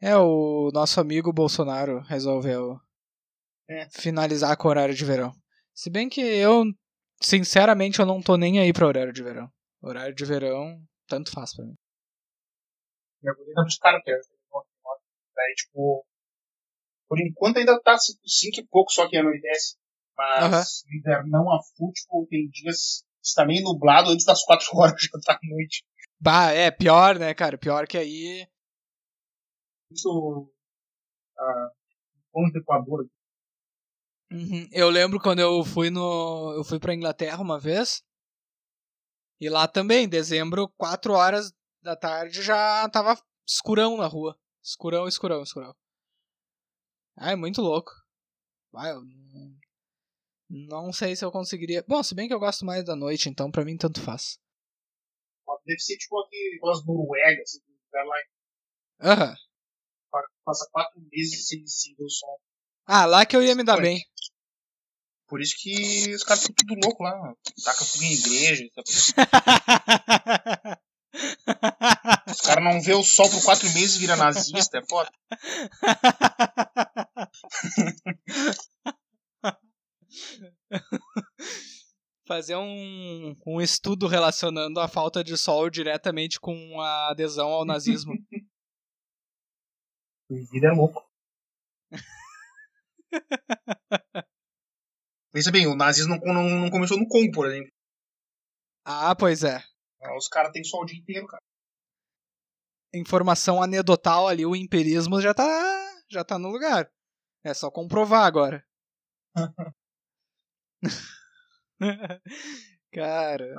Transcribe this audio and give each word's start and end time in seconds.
É, 0.00 0.16
o 0.16 0.70
nosso 0.72 0.98
amigo 1.00 1.32
Bolsonaro 1.32 2.00
resolveu 2.00 2.80
É. 3.68 3.86
finalizar 3.90 4.56
com 4.56 4.66
o 4.66 4.70
horário 4.70 4.94
de 4.94 5.04
verão. 5.04 5.32
Se 5.74 5.90
bem 5.90 6.08
que 6.08 6.20
eu, 6.20 6.64
sinceramente, 7.22 8.00
eu 8.00 8.06
não 8.06 8.22
tô 8.22 8.36
nem 8.36 8.58
aí 8.58 8.72
pra 8.72 8.86
horário 8.86 9.12
de 9.12 9.22
verão. 9.22 9.48
Horário 9.82 10.14
de 10.14 10.24
verão, 10.24 10.82
tanto 11.06 11.30
faz 11.30 11.54
pra 11.54 11.64
mim. 11.64 11.74
Minha 13.22 13.34
bonita 13.34 13.62
caras, 13.80 14.02
que 14.02 14.10
é. 14.10 14.14
Daí, 15.36 15.54
tipo. 15.54 16.04
Por 17.08 17.20
enquanto 17.20 17.58
ainda 17.58 17.80
tá 17.80 17.96
5 17.98 18.60
e 18.60 18.66
pouco 18.66 18.90
só 18.92 19.08
que 19.08 19.16
anoitece. 19.16 19.76
Mas 20.16 20.82
no 20.86 20.98
invernão 20.98 21.50
a 21.52 21.60
full, 21.76 21.92
tipo, 21.92 22.26
tem 22.30 22.48
dias. 22.48 23.04
Está 23.22 23.44
meio 23.44 23.62
nublado 23.62 24.10
antes 24.10 24.24
das 24.24 24.42
4 24.44 24.68
horas, 24.76 25.00
já 25.02 25.18
tá 25.24 25.38
noite. 25.42 25.84
Bah, 26.18 26.50
é, 26.52 26.70
pior, 26.70 27.18
né, 27.18 27.34
cara? 27.34 27.58
Pior 27.58 27.86
que 27.86 27.98
aí. 27.98 28.46
Isso. 29.90 30.50
Ah, 31.38 31.70
ponto 32.32 32.52
do 32.52 32.58
Equador. 32.58 33.10
Uhum. 34.30 34.68
Eu 34.70 34.88
lembro 34.88 35.20
quando 35.20 35.40
eu 35.40 35.64
fui 35.64 35.90
no. 35.90 36.54
Eu 36.56 36.64
fui 36.64 36.78
pra 36.78 36.94
Inglaterra 36.94 37.42
uma 37.42 37.58
vez. 37.58 38.02
E 39.40 39.48
lá 39.48 39.66
também, 39.66 40.08
dezembro, 40.08 40.68
4 40.76 41.14
horas 41.14 41.50
da 41.82 41.96
tarde, 41.96 42.42
já 42.42 42.88
tava 42.90 43.16
escurão 43.46 43.96
na 43.96 44.06
rua. 44.06 44.38
Escurão, 44.62 45.08
escurão, 45.08 45.42
escurão. 45.42 45.74
Ah, 47.16 47.32
é 47.32 47.36
muito 47.36 47.62
louco. 47.62 47.90
Ah, 48.74 48.88
eu 48.88 49.02
não, 50.48 50.92
sei 50.92 51.14
se 51.14 51.24
eu 51.24 51.30
conseguiria. 51.30 51.84
Bom, 51.86 52.02
se 52.02 52.14
bem 52.14 52.28
que 52.28 52.34
eu 52.34 52.40
gosto 52.40 52.64
mais 52.64 52.84
da 52.84 52.96
noite, 52.96 53.28
então 53.28 53.50
pra 53.50 53.64
mim 53.64 53.76
tanto 53.76 54.00
faz. 54.00 54.38
Deve 55.64 55.80
ser 55.80 55.96
tipo 55.96 56.18
aqui, 56.20 56.56
aquelas 56.56 56.84
Noruegas, 56.84 57.42
assim, 57.42 57.60
lugar 57.86 58.06
lá 58.06 58.16
Aham. 59.02 59.34
Passa 60.44 60.68
4 60.70 61.00
meses 61.12 61.46
sem, 61.46 61.64
o 61.98 62.08
sol. 62.08 62.40
Ah, 62.86 63.06
lá 63.06 63.24
que 63.24 63.36
eu 63.36 63.42
ia 63.42 63.54
me 63.54 63.64
dar 63.64 63.80
bem. 63.80 64.04
Por 65.28 65.40
isso 65.40 65.54
que 65.58 66.12
os 66.14 66.24
caras 66.24 66.42
ficam 66.42 66.56
tudo 66.56 66.74
louco 66.84 67.04
lá. 67.04 67.34
Taca 67.64 67.84
fogo 67.84 68.04
em 68.04 68.12
igreja. 68.12 68.68
sabe? 68.84 69.30
Os 72.30 72.40
caras 72.40 72.62
não 72.62 72.80
vê 72.80 72.94
o 72.94 73.02
sol 73.02 73.28
por 73.28 73.42
4 73.42 73.68
meses 73.72 73.96
e 73.96 73.98
vira 73.98 74.14
nazista, 74.16 74.78
é 74.78 74.82
foda. 74.88 75.10
Fazer 82.26 82.56
um, 82.56 83.36
um 83.44 83.60
estudo 83.60 84.06
relacionando 84.06 84.78
a 84.78 84.86
falta 84.86 85.24
de 85.24 85.36
sol 85.36 85.68
diretamente 85.68 86.38
com 86.38 86.80
a 86.80 87.10
adesão 87.10 87.48
ao 87.48 87.64
nazismo. 87.64 88.14
Vida 90.30 90.68
é 90.68 90.70
louco. 90.70 91.04
Pensa 95.32 95.50
bem, 95.50 95.66
o 95.66 95.74
nazismo 95.74 96.16
não, 96.24 96.32
não, 96.32 96.48
não 96.60 96.70
começou 96.70 96.96
no 96.98 97.08
Congo, 97.08 97.32
por 97.32 97.48
exemplo. 97.48 97.72
ah, 98.84 99.14
pois 99.16 99.42
é. 99.42 99.60
Os 100.16 100.28
caras 100.28 100.52
têm 100.52 100.62
sol 100.64 100.82
o 100.82 100.86
dia 100.86 100.98
inteiro, 100.98 101.26
cara. 101.26 101.42
Informação 102.94 103.62
anedotal 103.62 104.28
ali, 104.28 104.46
o 104.46 104.56
empirismo 104.56 105.20
já 105.20 105.34
tá, 105.34 105.44
já 106.08 106.24
tá 106.24 106.38
no 106.38 106.48
lugar. 106.48 106.90
É 107.44 107.52
só 107.54 107.70
comprovar 107.70 108.24
agora. 108.26 108.64
Cara, 112.92 113.54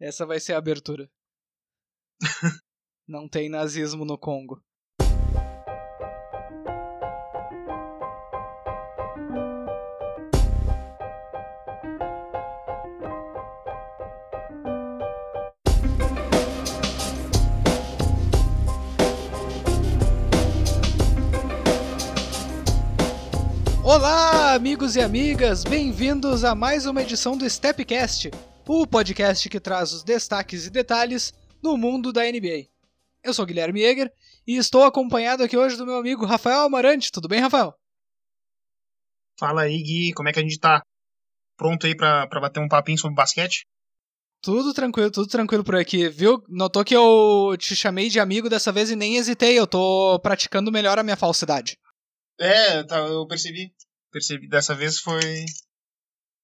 essa 0.00 0.26
vai 0.26 0.40
ser 0.40 0.54
a 0.54 0.58
abertura. 0.58 1.08
Não 3.06 3.28
tem 3.28 3.48
nazismo 3.48 4.04
no 4.04 4.18
Congo. 4.18 4.62
Olá, 23.94 24.54
amigos 24.54 24.96
e 24.96 25.00
amigas, 25.00 25.62
bem-vindos 25.62 26.42
a 26.42 26.52
mais 26.52 26.84
uma 26.84 27.00
edição 27.00 27.38
do 27.38 27.48
Stepcast, 27.48 28.28
o 28.66 28.84
podcast 28.88 29.48
que 29.48 29.60
traz 29.60 29.92
os 29.92 30.02
destaques 30.02 30.66
e 30.66 30.70
detalhes 30.70 31.32
do 31.62 31.76
mundo 31.76 32.12
da 32.12 32.22
NBA. 32.24 32.66
Eu 33.22 33.32
sou 33.32 33.46
Guilherme 33.46 33.80
Jäger 33.80 34.12
e 34.44 34.56
estou 34.56 34.82
acompanhado 34.82 35.44
aqui 35.44 35.56
hoje 35.56 35.76
do 35.76 35.86
meu 35.86 35.96
amigo 35.96 36.26
Rafael 36.26 36.62
Amarante. 36.62 37.12
Tudo 37.12 37.28
bem, 37.28 37.38
Rafael? 37.38 37.72
Fala 39.38 39.62
aí, 39.62 39.80
Gui, 39.80 40.12
como 40.12 40.28
é 40.28 40.32
que 40.32 40.40
a 40.40 40.42
gente 40.42 40.58
tá? 40.58 40.82
Pronto 41.56 41.86
aí 41.86 41.96
pra, 41.96 42.26
pra 42.26 42.40
bater 42.40 42.58
um 42.58 42.68
papinho 42.68 42.98
sobre 42.98 43.14
basquete? 43.14 43.64
Tudo 44.42 44.74
tranquilo, 44.74 45.12
tudo 45.12 45.28
tranquilo 45.28 45.62
por 45.62 45.76
aqui, 45.76 46.08
viu? 46.08 46.42
Notou 46.48 46.84
que 46.84 46.96
eu 46.96 47.54
te 47.56 47.76
chamei 47.76 48.08
de 48.08 48.18
amigo 48.18 48.50
dessa 48.50 48.72
vez 48.72 48.90
e 48.90 48.96
nem 48.96 49.18
hesitei, 49.18 49.56
eu 49.56 49.68
tô 49.68 50.18
praticando 50.18 50.72
melhor 50.72 50.98
a 50.98 51.04
minha 51.04 51.16
falsidade. 51.16 51.78
É, 52.38 52.82
tá, 52.84 52.98
eu 52.98 53.26
percebi. 53.26 53.72
Percebi. 54.10 54.48
Dessa 54.48 54.74
vez 54.74 54.98
foi. 54.98 55.44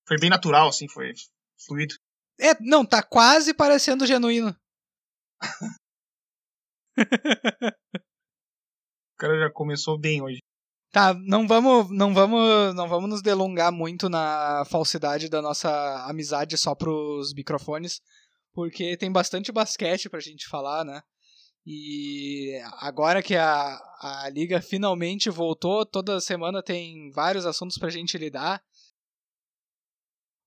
Foi 0.07 0.19
bem 0.19 0.31
natural, 0.31 0.69
assim, 0.69 0.89
foi 0.89 1.13
fluido. 1.67 1.95
É, 2.41 2.55
não, 2.61 2.85
tá 2.85 3.03
quase 3.03 3.53
parecendo 3.53 4.07
genuíno. 4.07 4.57
O 9.13 9.17
cara 9.19 9.39
já 9.39 9.51
começou 9.53 9.99
bem 9.99 10.23
hoje. 10.23 10.39
Tá, 10.91 11.15
não 11.15 11.47
vamos, 11.47 11.89
não 11.91 12.13
vamos, 12.13 12.75
não 12.75 12.89
vamos 12.89 13.09
nos 13.11 13.23
delongar 13.23 13.71
muito 13.71 14.09
na 14.09 14.65
falsidade 14.69 15.29
da 15.29 15.41
nossa 15.41 15.71
amizade 16.09 16.57
só 16.59 16.75
pros 16.75 17.33
microfones, 17.33 18.01
porque 18.53 18.97
tem 18.97 19.13
bastante 19.13 19.53
basquete 19.53 20.09
pra 20.09 20.19
gente 20.19 20.49
falar, 20.49 20.85
né? 20.85 21.01
E 21.67 22.59
agora 22.79 23.23
que 23.23 23.37
a, 23.37 23.77
a 24.01 24.31
liga 24.31 24.61
finalmente 24.63 25.29
voltou, 25.29 25.85
toda 25.85 26.21
semana 26.21 26.63
tem 26.63 27.11
vários 27.11 27.45
assuntos 27.45 27.77
pra 27.77 27.91
gente 27.91 28.17
lidar. 28.17 28.63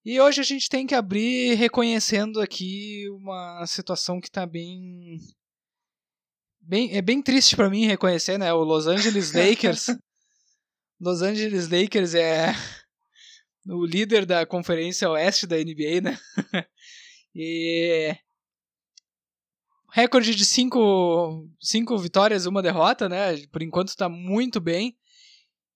E 0.06 0.20
hoje 0.20 0.42
a 0.42 0.44
gente 0.44 0.68
tem 0.68 0.86
que 0.86 0.96
abrir 0.96 1.54
reconhecendo 1.56 2.42
aqui 2.42 3.10
uma 3.12 3.66
situação 3.66 4.20
que 4.20 4.30
tá 4.30 4.46
bem 4.46 5.18
bem 6.60 6.96
é 6.96 7.02
bem 7.02 7.22
triste 7.22 7.56
pra 7.56 7.70
mim 7.70 7.86
reconhecer, 7.86 8.38
né? 8.38 8.52
O 8.54 8.64
Los 8.64 8.88
Angeles 8.88 9.32
Lakers 9.34 9.88
Los 11.00 11.22
Angeles 11.22 11.70
Lakers 11.70 12.16
é 12.16 12.54
o 13.66 13.86
líder 13.86 14.26
da 14.26 14.46
conferência 14.46 15.10
oeste 15.10 15.48
da 15.48 15.56
NBA, 15.58 16.02
né? 16.02 16.20
e 17.34 18.16
recorde 19.94 20.34
de 20.36 20.44
cinco, 20.44 21.48
cinco 21.62 21.98
vitórias, 21.98 22.46
uma 22.46 22.62
derrota, 22.62 23.08
né? 23.08 23.38
Por 23.52 23.62
enquanto 23.62 23.96
tá 23.96 24.10
muito 24.10 24.60
bem. 24.60 24.96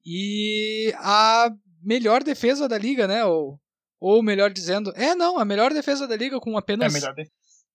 E 0.05 0.93
a 0.97 1.49
melhor 1.83 2.23
defesa 2.23 2.67
da 2.67 2.77
liga, 2.77 3.07
né? 3.07 3.23
Ou, 3.25 3.59
ou 3.99 4.23
melhor 4.23 4.51
dizendo, 4.51 4.91
é 4.95 5.13
não, 5.15 5.37
a 5.37 5.45
melhor 5.45 5.73
defesa 5.73 6.07
da 6.07 6.15
liga 6.15 6.39
com 6.39 6.55
É 6.55 6.59
apenas 6.59 6.93
melhor 6.93 7.13
de... 7.13 7.29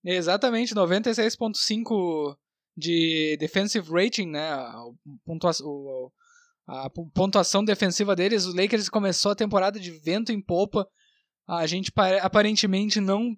Exatamente, 0.04 0.74
96.5 0.74 2.36
de 2.76 3.36
defensive 3.38 3.88
rating, 3.90 4.26
né? 4.26 4.50
A 4.50 4.74
pontua- 5.24 5.52
o- 5.62 6.10
a 6.66 6.88
pontuação 7.14 7.64
defensiva 7.64 8.16
deles. 8.16 8.46
O 8.46 8.54
Lakers 8.56 8.88
começou 8.88 9.32
a 9.32 9.36
temporada 9.36 9.78
de 9.78 9.90
vento 9.90 10.32
em 10.32 10.40
popa. 10.40 10.88
A 11.46 11.66
gente 11.66 11.92
pare- 11.92 12.18
aparentemente 12.20 13.00
não 13.00 13.36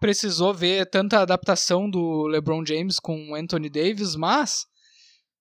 precisou 0.00 0.54
ver 0.54 0.88
tanta 0.90 1.20
adaptação 1.20 1.88
do 1.90 2.26
LeBron 2.26 2.64
James 2.64 2.98
com 3.00 3.30
o 3.30 3.34
Anthony 3.34 3.68
Davis, 3.68 4.14
mas 4.16 4.64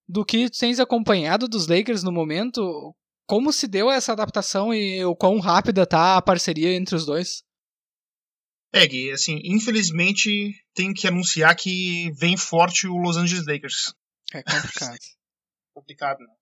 do 0.08 0.24
que 0.26 0.50
tens 0.50 0.80
acompanhado 0.80 1.48
dos 1.48 1.68
Lakers 1.68 2.04
no 2.04 2.12
momento, 2.12 2.96
como 3.28 3.52
se 3.52 3.68
deu 3.68 3.92
essa 3.92 4.14
adaptação 4.14 4.74
e 4.74 5.04
o 5.04 5.16
quão 5.16 5.40
rápida 5.40 5.86
tá 5.86 6.18
a 6.18 6.22
parceria 6.22 6.74
entre 6.76 6.96
os 6.96 7.06
dois? 7.06 7.44
É, 8.74 8.86
Gui, 8.86 9.12
assim, 9.12 9.40
infelizmente 9.44 10.54
tem 10.74 10.94
que 10.94 11.08
anunciar 11.08 11.56
que 11.56 12.12
vem 12.18 12.36
forte 12.38 12.88
o 12.88 12.98
Los 12.98 13.18
Angeles 13.18 13.46
Lakers. 13.48 13.94
É 14.34 14.44
complicado. 14.44 14.98
Complicado, 15.74 16.20
né? 16.20 16.34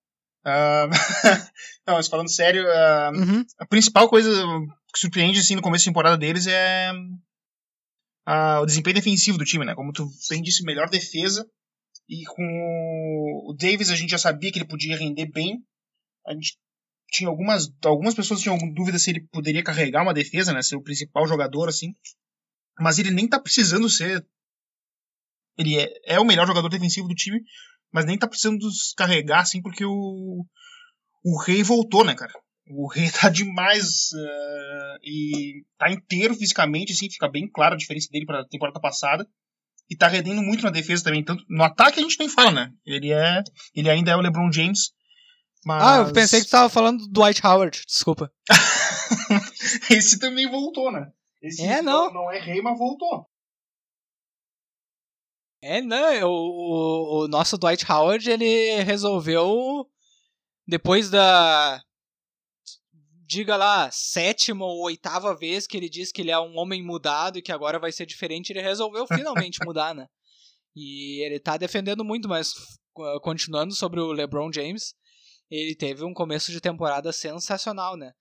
Ah, 0.44 0.86
não, 1.86 1.94
mas 1.94 2.08
falando 2.08 2.30
sério, 2.30 2.64
ah, 2.70 3.10
Uhum. 3.14 3.44
a 3.58 3.66
principal 3.66 4.08
coisa 4.08 4.30
que 4.92 4.98
surpreende 4.98 5.40
assim, 5.40 5.54
no 5.56 5.62
começo 5.62 5.84
da 5.84 5.90
temporada 5.90 6.16
deles 6.16 6.46
é 6.46 6.90
ah, 8.26 8.60
o 8.60 8.66
desempenho 8.66 8.96
defensivo 8.96 9.38
do 9.38 9.44
time, 9.44 9.64
né? 9.64 9.74
Como 9.74 9.92
tu 9.92 10.10
bem 10.28 10.42
disse, 10.42 10.64
melhor 10.64 10.90
defesa. 10.90 11.48
E 12.08 12.24
com 12.24 12.42
o 13.48 13.54
Davis 13.56 13.90
a 13.90 13.96
gente 13.96 14.10
já 14.10 14.18
sabia 14.18 14.50
que 14.50 14.58
ele 14.58 14.66
podia 14.66 14.96
render 14.96 15.26
bem. 15.26 15.64
A 16.26 16.34
gente 16.34 16.58
tinha 17.08 17.30
algumas, 17.30 17.72
algumas 17.84 18.14
pessoas 18.14 18.40
tinham 18.40 18.58
dúvida 18.74 18.98
se 18.98 19.10
ele 19.10 19.28
poderia 19.28 19.62
carregar 19.62 20.02
uma 20.02 20.12
defesa, 20.12 20.52
né? 20.52 20.60
Ser 20.60 20.74
o 20.74 20.82
principal 20.82 21.26
jogador, 21.28 21.68
assim. 21.68 21.94
Mas 22.80 22.98
ele 22.98 23.12
nem 23.12 23.28
tá 23.28 23.38
precisando 23.38 23.88
ser. 23.88 24.26
Ele 25.56 25.78
é, 25.78 26.16
é 26.16 26.20
o 26.20 26.24
melhor 26.24 26.48
jogador 26.48 26.68
defensivo 26.68 27.06
do 27.06 27.14
time, 27.14 27.40
mas 27.92 28.04
nem 28.04 28.18
tá 28.18 28.26
precisando 28.26 28.58
descarregar, 28.58 29.40
assim, 29.40 29.62
porque 29.62 29.84
o, 29.84 30.44
o 31.24 31.42
rei 31.42 31.62
voltou, 31.62 32.04
né, 32.04 32.14
cara? 32.14 32.32
O 32.68 32.88
rei 32.88 33.10
tá 33.10 33.28
demais 33.30 34.10
uh, 34.12 34.98
e 35.02 35.64
tá 35.78 35.90
inteiro 35.90 36.34
fisicamente, 36.34 36.92
assim, 36.92 37.10
fica 37.10 37.28
bem 37.28 37.48
claro 37.48 37.74
a 37.74 37.78
diferença 37.78 38.08
dele 38.10 38.26
pra 38.26 38.44
temporada 38.44 38.80
passada. 38.80 39.26
E 39.88 39.96
tá 39.96 40.08
rendendo 40.08 40.42
muito 40.42 40.64
na 40.64 40.70
defesa 40.70 41.04
também. 41.04 41.22
Tanto, 41.22 41.44
no 41.48 41.62
ataque 41.62 42.00
a 42.00 42.02
gente 42.02 42.18
nem 42.18 42.28
fala, 42.28 42.50
né? 42.50 42.72
Ele 42.84 43.12
é. 43.12 43.42
Ele 43.74 43.88
ainda 43.88 44.10
é 44.10 44.16
o 44.16 44.20
LeBron 44.20 44.50
James. 44.50 44.90
Mas... 45.64 45.82
Ah, 45.82 45.96
eu 45.98 46.12
pensei 46.12 46.40
que 46.40 46.46
tu 46.46 46.50
tava 46.50 46.68
falando 46.68 47.06
do 47.06 47.08
Dwight 47.08 47.44
Howard, 47.44 47.82
desculpa. 47.86 48.32
Esse 49.90 50.18
também 50.18 50.48
voltou, 50.50 50.90
né? 50.90 51.10
Esse 51.42 51.62
é, 51.62 51.82
não. 51.82 52.12
não 52.12 52.30
é 52.30 52.40
rei, 52.40 52.60
mas 52.60 52.78
voltou. 52.78 53.28
É, 55.62 55.80
não, 55.80 56.22
o, 56.24 57.24
o, 57.24 57.28
nosso 57.28 57.58
Dwight 57.58 57.90
Howard, 57.90 58.30
ele 58.30 58.82
resolveu, 58.84 59.88
depois 60.66 61.10
da, 61.10 61.82
diga 63.26 63.56
lá, 63.56 63.90
sétima 63.90 64.64
ou 64.64 64.84
oitava 64.84 65.34
vez 65.34 65.66
que 65.66 65.76
ele 65.76 65.88
diz 65.88 66.12
que 66.12 66.22
ele 66.22 66.30
é 66.30 66.38
um 66.38 66.56
homem 66.56 66.82
mudado 66.82 67.38
e 67.38 67.42
que 67.42 67.52
agora 67.52 67.78
vai 67.78 67.90
ser 67.90 68.06
diferente, 68.06 68.50
ele 68.50 68.62
resolveu 68.62 69.06
finalmente 69.08 69.58
mudar, 69.64 69.94
né? 69.94 70.06
E 70.74 71.24
ele 71.24 71.40
tá 71.40 71.56
defendendo 71.56 72.04
muito, 72.04 72.28
mas 72.28 72.54
continuando 73.22 73.74
sobre 73.74 74.00
o 74.00 74.12
LeBron 74.12 74.52
James, 74.52 74.94
ele 75.50 75.74
teve 75.74 76.04
um 76.04 76.14
começo 76.14 76.52
de 76.52 76.60
temporada 76.60 77.12
sensacional, 77.12 77.96
né? 77.96 78.12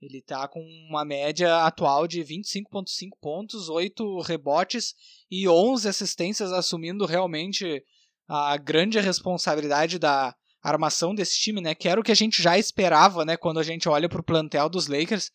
Ele 0.00 0.22
tá 0.22 0.46
com 0.46 0.60
uma 0.88 1.04
média 1.04 1.64
atual 1.64 2.06
de 2.06 2.20
25.5 2.20 3.10
pontos, 3.20 3.68
8 3.68 4.20
rebotes 4.20 4.94
e 5.30 5.48
11 5.48 5.88
assistências, 5.88 6.52
assumindo 6.52 7.04
realmente 7.04 7.82
a 8.28 8.56
grande 8.56 9.00
responsabilidade 9.00 9.98
da 9.98 10.34
armação 10.62 11.14
desse 11.14 11.38
time, 11.38 11.60
né? 11.60 11.74
Que 11.74 11.88
era 11.88 12.00
o 12.00 12.02
que 12.02 12.12
a 12.12 12.16
gente 12.16 12.42
já 12.42 12.58
esperava, 12.58 13.24
né? 13.24 13.36
Quando 13.36 13.60
a 13.60 13.62
gente 13.62 13.88
olha 13.88 14.08
para 14.08 14.20
o 14.20 14.24
plantel 14.24 14.68
dos 14.68 14.86
Lakers. 14.86 15.30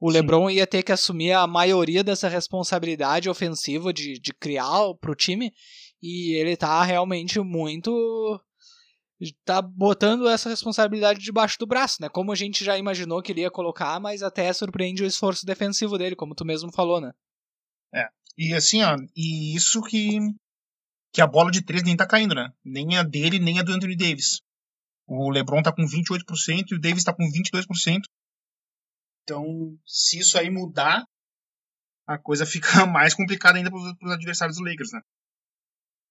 O 0.00 0.10
Sim. 0.10 0.18
LeBron 0.18 0.50
ia 0.50 0.66
ter 0.66 0.82
que 0.82 0.92
assumir 0.92 1.32
a 1.32 1.46
maioria 1.46 2.02
dessa 2.02 2.28
responsabilidade 2.28 3.30
ofensiva 3.30 3.92
de, 3.92 4.18
de 4.18 4.32
criar 4.32 4.94
para 5.00 5.12
o 5.12 5.14
time. 5.14 5.52
E 6.02 6.34
ele 6.34 6.56
tá 6.56 6.82
realmente 6.82 7.38
muito 7.38 8.40
tá 9.44 9.62
botando 9.62 10.28
essa 10.28 10.48
responsabilidade 10.48 11.20
debaixo 11.20 11.58
do 11.58 11.66
braço, 11.66 11.98
né? 12.00 12.08
Como 12.08 12.32
a 12.32 12.34
gente 12.34 12.64
já 12.64 12.76
imaginou 12.76 13.22
que 13.22 13.30
ele 13.30 13.42
ia 13.42 13.50
colocar, 13.50 14.00
mas 14.00 14.22
até 14.22 14.52
surpreende 14.52 15.02
o 15.02 15.06
esforço 15.06 15.46
defensivo 15.46 15.96
dele, 15.96 16.16
como 16.16 16.34
tu 16.34 16.44
mesmo 16.44 16.72
falou, 16.72 17.00
né? 17.00 17.12
É. 17.94 18.08
E 18.36 18.54
assim, 18.54 18.82
ó, 18.82 18.96
e 19.14 19.54
isso 19.54 19.80
que 19.82 20.18
que 21.12 21.20
a 21.20 21.26
bola 21.26 21.50
de 21.50 21.62
três 21.62 21.82
nem 21.82 21.96
tá 21.96 22.06
caindo, 22.06 22.34
né? 22.34 22.50
Nem 22.64 22.96
a 22.96 23.02
dele, 23.02 23.38
nem 23.38 23.60
a 23.60 23.62
do 23.62 23.72
Anthony 23.72 23.96
Davis. 23.96 24.40
O 25.06 25.30
LeBron 25.30 25.62
tá 25.62 25.70
com 25.70 25.82
28% 25.82 26.70
e 26.70 26.74
o 26.74 26.80
Davis 26.80 27.04
tá 27.04 27.12
com 27.12 27.24
22%. 27.24 28.00
Então, 29.22 29.76
se 29.86 30.18
isso 30.18 30.38
aí 30.38 30.50
mudar, 30.50 31.04
a 32.06 32.18
coisa 32.18 32.46
fica 32.46 32.86
mais 32.86 33.14
complicada 33.14 33.58
ainda 33.58 33.70
para 33.70 33.78
os 33.78 34.12
adversários 34.12 34.56
dos 34.56 34.66
Lakers, 34.66 34.92
né? 34.92 35.00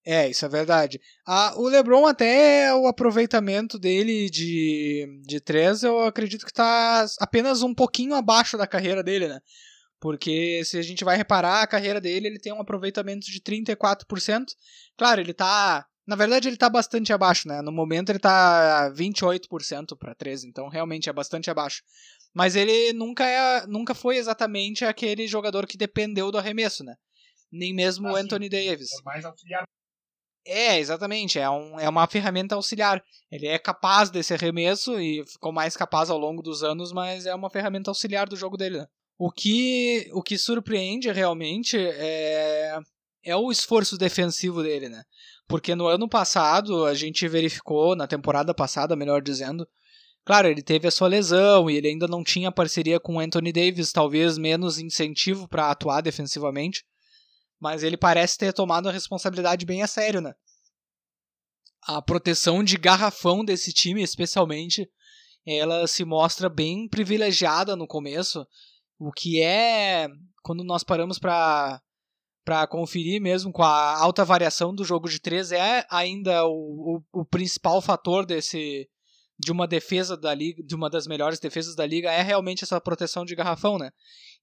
É, 0.04 0.28
isso 0.28 0.44
é 0.44 0.48
verdade. 0.48 1.00
Ah, 1.24 1.54
o 1.56 1.68
LeBron 1.68 2.06
até 2.06 2.74
o 2.74 2.88
aproveitamento 2.88 3.78
dele 3.78 4.28
de, 4.28 5.22
de 5.24 5.40
três, 5.40 5.84
eu 5.84 6.00
acredito 6.00 6.44
que 6.44 6.50
está 6.50 7.06
apenas 7.20 7.62
um 7.62 7.72
pouquinho 7.72 8.14
abaixo 8.14 8.58
da 8.58 8.66
carreira 8.66 9.02
dele, 9.02 9.28
né? 9.28 9.38
Porque 10.02 10.64
se 10.64 10.76
a 10.76 10.82
gente 10.82 11.04
vai 11.04 11.16
reparar, 11.16 11.62
a 11.62 11.66
carreira 11.66 12.00
dele, 12.00 12.26
ele 12.26 12.40
tem 12.40 12.52
um 12.52 12.60
aproveitamento 12.60 13.24
de 13.24 13.40
34%. 13.40 14.46
Claro, 14.98 15.20
ele 15.20 15.32
tá, 15.32 15.86
na 16.04 16.16
verdade 16.16 16.48
ele 16.48 16.56
tá 16.56 16.68
bastante 16.68 17.12
abaixo, 17.12 17.46
né? 17.46 17.62
No 17.62 17.70
momento 17.70 18.10
ele 18.10 18.18
tá 18.18 18.90
28% 18.96 19.96
para 19.96 20.12
13, 20.12 20.48
então 20.48 20.68
realmente 20.68 21.08
é 21.08 21.12
bastante 21.12 21.48
abaixo. 21.52 21.84
Mas 22.34 22.56
ele 22.56 22.92
nunca 22.92 23.24
é, 23.24 23.64
nunca 23.68 23.94
foi 23.94 24.16
exatamente 24.16 24.84
aquele 24.84 25.28
jogador 25.28 25.68
que 25.68 25.76
dependeu 25.76 26.32
do 26.32 26.38
arremesso, 26.38 26.82
né? 26.82 26.96
Nem 27.52 27.72
mesmo 27.72 28.08
ah, 28.08 28.14
o 28.14 28.16
Anthony 28.16 28.46
sim. 28.46 28.50
Davis. 28.50 28.88
É 28.90 29.04
mais 29.04 29.24
auxiliar 29.24 29.62
é, 30.44 30.80
exatamente. 30.80 31.38
É, 31.38 31.48
um, 31.48 31.78
é 31.78 31.88
uma 31.88 32.08
ferramenta 32.08 32.56
auxiliar. 32.56 33.00
Ele 33.30 33.46
é 33.46 33.56
capaz 33.56 34.10
desse 34.10 34.34
arremesso 34.34 34.98
e 34.98 35.24
ficou 35.24 35.52
mais 35.52 35.76
capaz 35.76 36.10
ao 36.10 36.18
longo 36.18 36.42
dos 36.42 36.64
anos, 36.64 36.92
mas 36.92 37.24
é 37.24 37.32
uma 37.32 37.48
ferramenta 37.48 37.92
auxiliar 37.92 38.28
do 38.28 38.34
jogo 38.34 38.56
dele. 38.56 38.78
Né? 38.78 38.86
O 39.24 39.30
que, 39.30 40.10
o 40.12 40.22
que 40.22 40.36
surpreende 40.36 41.10
realmente 41.12 41.76
é, 41.76 42.78
é 43.24 43.36
o 43.36 43.50
esforço 43.50 43.96
defensivo 43.96 44.62
dele, 44.62 44.88
né? 44.88 45.04
Porque 45.46 45.74
no 45.74 45.86
ano 45.86 46.08
passado, 46.08 46.84
a 46.86 46.94
gente 46.94 47.28
verificou, 47.28 47.94
na 47.94 48.06
temporada 48.06 48.54
passada, 48.54 48.96
melhor 48.96 49.22
dizendo, 49.22 49.68
claro, 50.24 50.48
ele 50.48 50.62
teve 50.62 50.88
a 50.88 50.90
sua 50.90 51.08
lesão 51.08 51.70
e 51.70 51.76
ele 51.76 51.88
ainda 51.88 52.08
não 52.08 52.24
tinha 52.24 52.50
parceria 52.50 52.98
com 52.98 53.20
Anthony 53.20 53.52
Davis, 53.52 53.92
talvez 53.92 54.38
menos 54.38 54.78
incentivo 54.78 55.46
para 55.46 55.70
atuar 55.70 56.00
defensivamente 56.00 56.84
mas 57.62 57.84
ele 57.84 57.96
parece 57.96 58.36
ter 58.36 58.52
tomado 58.52 58.88
a 58.88 58.92
responsabilidade 58.92 59.64
bem 59.64 59.84
a 59.84 59.86
sério, 59.86 60.20
né? 60.20 60.34
A 61.82 62.02
proteção 62.02 62.64
de 62.64 62.76
garrafão 62.76 63.44
desse 63.44 63.72
time, 63.72 64.02
especialmente, 64.02 64.90
ela 65.46 65.86
se 65.86 66.04
mostra 66.04 66.48
bem 66.48 66.88
privilegiada 66.88 67.76
no 67.76 67.86
começo, 67.86 68.44
o 69.06 69.12
que 69.12 69.42
é 69.42 70.08
quando 70.42 70.64
nós 70.64 70.82
paramos 70.82 71.18
para 71.18 71.80
para 72.44 72.66
conferir 72.66 73.20
mesmo 73.20 73.52
com 73.52 73.62
a 73.62 73.96
alta 73.98 74.24
variação 74.24 74.74
do 74.74 74.84
jogo 74.84 75.08
de 75.08 75.20
três 75.20 75.52
é 75.52 75.86
ainda 75.88 76.44
o, 76.44 77.02
o, 77.12 77.20
o, 77.20 77.24
principal 77.24 77.80
fator 77.80 78.26
desse 78.26 78.88
de 79.38 79.52
uma 79.52 79.66
defesa 79.66 80.16
da 80.16 80.34
liga, 80.34 80.60
de 80.62 80.74
uma 80.74 80.90
das 80.90 81.06
melhores 81.06 81.38
defesas 81.38 81.76
da 81.76 81.86
liga 81.86 82.10
é 82.10 82.20
realmente 82.20 82.64
essa 82.64 82.80
proteção 82.80 83.24
de 83.24 83.36
garrafão, 83.36 83.78
né? 83.78 83.90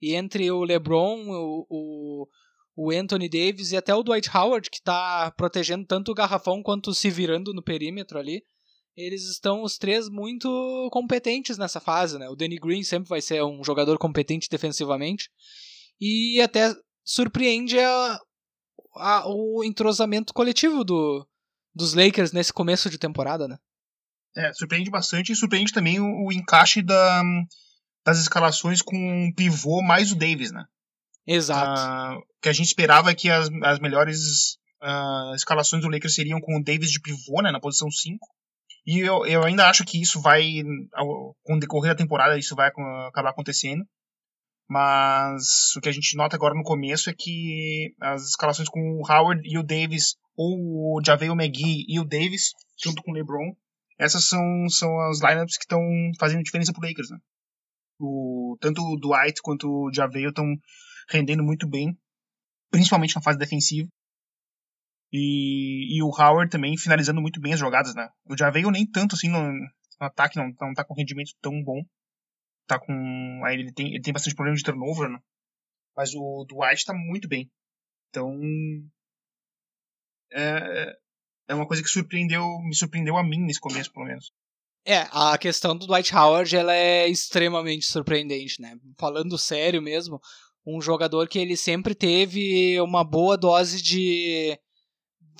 E 0.02 0.16
entre 0.16 0.50
o 0.50 0.64
LeBron, 0.64 1.30
o, 1.30 1.68
o 1.70 2.28
o 2.82 2.92
Anthony 2.92 3.28
Davis 3.28 3.74
e 3.74 3.78
até 3.78 3.94
o 3.94 4.02
Dwight 4.02 4.30
Howard, 4.34 4.70
que 4.70 4.78
está 4.78 5.30
protegendo 5.32 5.86
tanto 5.86 6.12
o 6.12 6.16
garrafão 6.16 6.64
quanto 6.64 6.94
se 6.94 7.10
virando 7.10 7.54
no 7.54 7.62
perímetro 7.62 8.18
ali. 8.18 8.42
Eles 8.96 9.24
estão 9.30 9.64
os 9.64 9.78
três 9.78 10.10
muito 10.10 10.90
competentes 10.92 11.58
nessa 11.58 11.80
fase, 11.80 12.18
né? 12.18 12.28
O 12.30 12.36
Danny 12.36 12.58
Green 12.58 12.84
sempre 12.84 13.08
vai 13.08 13.22
ser 13.22 13.44
um 13.44 13.64
jogador 13.64 13.98
competente 13.98 14.50
defensivamente. 14.50 15.30
E 16.00 16.42
até 16.42 16.74
surpreende 17.04 17.80
a, 17.80 18.20
a, 18.96 19.24
o 19.28 19.64
entrosamento 19.64 20.34
coletivo 20.34 20.84
do, 20.84 21.28
dos 21.74 21.94
Lakers 21.94 22.32
nesse 22.32 22.52
começo 22.52 22.90
de 22.90 22.98
temporada, 22.98 23.48
né? 23.48 23.58
É, 24.36 24.54
surpreende 24.54 24.90
bastante 24.90 25.32
e 25.32 25.36
surpreende 25.36 25.74
também 25.74 26.00
o, 26.00 26.28
o 26.28 26.32
encaixe 26.32 26.82
da, 26.82 27.24
das 28.06 28.20
escalações 28.20 28.82
com 28.82 29.28
o 29.28 29.36
pivô 29.36 29.82
mais 29.82 30.12
o 30.12 30.16
Davis, 30.16 30.52
né? 30.52 30.66
Exato. 31.26 32.18
Uh, 32.18 32.24
que 32.42 32.50
a 32.50 32.54
gente 32.54 32.68
esperava 32.68 33.14
que 33.14 33.30
as, 33.30 33.50
as 33.64 33.80
melhores 33.80 34.58
uh, 34.82 35.36
escalações 35.36 35.82
do 35.82 35.90
Lakers 35.90 36.16
seriam 36.16 36.40
com 36.42 36.58
o 36.58 36.64
Davis 36.64 36.92
de 36.92 37.00
pivô, 37.02 37.42
né, 37.42 37.52
na 37.52 37.60
posição 37.60 37.90
5. 37.90 38.18
E 38.86 39.00
eu, 39.00 39.26
eu 39.26 39.44
ainda 39.44 39.70
acho 39.70 39.84
que 39.86 40.02
isso 40.02 40.22
vai, 40.22 40.44
com 41.44 41.56
o 41.56 41.60
decorrer 41.60 41.92
da 41.92 41.98
temporada, 41.98 42.38
isso 42.38 42.56
vai 42.56 42.70
acabar 42.70 43.30
acontecendo. 43.30 43.86
Mas 44.68 45.76
o 45.76 45.82
que 45.82 45.90
a 45.90 45.92
gente 45.92 46.16
nota 46.16 46.36
agora 46.36 46.54
no 46.54 46.64
começo 46.64 47.10
é 47.10 47.14
que 47.18 47.94
as 48.00 48.30
escalações 48.30 48.70
com 48.70 48.80
o 48.80 49.12
Howard 49.12 49.42
e 49.44 49.58
o 49.58 49.64
Davis, 49.64 50.16
ou 50.36 50.58
o 50.58 51.02
McGee 51.02 51.86
e 51.88 52.00
o 52.00 52.06
Davis, 52.06 52.52
junto 52.82 53.02
com 53.02 53.12
o 53.12 53.14
LeBron, 53.14 53.56
essas 53.98 54.26
são, 54.26 54.70
são 54.70 55.00
as 55.10 55.20
lineups 55.20 55.58
que 55.58 55.64
estão 55.64 55.82
fazendo 56.20 56.44
diferença 56.44 56.72
pro 56.72 56.88
Lakers, 56.88 57.10
né? 57.10 57.18
O, 58.00 58.58
tanto 58.62 58.82
o 58.82 58.98
Dwight 58.98 59.42
quanto 59.42 59.68
o 59.68 59.92
JaVale 59.92 60.30
estão 60.30 60.46
rendendo 61.10 61.44
muito 61.44 61.68
bem, 61.68 61.98
principalmente 62.72 63.16
na 63.16 63.22
fase 63.22 63.38
defensiva. 63.38 63.90
E, 65.12 65.98
e 65.98 66.04
o 66.04 66.10
Howard 66.10 66.52
também 66.52 66.78
finalizando 66.78 67.22
muito 67.22 67.42
bem 67.42 67.54
as 67.54 67.60
jogadas, 67.60 67.96
né? 67.96 68.10
O 68.26 68.38
Javeio 68.38 68.70
nem 68.70 68.86
tanto 68.86 69.16
assim 69.16 69.28
no, 69.28 69.42
no, 69.42 69.68
ataque, 70.00 70.38
não, 70.38 70.52
não 70.62 70.74
tá 70.74 70.84
com 70.84 70.94
rendimento 70.94 71.32
tão 71.42 71.64
bom. 71.64 71.82
Tá 72.68 72.80
com. 72.80 73.42
Aí 73.44 73.56
ele 73.56 73.74
tem, 73.74 73.88
ele 73.88 74.02
tem 74.02 74.14
bastante 74.14 74.36
problema 74.36 74.56
de 74.56 74.64
turnover, 74.64 75.10
né? 75.10 75.20
Mas 75.98 76.14
o 76.14 76.46
Dwight 76.48 76.86
tá 76.86 76.94
muito 76.94 77.28
bem. 77.28 77.50
Então. 78.10 78.40
É, 80.32 80.96
é 81.48 81.56
uma 81.56 81.68
coisa 81.68 81.82
que 81.82 81.90
surpreendeu, 81.90 82.46
me 82.62 82.76
surpreendeu 82.76 83.18
a 83.18 83.24
mim 83.24 83.40
nesse 83.40 83.60
começo, 83.60 83.92
pelo 83.92 84.06
menos. 84.06 84.32
É, 84.86 85.08
a 85.12 85.38
questão 85.38 85.76
do 85.76 85.88
Dwight 85.88 86.16
Howard 86.16 86.56
ela 86.56 86.74
é 86.74 87.08
extremamente 87.08 87.86
surpreendente, 87.86 88.62
né? 88.62 88.78
Falando 88.98 89.38
sério 89.38 89.82
mesmo, 89.82 90.22
um 90.66 90.80
jogador 90.80 91.28
que 91.28 91.40
ele 91.40 91.58
sempre 91.58 91.96
teve 91.96 92.80
uma 92.82 93.04
boa 93.04 93.36
dose 93.36 93.82
de 93.82 94.58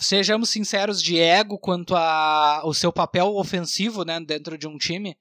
sejamos 0.02 0.50
sinceros 0.50 1.02
de 1.02 1.18
ego 1.18 1.58
quanto 1.58 1.96
a 1.96 2.62
o 2.66 2.74
seu 2.74 2.92
papel 2.92 3.36
ofensivo, 3.36 4.04
né, 4.04 4.20
dentro 4.20 4.58
de 4.58 4.68
um 4.68 4.78
time. 4.78 5.18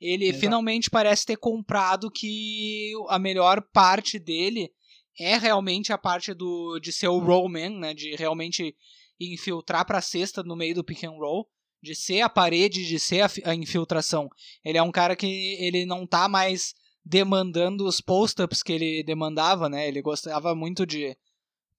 Ele 0.00 0.26
Exato. 0.26 0.40
finalmente 0.40 0.90
parece 0.90 1.26
ter 1.26 1.36
comprado 1.36 2.10
que 2.10 2.92
a 3.08 3.18
melhor 3.18 3.62
parte 3.72 4.18
dele 4.18 4.70
é 5.18 5.36
realmente 5.36 5.92
a 5.92 5.98
parte 5.98 6.34
do 6.34 6.78
de 6.80 6.92
ser 6.92 7.08
o 7.08 7.18
rollman, 7.18 7.78
né, 7.78 7.94
de 7.94 8.16
realmente 8.16 8.74
infiltrar 9.20 9.86
para 9.86 9.98
a 9.98 10.02
cesta 10.02 10.42
no 10.42 10.56
meio 10.56 10.74
do 10.74 10.84
pick 10.84 11.04
and 11.04 11.12
roll, 11.12 11.48
de 11.80 11.94
ser 11.94 12.20
a 12.20 12.28
parede, 12.28 12.86
de 12.86 12.98
ser 12.98 13.20
a, 13.20 13.30
a 13.44 13.54
infiltração. 13.54 14.28
Ele 14.64 14.78
é 14.78 14.82
um 14.82 14.90
cara 14.90 15.14
que 15.14 15.56
ele 15.60 15.84
não 15.84 16.06
tá 16.06 16.28
mais 16.28 16.74
demandando 17.04 17.86
os 17.86 18.00
post-ups 18.00 18.62
que 18.62 18.72
ele 18.72 19.02
demandava, 19.02 19.68
né? 19.68 19.88
Ele 19.88 20.00
gostava 20.00 20.54
muito 20.54 20.86
de 20.86 21.16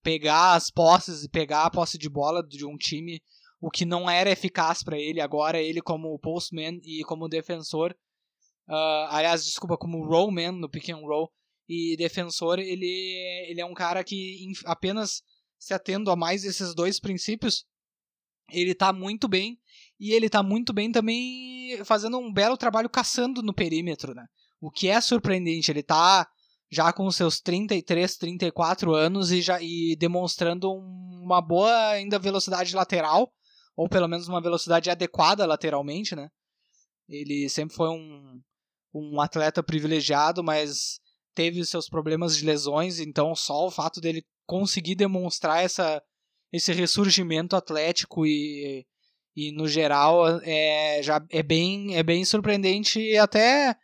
pegar 0.03 0.53
as 0.53 0.69
posses 0.69 1.24
e 1.24 1.29
pegar 1.29 1.63
a 1.63 1.72
posse 1.72 1.98
de 1.98 2.10
bola 2.10 2.45
de 2.45 2.65
um 2.65 2.77
time, 2.77 3.22
o 3.60 3.72
que 3.72 3.86
não 3.86 4.10
era 4.10 4.29
eficaz 4.29 4.83
para 4.83 5.00
ele. 5.00 5.22
Agora 5.22 5.60
ele 5.60 5.81
como 5.81 6.19
postman 6.19 6.79
e 6.83 7.03
como 7.05 7.29
defensor, 7.29 7.95
uh, 8.67 9.07
aliás, 9.10 9.45
desculpa, 9.45 9.77
como 9.77 10.05
rollman 10.05 10.51
no 10.51 10.69
pick 10.69 10.89
and 10.89 10.98
roll 10.98 11.31
e 11.67 11.95
defensor, 11.98 12.60
ele, 12.60 12.86
ele 13.50 13.62
é 13.62 13.65
um 13.65 13.74
cara 13.74 14.03
que 14.03 14.51
apenas 14.65 15.24
se 15.57 15.74
atendo 15.74 16.12
a 16.12 16.15
mais 16.15 16.43
esses 16.43 16.75
dois 16.75 17.00
princípios, 17.00 17.65
ele 18.51 18.75
tá 18.75 18.91
muito 18.91 19.29
bem 19.29 19.57
e 19.98 20.12
ele 20.12 20.29
tá 20.29 20.43
muito 20.43 20.74
bem 20.74 20.91
também 20.91 21.81
fazendo 21.86 22.17
um 22.17 22.31
belo 22.31 22.57
trabalho 22.57 22.89
caçando 22.89 23.41
no 23.41 23.53
perímetro, 23.53 24.13
né? 24.13 24.25
O 24.60 24.69
que 24.69 24.89
é 24.89 25.00
surpreendente, 25.00 25.72
ele 25.72 25.81
tá 25.81 26.27
já 26.74 26.92
com 26.92 27.10
seus 27.12 27.39
33, 27.39 28.18
34 28.18 28.94
anos 28.94 29.32
e 29.32 29.42
já 29.42 29.62
e 29.62 29.96
demonstrando 29.96 30.72
uma 30.72 31.39
boa 31.42 31.89
ainda 31.89 32.18
velocidade 32.18 32.75
lateral, 32.75 33.32
ou 33.75 33.88
pelo 33.88 34.08
menos 34.08 34.27
uma 34.27 34.42
velocidade 34.42 34.89
adequada 34.89 35.46
lateralmente, 35.46 36.15
né? 36.15 36.30
Ele 37.08 37.48
sempre 37.48 37.75
foi 37.75 37.89
um, 37.89 38.42
um 38.94 39.22
atleta 39.22 39.62
privilegiado, 39.62 40.44
mas 40.44 41.00
teve 41.36 41.63
seus 41.65 41.88
problemas 41.88 42.36
de 42.38 42.46
lesões, 42.46 43.00
então 43.00 43.36
só 43.36 43.68
o 43.68 43.72
fato 43.72 44.01
dele 44.01 44.25
conseguir 44.46 44.96
demonstrar 44.96 45.63
essa, 45.63 46.01
esse 46.51 46.74
ressurgimento 46.74 47.56
atlético 47.56 48.25
e, 48.25 48.86
e 49.36 49.51
no 49.51 49.68
geral 49.68 50.39
é, 50.42 51.01
já 51.03 51.24
é 51.30 51.44
bem, 51.44 51.96
é 51.96 52.03
bem 52.03 52.25
surpreendente 52.25 53.00
e 53.00 53.18
até 53.18 53.75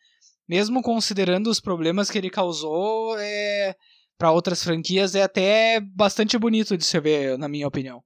mesmo 0.50 0.82
considerando 0.82 1.48
os 1.48 1.60
problemas 1.60 2.10
que 2.10 2.18
ele 2.18 2.32
causou 2.32 3.15
é, 3.20 3.75
para 4.18 4.32
outras 4.32 4.63
franquias 4.63 5.13
é 5.13 5.22
até 5.22 5.79
bastante 5.79 6.36
bonito 6.39 6.75
de 6.75 6.84
se 6.84 7.00
ver, 7.00 7.38
na 7.38 7.48
minha 7.48 7.68
opinião. 7.68 8.03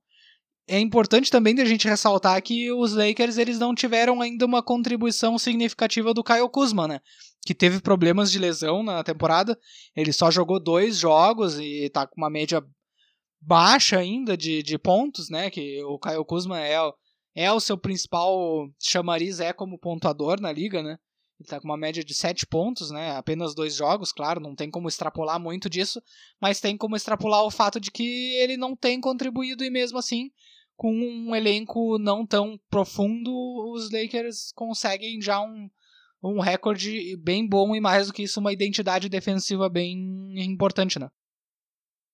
É 0.68 0.78
importante 0.78 1.32
também 1.32 1.60
a 1.62 1.66
gente 1.66 1.88
ressaltar 1.88 2.42
que 2.42 2.70
os 2.72 2.94
Lakers 2.94 3.38
eles 3.38 3.60
não 3.60 3.74
tiveram 3.74 4.22
ainda 4.22 4.46
uma 4.46 4.62
contribuição 4.62 5.38
significativa 5.38 6.14
do 6.14 6.24
Kyle 6.24 6.50
Kuzma, 6.50 6.88
né? 6.88 7.00
Que 7.46 7.54
teve 7.54 7.82
problemas 7.82 8.32
de 8.32 8.40
lesão 8.40 8.84
na 8.84 9.04
temporada. 9.04 9.58
Ele 9.96 10.12
só 10.12 10.30
jogou 10.30 10.62
dois 10.62 10.98
jogos 10.98 11.58
e 11.60 11.90
tá 11.90 12.06
com 12.06 12.16
uma 12.18 12.30
média 12.30 12.62
baixa 13.42 13.98
ainda 13.98 14.38
de, 14.38 14.64
de 14.64 14.78
pontos, 14.78 15.30
né? 15.30 15.50
Que 15.50 15.84
o 15.84 16.00
Kyle 16.00 16.26
Kuzma 16.26 16.62
é, 16.62 16.78
é 17.36 17.52
o 17.52 17.60
seu 17.60 17.78
principal 17.78 18.70
chamariz, 18.82 19.42
é 19.42 19.52
como 19.52 19.80
pontuador 19.80 20.40
na 20.40 20.52
liga, 20.52 20.82
né? 20.82 20.98
Ele 21.44 21.50
tá 21.50 21.60
com 21.60 21.68
uma 21.68 21.76
média 21.76 22.02
de 22.02 22.14
7 22.14 22.48
pontos, 22.48 22.90
né? 22.90 23.18
Apenas 23.18 23.54
dois 23.54 23.76
jogos, 23.76 24.14
claro, 24.14 24.40
não 24.40 24.56
tem 24.56 24.72
como 24.72 24.88
extrapolar 24.88 25.38
muito 25.38 25.70
disso, 25.70 26.02
mas 26.42 26.62
tem 26.62 26.78
como 26.78 26.96
extrapolar 26.96 27.44
o 27.44 27.52
fato 27.52 27.82
de 27.82 27.92
que 27.92 28.34
ele 28.38 28.56
não 28.56 28.78
tem 28.78 29.02
contribuído 29.02 29.62
e 29.62 29.70
mesmo 29.70 29.98
assim, 29.98 30.32
com 30.78 30.90
um 30.90 31.36
elenco 31.36 32.00
não 32.00 32.26
tão 32.26 32.58
profundo, 32.70 33.30
os 33.74 33.92
Lakers 33.92 34.54
conseguem 34.54 35.22
já 35.22 35.42
um, 35.42 35.70
um 36.24 36.40
recorde 36.40 37.18
bem 37.18 37.46
bom 37.46 37.76
e 37.76 37.82
mais 37.82 38.08
do 38.08 38.14
que 38.14 38.24
isso, 38.24 38.40
uma 38.40 38.54
identidade 38.54 39.10
defensiva 39.10 39.68
bem 39.68 40.34
importante, 40.46 40.98
né? 40.98 41.10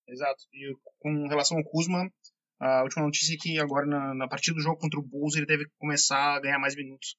Exato. 0.07 0.43
E 0.51 0.73
com 0.97 1.27
relação 1.27 1.55
ao 1.55 1.63
Kuzma, 1.63 2.11
a 2.59 2.81
última 2.81 3.05
notícia 3.05 3.35
é 3.35 3.37
que 3.37 3.59
agora 3.59 3.85
na, 3.85 4.15
na 4.15 4.27
partida 4.27 4.55
do 4.55 4.63
jogo 4.63 4.79
contra 4.79 4.99
o 4.99 5.03
Bulls 5.03 5.35
ele 5.35 5.45
deve 5.45 5.65
começar 5.77 6.35
a 6.35 6.39
ganhar 6.39 6.57
mais 6.57 6.75
minutos 6.75 7.15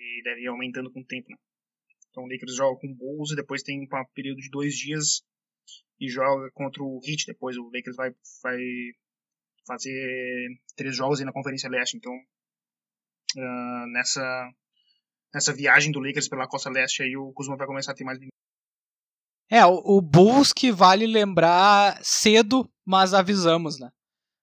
e 0.00 0.22
deve 0.22 0.42
ir 0.42 0.48
aumentando 0.48 0.90
com 0.90 1.00
o 1.00 1.04
tempo. 1.04 1.28
Né? 1.30 1.36
Então 2.10 2.24
o 2.24 2.28
Lakers 2.28 2.56
joga 2.56 2.80
com 2.80 2.88
o 2.88 2.94
Bulls 2.94 3.32
e 3.32 3.36
depois 3.36 3.62
tem 3.62 3.80
um 3.80 3.86
período 4.14 4.38
de 4.38 4.50
dois 4.50 4.74
dias 4.74 5.22
e 6.00 6.08
joga 6.08 6.50
contra 6.52 6.82
o 6.82 7.00
Heat. 7.04 7.26
Depois 7.26 7.56
o 7.56 7.70
Lakers 7.72 7.96
vai, 7.96 8.10
vai 8.42 8.58
fazer 9.66 10.48
três 10.76 10.96
jogos 10.96 11.20
aí 11.20 11.26
na 11.26 11.32
Conferência 11.32 11.70
Leste. 11.70 11.96
Então 11.96 12.12
uh, 12.12 13.86
nessa 13.92 14.50
nessa 15.32 15.54
viagem 15.54 15.92
do 15.92 16.00
Lakers 16.00 16.28
pela 16.28 16.48
Costa 16.48 16.70
Leste 16.70 17.04
aí 17.04 17.16
o 17.16 17.32
Kuzma 17.32 17.56
vai 17.56 17.66
começar 17.66 17.92
a 17.92 17.94
ter 17.94 18.02
mais 18.02 18.18
é, 19.52 19.66
o, 19.66 19.82
o 19.84 20.00
Bulls 20.00 20.52
que 20.52 20.70
vale 20.70 21.06
lembrar 21.08 21.98
cedo, 22.04 22.70
mas 22.86 23.12
avisamos, 23.12 23.80
né? 23.80 23.90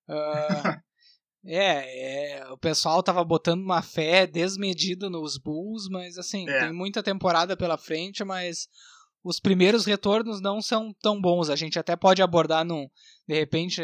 Uh, 0.09 0.83
É, 1.46 2.39
é, 2.39 2.51
o 2.51 2.58
pessoal 2.58 3.01
tava 3.01 3.24
botando 3.24 3.62
uma 3.62 3.82
fé 3.82 4.27
desmedida 4.27 5.10
nos 5.10 5.38
Bulls, 5.38 5.88
mas 5.89 6.17
assim, 6.17 6.48
é. 6.50 6.60
tem 6.62 6.74
muita 6.74 7.01
temporada 7.01 7.56
pela 7.56 7.77
frente, 7.77 8.24
mas 8.24 8.67
os 9.24 9.39
primeiros 9.39 9.86
retornos 9.86 10.41
não 10.41 10.62
são 10.62 10.94
tão 11.01 11.22
bons. 11.22 11.50
A 11.50 11.56
gente 11.56 11.79
até 11.79 11.96
pode 11.96 12.22
abordar 12.22 12.65
num, 12.65 12.88
de 13.27 13.36
repente 13.36 13.82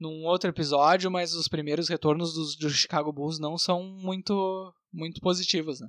num 0.00 0.24
outro 0.24 0.50
episódio, 0.50 1.10
mas 1.10 1.34
os 1.34 1.48
primeiros 1.48 1.88
retornos 1.88 2.34
dos, 2.34 2.56
do 2.56 2.68
Chicago 2.70 3.12
Bulls 3.12 3.38
não 3.38 3.56
são 3.56 3.82
muito 3.82 4.72
muito 4.92 5.20
positivos, 5.20 5.80
né? 5.80 5.88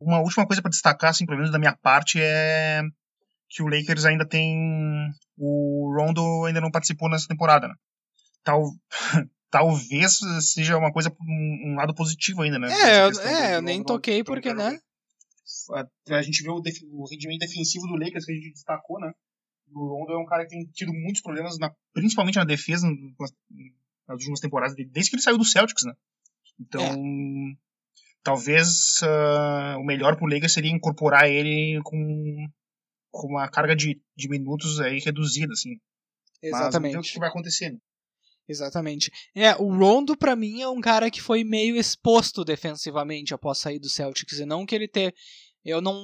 Uma 0.00 0.20
última 0.20 0.46
coisa 0.46 0.60
para 0.60 0.70
destacar, 0.70 1.10
assim, 1.10 1.24
pelo 1.24 1.38
menos 1.38 1.52
da 1.52 1.58
minha 1.58 1.76
parte, 1.76 2.18
é 2.20 2.82
que 3.48 3.62
o 3.62 3.68
Lakers 3.68 4.04
ainda 4.04 4.26
tem 4.26 4.56
o 5.36 5.94
Rondo 5.96 6.44
ainda 6.46 6.60
não 6.60 6.70
participou 6.70 7.08
nessa 7.08 7.28
temporada, 7.28 7.68
né? 7.68 7.74
Tal 8.42 8.62
talvez 9.50 10.18
seja 10.40 10.76
uma 10.76 10.92
coisa, 10.92 11.14
um, 11.20 11.72
um 11.72 11.74
lado 11.76 11.94
positivo 11.94 12.42
ainda, 12.42 12.58
né? 12.58 12.68
É, 12.72 13.04
eu, 13.04 13.20
é, 13.20 13.56
eu 13.56 13.62
nem 13.62 13.82
toquei 13.82 14.22
porque, 14.22 14.52
né? 14.52 14.78
A, 16.10 16.22
gente 16.22 16.42
vê 16.42 16.50
o, 16.50 16.60
o, 16.92 17.08
rendimento 17.08 17.40
defensivo 17.40 17.86
do 17.86 17.96
Lakers 17.96 18.24
que 18.24 18.32
a 18.32 18.34
gente 18.34 18.52
destacou, 18.52 19.00
né? 19.00 19.12
O 19.72 19.98
Rondo 19.98 20.12
é 20.12 20.18
um 20.18 20.26
cara 20.26 20.44
que 20.44 20.50
tem 20.50 20.64
tido 20.66 20.92
muitos 20.92 21.22
problemas, 21.22 21.58
na, 21.58 21.72
principalmente 21.92 22.36
na 22.36 22.44
defesa, 22.44 22.88
nas, 22.88 23.32
nas 24.08 24.18
últimas 24.18 24.40
temporadas, 24.40 24.76
desde 24.76 25.10
que 25.10 25.16
ele 25.16 25.22
saiu 25.22 25.38
do 25.38 25.44
Celtics, 25.44 25.84
né? 25.84 25.92
Então, 26.58 26.82
é. 26.82 27.56
talvez 28.22 29.00
uh, 29.02 29.78
o 29.78 29.84
melhor 29.84 30.16
pro 30.16 30.26
Lakers 30.26 30.52
seria 30.52 30.70
incorporar 30.70 31.28
ele 31.28 31.80
com, 31.82 32.48
com 33.10 33.28
uma 33.28 33.48
carga 33.48 33.74
de, 33.74 34.00
de 34.16 34.28
minutos 34.28 34.80
aí 34.80 34.98
reduzida, 35.00 35.52
assim. 35.52 35.80
Exatamente. 36.42 36.96
Mas 36.96 37.08
o 37.08 37.12
que 37.12 37.18
vai 37.18 37.28
acontecer, 37.28 37.70
né? 37.70 37.78
Exatamente. 38.48 39.10
É, 39.34 39.54
o 39.56 39.76
Rondo 39.76 40.16
para 40.16 40.36
mim 40.36 40.62
é 40.62 40.68
um 40.68 40.80
cara 40.80 41.10
que 41.10 41.20
foi 41.20 41.42
meio 41.42 41.76
exposto 41.76 42.44
defensivamente 42.44 43.34
após 43.34 43.58
sair 43.58 43.78
do 43.78 43.88
Celtics 43.88 44.38
e 44.38 44.46
não 44.46 44.64
que 44.64 44.74
ele 44.74 44.86
ter 44.86 45.14
eu 45.64 45.80
não 45.80 45.98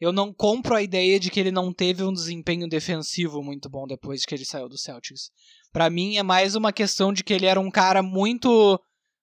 eu 0.00 0.12
não 0.12 0.32
compro 0.32 0.74
a 0.74 0.82
ideia 0.82 1.20
de 1.20 1.30
que 1.30 1.38
ele 1.38 1.52
não 1.52 1.72
teve 1.72 2.02
um 2.02 2.12
desempenho 2.12 2.68
defensivo 2.68 3.42
muito 3.42 3.68
bom 3.68 3.86
depois 3.86 4.24
que 4.24 4.34
ele 4.34 4.44
saiu 4.44 4.68
do 4.68 4.76
Celtics. 4.76 5.30
Para 5.72 5.88
mim 5.88 6.16
é 6.16 6.22
mais 6.22 6.54
uma 6.54 6.72
questão 6.72 7.12
de 7.12 7.22
que 7.22 7.32
ele 7.32 7.46
era 7.46 7.60
um 7.60 7.70
cara 7.70 8.02
muito 8.02 8.74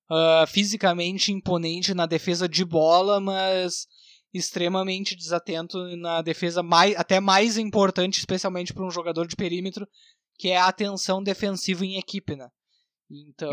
uh, 0.09 0.47
fisicamente 0.47 1.31
imponente 1.31 1.93
na 1.93 2.05
defesa 2.05 2.47
de 2.47 2.63
bola, 2.63 3.19
mas 3.19 3.85
extremamente 4.33 5.15
desatento 5.15 5.77
na 5.97 6.21
defesa 6.21 6.63
mais 6.63 6.95
até 6.95 7.19
mais 7.19 7.57
importante, 7.57 8.19
especialmente 8.19 8.73
para 8.73 8.85
um 8.85 8.91
jogador 8.91 9.27
de 9.27 9.35
perímetro, 9.35 9.85
que 10.37 10.49
é 10.49 10.57
a 10.57 10.67
atenção 10.67 11.21
defensiva 11.21 11.85
em 11.85 11.97
equipe, 11.97 12.35
né? 12.35 12.49
Então, 13.09 13.51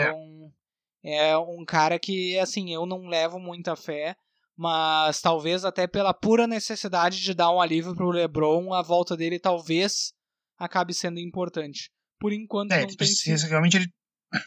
é. 1.03 1.29
é 1.31 1.39
um 1.39 1.65
cara 1.65 1.99
que, 1.99 2.39
assim, 2.39 2.73
eu 2.73 2.87
não 2.87 3.07
levo 3.07 3.39
muita 3.39 3.77
fé, 3.77 4.17
mas 4.57 5.21
talvez 5.21 5.65
até 5.65 5.87
pela 5.87 6.13
pura 6.13 6.47
necessidade 6.47 7.21
de 7.21 7.35
dar 7.35 7.51
um 7.51 7.61
alívio 7.61 7.95
pro 7.95 8.11
LeBron, 8.11 8.73
a 8.75 8.83
volta 8.83 9.17
dele 9.17 9.39
talvez 9.39 10.13
acabe 10.59 10.93
sendo 10.93 11.21
importante. 11.21 11.91
Por 12.19 12.33
enquanto 12.33 12.73
é, 12.73 12.81
não 12.81 12.89
tem 12.89 12.97
precisa, 12.97 13.47
realmente 13.47 13.77
ele 13.77 13.93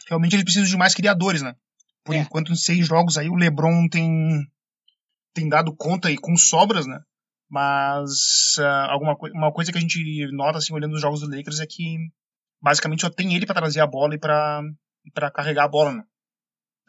realmente 0.06 0.36
ele 0.36 0.44
precisa 0.44 0.66
de 0.66 0.76
mais 0.76 0.94
criadores, 0.94 1.42
né? 1.42 1.54
Por 2.04 2.14
é. 2.14 2.18
enquanto 2.18 2.52
em 2.52 2.56
seis 2.56 2.86
jogos 2.86 3.16
aí 3.16 3.28
o 3.28 3.34
LeBron 3.34 3.88
tem 3.88 4.46
tem 5.34 5.48
dado 5.48 5.74
conta 5.74 6.10
e 6.10 6.18
com 6.18 6.36
sobras, 6.36 6.86
né? 6.86 7.00
Mas 7.48 8.56
uh, 8.58 8.90
alguma 8.90 9.16
co 9.16 9.28
uma 9.28 9.52
coisa 9.52 9.72
que 9.72 9.78
a 9.78 9.80
gente 9.80 9.98
nota 10.32 10.58
assim 10.58 10.74
olhando 10.74 10.94
os 10.94 11.00
jogos 11.00 11.20
do 11.20 11.34
Lakers 11.34 11.60
é 11.60 11.66
que 11.66 11.96
basicamente 12.62 13.00
só 13.00 13.10
tem 13.10 13.34
ele 13.34 13.44
para 13.44 13.60
trazer 13.60 13.80
a 13.80 13.86
bola 13.86 14.14
e 14.14 14.18
para 14.18 15.30
carregar 15.34 15.64
a 15.64 15.68
bola. 15.68 15.94
Né? 15.94 16.04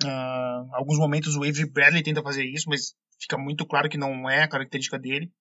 Uh, 0.03 0.75
alguns 0.75 0.97
momentos 0.97 1.35
o 1.35 1.43
Avery 1.43 1.69
Bradley 1.69 2.03
tenta 2.03 2.21
fazer 2.21 2.45
isso, 2.45 2.69
mas 2.69 2.93
fica 3.19 3.37
muito 3.37 3.65
claro 3.65 3.89
que 3.89 3.97
não 3.97 4.29
é 4.29 4.43
a 4.43 4.47
característica 4.47 4.99
dele. 4.99 5.31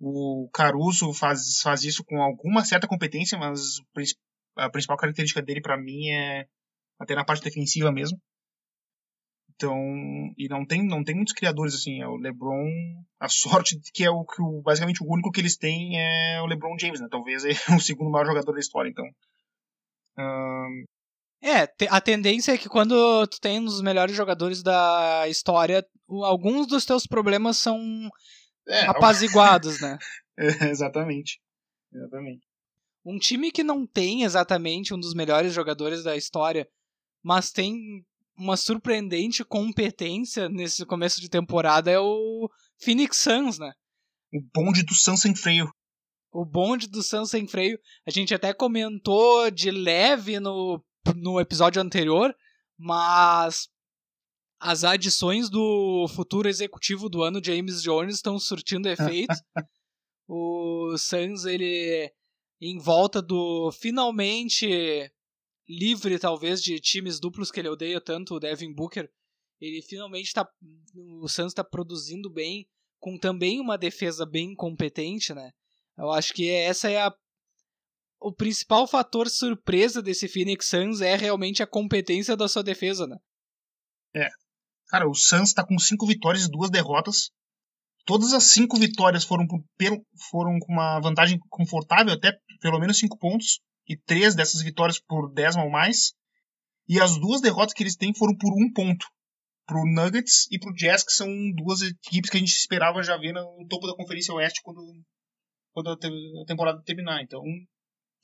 O 0.00 0.48
Caruso 0.52 1.12
faz, 1.12 1.60
faz 1.60 1.82
isso 1.82 2.04
com 2.04 2.22
alguma 2.22 2.64
certa 2.64 2.86
competência, 2.86 3.36
mas 3.38 3.80
a 4.56 4.70
principal 4.70 4.96
característica 4.96 5.42
dele 5.42 5.60
para 5.60 5.76
mim 5.76 6.08
é 6.10 6.46
até 7.00 7.14
na 7.14 7.24
parte 7.24 7.42
defensiva 7.42 7.90
mesmo. 7.90 8.20
Então, 9.54 9.76
e 10.36 10.46
não 10.48 10.64
tem 10.64 10.86
não 10.86 11.02
tem 11.02 11.16
muitos 11.16 11.34
criadores 11.34 11.74
assim, 11.74 12.00
é 12.00 12.06
o 12.06 12.16
LeBron, 12.16 12.68
a 13.18 13.28
sorte 13.28 13.76
que 13.92 14.04
é 14.04 14.10
o 14.10 14.24
que 14.24 14.40
basicamente 14.62 15.02
o 15.02 15.12
único 15.12 15.32
que 15.32 15.40
eles 15.40 15.56
têm 15.56 16.00
é 16.00 16.40
o 16.40 16.46
LeBron 16.46 16.78
James, 16.78 17.00
né? 17.00 17.08
Talvez 17.10 17.44
é 17.44 17.48
o 17.74 17.80
segundo 17.80 18.08
maior 18.08 18.26
jogador 18.26 18.52
da 18.52 18.60
história, 18.60 18.88
então 18.88 19.04
É, 21.42 21.68
a 21.88 22.00
tendência 22.00 22.52
é 22.52 22.58
que 22.58 22.68
quando 22.68 23.26
tu 23.28 23.40
tem 23.40 23.60
um 23.60 23.64
dos 23.64 23.80
melhores 23.80 24.14
jogadores 24.14 24.62
da 24.62 25.28
história, 25.28 25.86
alguns 26.08 26.66
dos 26.66 26.84
teus 26.84 27.06
problemas 27.06 27.58
são 27.58 28.10
é, 28.66 28.82
apaziguados, 28.86 29.80
né? 29.80 29.98
É, 30.40 30.70
exatamente. 30.70 31.40
Exatamente. 31.92 32.46
Um 33.04 33.18
time 33.18 33.50
que 33.50 33.64
não 33.64 33.84
tem 33.84 34.22
exatamente 34.22 34.94
um 34.94 35.00
dos 35.00 35.12
melhores 35.12 35.52
jogadores 35.52 36.04
da 36.04 36.16
história, 36.16 36.68
mas 37.24 37.50
tem 37.50 38.04
uma 38.36 38.56
surpreendente 38.56 39.44
competência 39.44 40.48
nesse 40.48 40.86
começo 40.86 41.20
de 41.20 41.28
temporada 41.28 41.90
é 41.90 41.98
o 41.98 42.48
Phoenix 42.80 43.16
Suns, 43.16 43.58
né? 43.58 43.72
O 44.32 44.40
bonde 44.54 44.84
do 44.84 44.94
Suns 44.94 45.22
sem 45.22 45.34
freio. 45.34 45.68
O 46.38 46.44
bonde 46.44 46.86
do 46.86 47.02
Suns 47.02 47.30
sem 47.30 47.48
freio. 47.48 47.80
A 48.06 48.12
gente 48.12 48.32
até 48.32 48.54
comentou 48.54 49.50
de 49.50 49.72
leve 49.72 50.38
no, 50.38 50.80
no 51.16 51.40
episódio 51.40 51.82
anterior, 51.82 52.32
mas 52.78 53.68
as 54.60 54.84
adições 54.84 55.50
do 55.50 56.06
futuro 56.14 56.48
executivo 56.48 57.08
do 57.08 57.24
ano, 57.24 57.44
James 57.44 57.82
Jones, 57.82 58.14
estão 58.14 58.38
surtindo 58.38 58.88
efeito. 58.88 59.34
o 60.28 60.96
Suns, 60.96 61.44
ele 61.44 62.08
em 62.60 62.78
volta 62.78 63.20
do 63.20 63.72
finalmente 63.72 65.10
livre, 65.68 66.20
talvez, 66.20 66.62
de 66.62 66.78
times 66.78 67.18
duplos 67.18 67.50
que 67.50 67.58
ele 67.58 67.68
odeia 67.68 68.00
tanto, 68.00 68.36
o 68.36 68.40
Devin 68.40 68.72
Booker, 68.72 69.10
ele 69.60 69.82
finalmente 69.82 70.26
está. 70.26 70.48
O 70.94 71.26
Suns 71.26 71.50
está 71.50 71.64
produzindo 71.64 72.30
bem, 72.30 72.68
com 73.00 73.18
também 73.18 73.58
uma 73.58 73.76
defesa 73.76 74.24
bem 74.24 74.54
competente, 74.54 75.34
né? 75.34 75.50
Eu 75.98 76.10
acho 76.12 76.32
que 76.32 76.48
essa 76.48 76.88
é 76.88 77.02
a. 77.02 77.12
O 78.20 78.32
principal 78.32 78.86
fator 78.86 79.28
surpresa 79.28 80.00
desse 80.00 80.28
Phoenix 80.28 80.66
Suns 80.66 81.00
é 81.00 81.16
realmente 81.16 81.62
a 81.62 81.66
competência 81.66 82.36
da 82.36 82.48
sua 82.48 82.62
defesa, 82.62 83.06
né? 83.06 83.16
É. 84.14 84.28
Cara, 84.88 85.08
o 85.08 85.14
Suns 85.14 85.50
está 85.50 85.64
com 85.64 85.78
cinco 85.78 86.06
vitórias 86.06 86.44
e 86.44 86.50
duas 86.50 86.70
derrotas. 86.70 87.30
Todas 88.04 88.32
as 88.32 88.44
cinco 88.44 88.78
vitórias 88.78 89.22
foram, 89.22 89.46
por, 89.46 89.62
foram 90.30 90.58
com 90.60 90.72
uma 90.72 90.98
vantagem 91.00 91.38
confortável, 91.50 92.14
até 92.14 92.32
pelo 92.60 92.78
menos 92.78 92.98
cinco 92.98 93.18
pontos 93.18 93.60
e 93.86 93.96
três 93.96 94.34
dessas 94.34 94.62
vitórias 94.62 94.98
por 94.98 95.32
10 95.32 95.56
ou 95.56 95.70
mais. 95.70 96.14
E 96.88 97.00
as 97.00 97.18
duas 97.18 97.40
derrotas 97.40 97.74
que 97.74 97.82
eles 97.82 97.96
têm 97.96 98.14
foram 98.14 98.36
por 98.36 98.52
um 98.52 98.72
ponto. 98.72 99.06
Pro 99.66 99.84
Nuggets 99.84 100.46
e 100.50 100.58
pro 100.58 100.74
Jazz, 100.74 101.04
que 101.04 101.12
são 101.12 101.28
duas 101.52 101.82
equipes 101.82 102.30
que 102.30 102.38
a 102.38 102.40
gente 102.40 102.52
esperava 102.52 103.02
já 103.02 103.16
ver 103.18 103.32
no 103.32 103.66
topo 103.68 103.86
da 103.86 103.94
Conferência 103.94 104.32
Oeste 104.32 104.62
quando, 104.62 104.80
quando 105.72 105.90
a 105.90 105.96
temporada 106.46 106.82
terminar. 106.84 107.22
Então, 107.22 107.42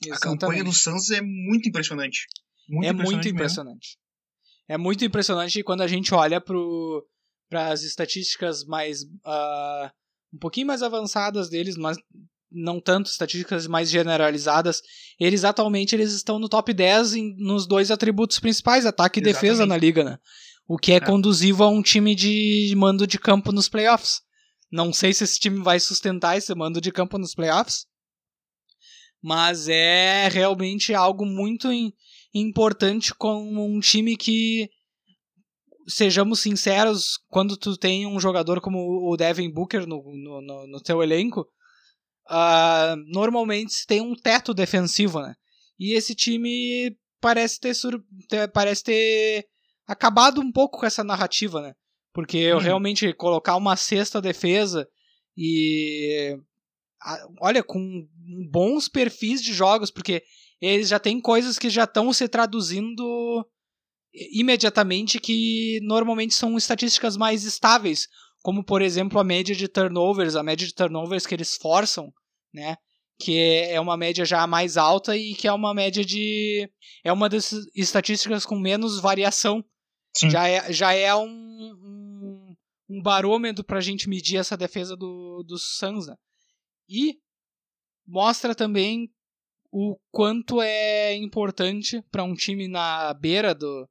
Exatamente. 0.04 0.12
a 0.12 0.18
campanha 0.18 0.64
do 0.64 0.72
Suns 0.72 1.10
é 1.10 1.20
muito 1.20 1.68
impressionante. 1.68 2.26
Muito 2.68 2.86
é 2.86 2.90
impressionante 2.90 3.14
muito 3.14 3.28
impressionante. 3.28 3.88
Mesmo. 3.88 4.04
É 4.68 4.78
muito 4.78 5.04
impressionante 5.04 5.62
quando 5.62 5.82
a 5.82 5.86
gente 5.86 6.14
olha 6.14 6.40
para 6.40 7.68
as 7.68 7.82
estatísticas 7.82 8.64
mais. 8.64 9.02
Uh, 9.02 9.90
um 10.32 10.38
pouquinho 10.38 10.66
mais 10.66 10.82
avançadas 10.82 11.48
deles, 11.48 11.76
mas 11.76 11.96
não 12.50 12.80
tanto 12.80 13.10
estatísticas 13.10 13.66
mais 13.66 13.90
generalizadas, 13.90 14.80
eles 15.18 15.44
atualmente 15.44 15.94
eles 15.94 16.12
estão 16.12 16.38
no 16.38 16.48
top 16.48 16.72
10 16.72 17.14
em, 17.14 17.36
nos 17.36 17.66
dois 17.66 17.90
atributos 17.90 18.38
principais, 18.38 18.86
ataque 18.86 19.20
Exatamente. 19.20 19.36
e 19.36 19.48
defesa 19.48 19.66
na 19.66 19.76
liga, 19.76 20.04
né? 20.04 20.18
O 20.66 20.78
que 20.78 20.92
é, 20.92 20.96
é 20.96 21.00
conduzivo 21.00 21.62
a 21.62 21.68
um 21.68 21.82
time 21.82 22.14
de 22.14 22.72
mando 22.76 23.06
de 23.06 23.18
campo 23.18 23.52
nos 23.52 23.68
playoffs. 23.68 24.22
Não 24.70 24.92
sei 24.92 25.12
se 25.12 25.24
esse 25.24 25.38
time 25.38 25.62
vai 25.62 25.78
sustentar 25.78 26.36
esse 26.36 26.54
mando 26.54 26.80
de 26.80 26.90
campo 26.90 27.18
nos 27.18 27.34
playoffs, 27.34 27.86
mas 29.22 29.68
é 29.68 30.28
realmente 30.28 30.92
algo 30.92 31.24
muito 31.24 31.68
importante 32.34 33.14
com 33.14 33.42
um 33.66 33.80
time 33.80 34.16
que 34.16 34.68
sejamos 35.86 36.40
sinceros, 36.40 37.18
quando 37.28 37.56
tu 37.56 37.76
tem 37.76 38.06
um 38.06 38.18
jogador 38.18 38.60
como 38.60 39.10
o 39.10 39.16
Devin 39.16 39.50
Booker 39.50 39.86
no, 39.86 40.02
no, 40.02 40.40
no, 40.40 40.66
no 40.66 40.80
teu 40.80 41.02
elenco, 41.02 41.46
uh, 42.28 42.96
normalmente 43.06 43.86
tem 43.86 44.00
um 44.00 44.14
teto 44.14 44.54
defensivo, 44.54 45.20
né? 45.20 45.34
E 45.78 45.94
esse 45.94 46.14
time 46.14 46.96
parece 47.20 47.60
ter, 47.60 47.74
sur... 47.74 48.02
parece 48.52 48.84
ter 48.84 49.46
acabado 49.86 50.40
um 50.40 50.50
pouco 50.50 50.80
com 50.80 50.86
essa 50.86 51.04
narrativa, 51.04 51.60
né? 51.60 51.74
Porque 52.14 52.38
eu 52.38 52.56
uhum. 52.56 52.62
realmente 52.62 53.12
colocar 53.12 53.56
uma 53.56 53.76
sexta 53.76 54.22
defesa 54.22 54.88
e 55.36 56.38
olha 57.40 57.62
com 57.62 58.08
bons 58.50 58.88
perfis 58.88 59.42
de 59.42 59.52
jogos, 59.52 59.90
porque 59.90 60.22
eles 60.60 60.88
já 60.88 60.98
têm 60.98 61.20
coisas 61.20 61.58
que 61.58 61.68
já 61.68 61.84
estão 61.84 62.12
se 62.12 62.28
traduzindo 62.28 63.46
imediatamente 64.32 65.18
que 65.18 65.80
normalmente 65.82 66.34
são 66.34 66.56
estatísticas 66.56 67.16
mais 67.16 67.44
estáveis, 67.44 68.06
como 68.42 68.64
por 68.64 68.80
exemplo 68.80 69.18
a 69.18 69.24
média 69.24 69.54
de 69.54 69.66
turnovers, 69.66 70.36
a 70.36 70.42
média 70.42 70.66
de 70.66 70.72
turnovers 70.72 71.26
que 71.26 71.34
eles 71.34 71.56
forçam, 71.56 72.12
né? 72.52 72.76
Que 73.18 73.38
é 73.70 73.80
uma 73.80 73.96
média 73.96 74.24
já 74.24 74.46
mais 74.46 74.76
alta 74.76 75.16
e 75.16 75.34
que 75.34 75.48
é 75.48 75.52
uma 75.52 75.74
média 75.74 76.04
de. 76.04 76.68
É 77.02 77.12
uma 77.12 77.28
das 77.28 77.52
estatísticas 77.74 78.44
com 78.46 78.56
menos 78.56 79.00
variação. 79.00 79.64
Sim. 80.16 80.30
Já 80.30 80.48
é, 80.48 80.72
já 80.72 80.92
é 80.92 81.14
um, 81.14 82.03
um, 82.98 83.02
barômetro 83.02 83.64
para 83.64 83.78
a 83.78 83.82
gente 83.82 84.08
medir 84.08 84.36
essa 84.36 84.56
defesa 84.56 84.96
do, 84.96 85.42
do 85.46 85.58
Suns. 85.58 86.06
Né? 86.06 86.16
E 86.88 87.18
mostra 88.06 88.54
também 88.54 89.10
o 89.70 89.98
quanto 90.10 90.62
é 90.62 91.14
importante 91.14 92.02
para 92.10 92.22
um 92.24 92.34
time 92.34 92.68
na 92.68 93.12
beira 93.14 93.54
do, 93.54 93.88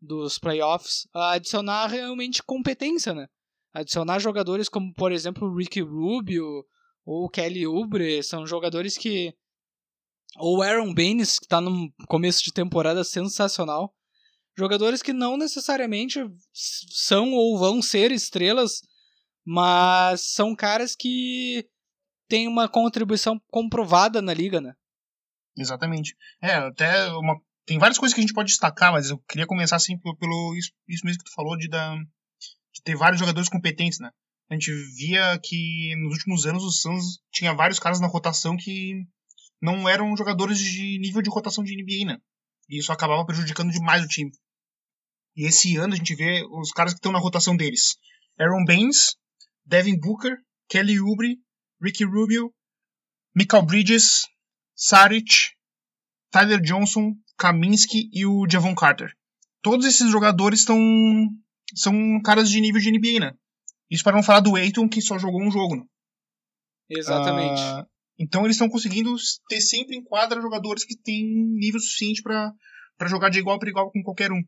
dos 0.00 0.38
playoffs 0.38 1.06
adicionar 1.12 1.86
realmente 1.88 2.42
competência, 2.42 3.12
né? 3.12 3.26
adicionar 3.72 4.18
jogadores 4.18 4.68
como, 4.68 4.92
por 4.94 5.12
exemplo, 5.12 5.48
o 5.48 5.56
Ricky 5.56 5.80
Rubio 5.80 6.64
ou 7.04 7.24
o 7.24 7.28
Kelly 7.28 7.66
Oubre, 7.66 8.22
são 8.22 8.46
jogadores 8.46 8.96
que. 8.96 9.34
Ou 10.36 10.58
o 10.58 10.62
Aaron 10.62 10.94
Baines, 10.94 11.38
que 11.38 11.44
está 11.44 11.60
num 11.60 11.90
começo 12.06 12.42
de 12.42 12.52
temporada 12.52 13.04
sensacional. 13.04 13.94
Jogadores 14.56 15.02
que 15.02 15.12
não 15.12 15.36
necessariamente 15.36 16.20
são 16.52 17.32
ou 17.32 17.58
vão 17.58 17.80
ser 17.80 18.12
estrelas, 18.12 18.82
mas 19.44 20.32
são 20.32 20.54
caras 20.54 20.94
que 20.94 21.66
têm 22.28 22.46
uma 22.46 22.68
contribuição 22.68 23.40
comprovada 23.48 24.20
na 24.20 24.34
liga, 24.34 24.60
né? 24.60 24.74
Exatamente. 25.56 26.16
É, 26.40 26.54
até 26.54 27.08
uma, 27.12 27.40
tem 27.64 27.78
várias 27.78 27.98
coisas 27.98 28.14
que 28.14 28.20
a 28.20 28.22
gente 28.22 28.34
pode 28.34 28.48
destacar, 28.48 28.92
mas 28.92 29.10
eu 29.10 29.18
queria 29.28 29.46
começar 29.46 29.76
assim 29.76 29.98
pelo, 29.98 30.16
pelo 30.16 30.54
isso, 30.56 30.72
mesmo 31.04 31.18
que 31.18 31.30
tu 31.30 31.34
falou 31.34 31.56
de, 31.56 31.68
da, 31.68 31.94
de 31.94 32.82
ter 32.82 32.96
vários 32.96 33.20
jogadores 33.20 33.48
competentes, 33.48 33.98
né? 33.98 34.10
A 34.50 34.54
gente 34.54 34.70
via 34.96 35.38
que 35.42 35.94
nos 35.96 36.14
últimos 36.14 36.46
anos 36.46 36.64
o 36.64 36.70
Suns 36.70 37.20
tinha 37.32 37.54
vários 37.54 37.78
caras 37.78 38.00
na 38.00 38.06
rotação 38.06 38.56
que 38.56 39.06
não 39.60 39.88
eram 39.88 40.16
jogadores 40.16 40.58
de 40.58 40.98
nível 40.98 41.22
de 41.22 41.30
rotação 41.30 41.62
de 41.64 41.74
NBA, 41.74 42.12
né? 42.12 42.18
E 42.72 42.78
isso 42.78 42.90
acabava 42.90 43.26
prejudicando 43.26 43.70
demais 43.70 44.02
o 44.02 44.08
time. 44.08 44.32
E 45.36 45.46
esse 45.46 45.76
ano 45.76 45.92
a 45.92 45.96
gente 45.96 46.14
vê 46.14 46.42
os 46.50 46.72
caras 46.72 46.94
que 46.94 46.98
estão 46.98 47.12
na 47.12 47.18
rotação 47.18 47.54
deles. 47.54 47.98
Aaron 48.40 48.64
Baines, 48.64 49.14
Devin 49.62 50.00
Booker, 50.00 50.38
Kelly 50.70 50.98
Oubre, 50.98 51.36
Ricky 51.82 52.04
Rubio, 52.04 52.50
Michael 53.34 53.66
Bridges, 53.66 54.22
Saric, 54.74 55.50
Tyler 56.30 56.62
Johnson, 56.62 57.14
Kaminsky 57.36 58.08
e 58.10 58.24
o 58.24 58.48
Javon 58.48 58.74
Carter. 58.74 59.12
Todos 59.60 59.84
esses 59.84 60.10
jogadores 60.10 60.60
estão 60.60 60.78
são 61.74 62.22
caras 62.22 62.48
de 62.48 62.58
nível 62.58 62.80
de 62.80 62.90
NBA, 62.90 63.20
né? 63.20 63.36
Isso 63.90 64.02
para 64.02 64.16
não 64.16 64.22
falar 64.22 64.40
do 64.40 64.56
Aiton, 64.56 64.88
que 64.88 65.02
só 65.02 65.18
jogou 65.18 65.42
um 65.42 65.50
jogo. 65.50 65.76
Né? 65.76 65.84
Exatamente. 66.88 67.60
Uh, 67.60 67.86
então 68.22 68.44
eles 68.44 68.54
estão 68.54 68.68
conseguindo 68.68 69.12
ter 69.48 69.60
sempre 69.60 69.96
em 69.96 70.04
quadra 70.04 70.40
jogadores 70.40 70.84
que 70.84 70.96
têm 70.96 71.24
nível 71.26 71.80
suficiente 71.80 72.22
para 72.22 72.54
jogar 73.08 73.30
de 73.30 73.40
igual 73.40 73.58
para 73.58 73.68
igual 73.68 73.90
com 73.90 74.00
qualquer 74.00 74.30
um. 74.30 74.40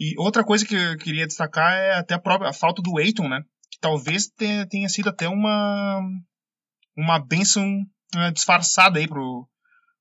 E 0.00 0.14
outra 0.18 0.42
coisa 0.42 0.64
que 0.64 0.74
eu 0.74 0.96
queria 0.96 1.26
destacar 1.26 1.74
é 1.74 1.94
até 1.96 2.14
a 2.14 2.18
própria 2.18 2.48
a 2.48 2.54
falta 2.54 2.80
do 2.80 2.96
Aiton, 2.96 3.28
né? 3.28 3.42
Que 3.70 3.78
talvez 3.78 4.28
tenha, 4.28 4.88
sido 4.88 5.10
até 5.10 5.28
uma 5.28 6.00
uma 6.96 7.18
benção 7.18 7.66
uh, 8.16 8.32
disfarçada 8.32 8.98
aí 8.98 9.06
pro, 9.06 9.46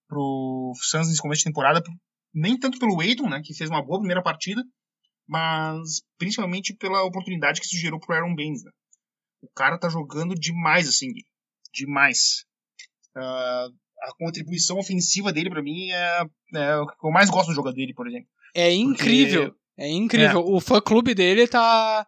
pro 0.08 0.72
Suns 0.82 1.10
nesse 1.10 1.22
começo 1.22 1.40
de 1.40 1.46
temporada. 1.46 1.84
Nem 2.34 2.58
tanto 2.58 2.80
pelo 2.80 3.02
Aiton, 3.02 3.28
né? 3.28 3.42
Que 3.44 3.54
fez 3.54 3.70
uma 3.70 3.84
boa 3.84 4.00
primeira 4.00 4.24
partida, 4.24 4.64
mas 5.28 6.02
principalmente 6.18 6.74
pela 6.74 7.04
oportunidade 7.04 7.60
que 7.60 7.66
isso 7.66 7.78
gerou 7.78 8.00
pro 8.00 8.16
Aaron 8.16 8.36
Baines. 8.36 8.64
Né? 8.64 8.72
O 9.42 9.50
cara 9.54 9.78
tá 9.78 9.90
jogando 9.90 10.34
demais, 10.34 10.88
assim, 10.88 11.08
demais. 11.74 12.46
Uh, 13.16 13.74
a 14.04 14.14
contribuição 14.18 14.78
ofensiva 14.78 15.34
dele, 15.34 15.50
para 15.50 15.62
mim, 15.62 15.92
é, 15.92 16.22
é, 16.56 16.76
o 16.78 16.88
que 16.88 17.06
eu 17.06 17.12
mais 17.12 17.30
gosto 17.30 17.50
do 17.50 17.56
jogo 17.56 17.72
dele, 17.72 17.94
por 17.94 18.08
exemplo. 18.08 18.30
É 18.54 18.72
incrível, 18.72 19.52
Porque... 19.52 19.60
é 19.78 19.90
incrível. 19.90 20.42
É. 20.42 20.44
O 20.44 20.60
fã-clube 20.60 21.14
dele 21.14 21.48
tá... 21.48 22.06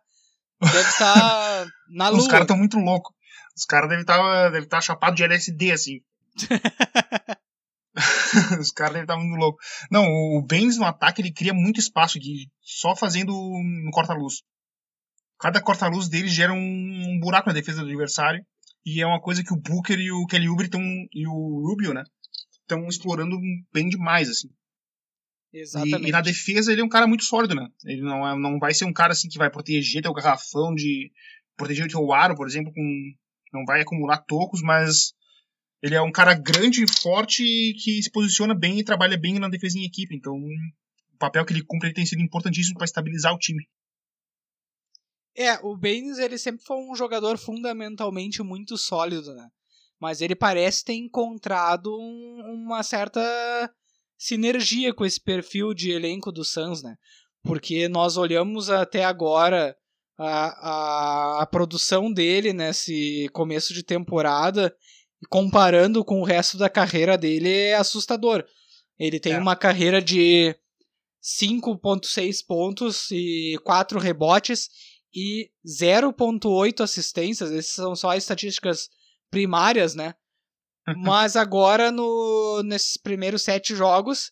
deve 0.61 0.89
estar 0.89 1.13
tá 1.13 1.67
na 1.89 2.09
lua. 2.09 2.19
Os 2.19 2.27
caras 2.27 2.43
estão 2.43 2.57
muito 2.57 2.77
loucos. 2.77 3.13
Os 3.55 3.65
caras 3.65 3.89
devem 3.89 4.01
estar 4.01 4.17
tá, 4.17 4.49
deve 4.49 4.67
tá 4.67 4.79
chapados 4.79 5.17
de 5.17 5.23
LSD, 5.23 5.71
assim. 5.71 6.01
Os 8.59 8.71
caras 8.71 8.93
devem 8.93 9.03
estar 9.03 9.17
muito 9.17 9.37
loucos. 9.37 9.65
Não, 9.91 10.05
o 10.05 10.41
Baines 10.41 10.77
no 10.77 10.85
ataque 10.85 11.21
ele 11.21 11.33
cria 11.33 11.53
muito 11.53 11.79
espaço 11.79 12.19
de 12.19 12.49
só 12.61 12.95
fazendo 12.95 13.33
no 13.33 13.91
corta-luz. 13.91 14.43
Cada 15.39 15.61
corta-luz 15.61 16.07
dele 16.07 16.27
gera 16.27 16.53
um, 16.53 16.57
um, 16.57 17.19
buraco 17.19 17.47
na 17.47 17.53
defesa 17.53 17.81
do 17.81 17.87
adversário. 17.87 18.45
E 18.89 19.02
é 19.02 19.06
uma 19.06 19.21
coisa 19.21 19.43
que 19.43 19.54
o 19.54 19.62
Booker 19.62 19.99
e 19.99 20.12
o 20.12 20.25
Kelly 20.25 20.49
Oubre 20.49 20.67
tão, 20.67 20.82
e 20.82 21.28
o 21.28 21.67
Rubio, 21.67 21.93
né? 21.93 22.04
Estão 22.62 22.88
explorando 22.88 23.38
bem 23.71 23.88
demais, 23.88 24.28
assim. 24.28 24.49
Exatamente. 25.54 26.06
E, 26.06 26.10
e, 26.10 26.12
na 26.12 26.21
defesa 26.21 26.71
ele 26.71 26.82
é 26.82 26.84
um 26.84 26.89
cara 26.89 27.06
muito 27.06 27.23
sólido, 27.23 27.54
né? 27.54 27.67
Ele 27.86 28.02
não, 28.02 28.28
é, 28.28 28.39
não 28.39 28.58
vai 28.58 28.73
ser 28.73 28.86
um 28.86 28.93
cara 28.93 29.13
assim 29.13 29.30
que 29.30 29.38
vai 29.38 29.49
proteger 29.52 30.02
teu 30.02 30.13
garrafão, 30.13 30.73
de 30.73 31.12
proteger 31.56 31.86
o 31.86 31.89
teu 31.89 32.12
aro, 32.12 32.36
por 32.36 32.47
exemplo, 32.47 32.73
com 32.73 33.13
não 33.54 33.63
vai 33.65 33.82
acumular 33.82 34.17
tocos, 34.17 34.62
mas 34.62 35.13
ele 35.84 35.95
é 35.95 36.02
um 36.02 36.12
cara 36.12 36.34
grande, 36.34 36.86
forte 37.02 37.43
que 37.84 38.02
se 38.02 38.12
posiciona 38.12 38.56
bem 38.56 38.80
e 38.80 38.84
trabalha 38.84 39.17
bem 39.17 39.38
na 39.38 39.49
defesa 39.49 39.78
em 39.78 39.86
equipe. 39.86 40.15
Então, 40.15 40.34
o 40.34 41.17
papel 41.19 41.45
que 41.45 41.54
ele 41.54 41.63
cumpre 41.63 41.89
ele 41.89 41.95
tem 41.95 42.06
sido 42.06 42.21
importantíssimo 42.21 42.75
para 42.75 42.86
estabilizar 42.86 43.34
o 43.34 43.39
time. 43.39 43.67
É, 45.35 45.53
o 45.63 45.77
Baines 45.77 46.17
ele 46.17 46.37
sempre 46.37 46.63
foi 46.63 46.77
um 46.77 46.95
jogador 46.95 47.37
fundamentalmente 47.37 48.41
muito 48.43 48.77
sólido, 48.77 49.33
né? 49.33 49.49
Mas 49.99 50.21
ele 50.21 50.35
parece 50.35 50.83
ter 50.83 50.93
encontrado 50.93 51.95
um, 51.97 52.41
uma 52.65 52.83
certa 52.83 53.21
sinergia 54.17 54.93
com 54.93 55.05
esse 55.05 55.19
perfil 55.19 55.73
de 55.73 55.91
elenco 55.91 56.31
do 56.31 56.43
Suns, 56.43 56.81
né? 56.81 56.97
Porque 57.43 57.87
nós 57.87 58.17
olhamos 58.17 58.69
até 58.69 59.05
agora 59.05 59.75
a, 60.17 61.39
a, 61.39 61.41
a 61.43 61.45
produção 61.45 62.11
dele 62.11 62.51
nesse 62.51 63.29
começo 63.33 63.73
de 63.73 63.83
temporada 63.83 64.75
comparando 65.27 66.03
com 66.05 66.21
o 66.21 66.25
resto 66.25 66.57
da 66.57 66.69
carreira 66.69 67.17
dele, 67.17 67.49
é 67.49 67.75
assustador. 67.75 68.45
Ele 68.97 69.19
tem 69.19 69.33
é. 69.33 69.37
uma 69.37 69.55
carreira 69.55 70.01
de 70.01 70.55
5.6 71.21 72.45
pontos 72.45 73.11
e 73.11 73.57
4 73.63 73.99
rebotes 73.99 74.69
e 75.13 75.51
0.8 75.65 76.81
assistências. 76.81 77.51
Essas 77.51 77.73
são 77.73 77.95
só 77.95 78.11
as 78.11 78.23
estatísticas 78.23 78.89
primárias, 79.29 79.95
né? 79.95 80.15
Mas 80.97 81.35
agora, 81.35 81.91
no, 81.91 82.63
nesses 82.63 82.97
primeiros 82.97 83.43
7 83.43 83.75
jogos, 83.75 84.31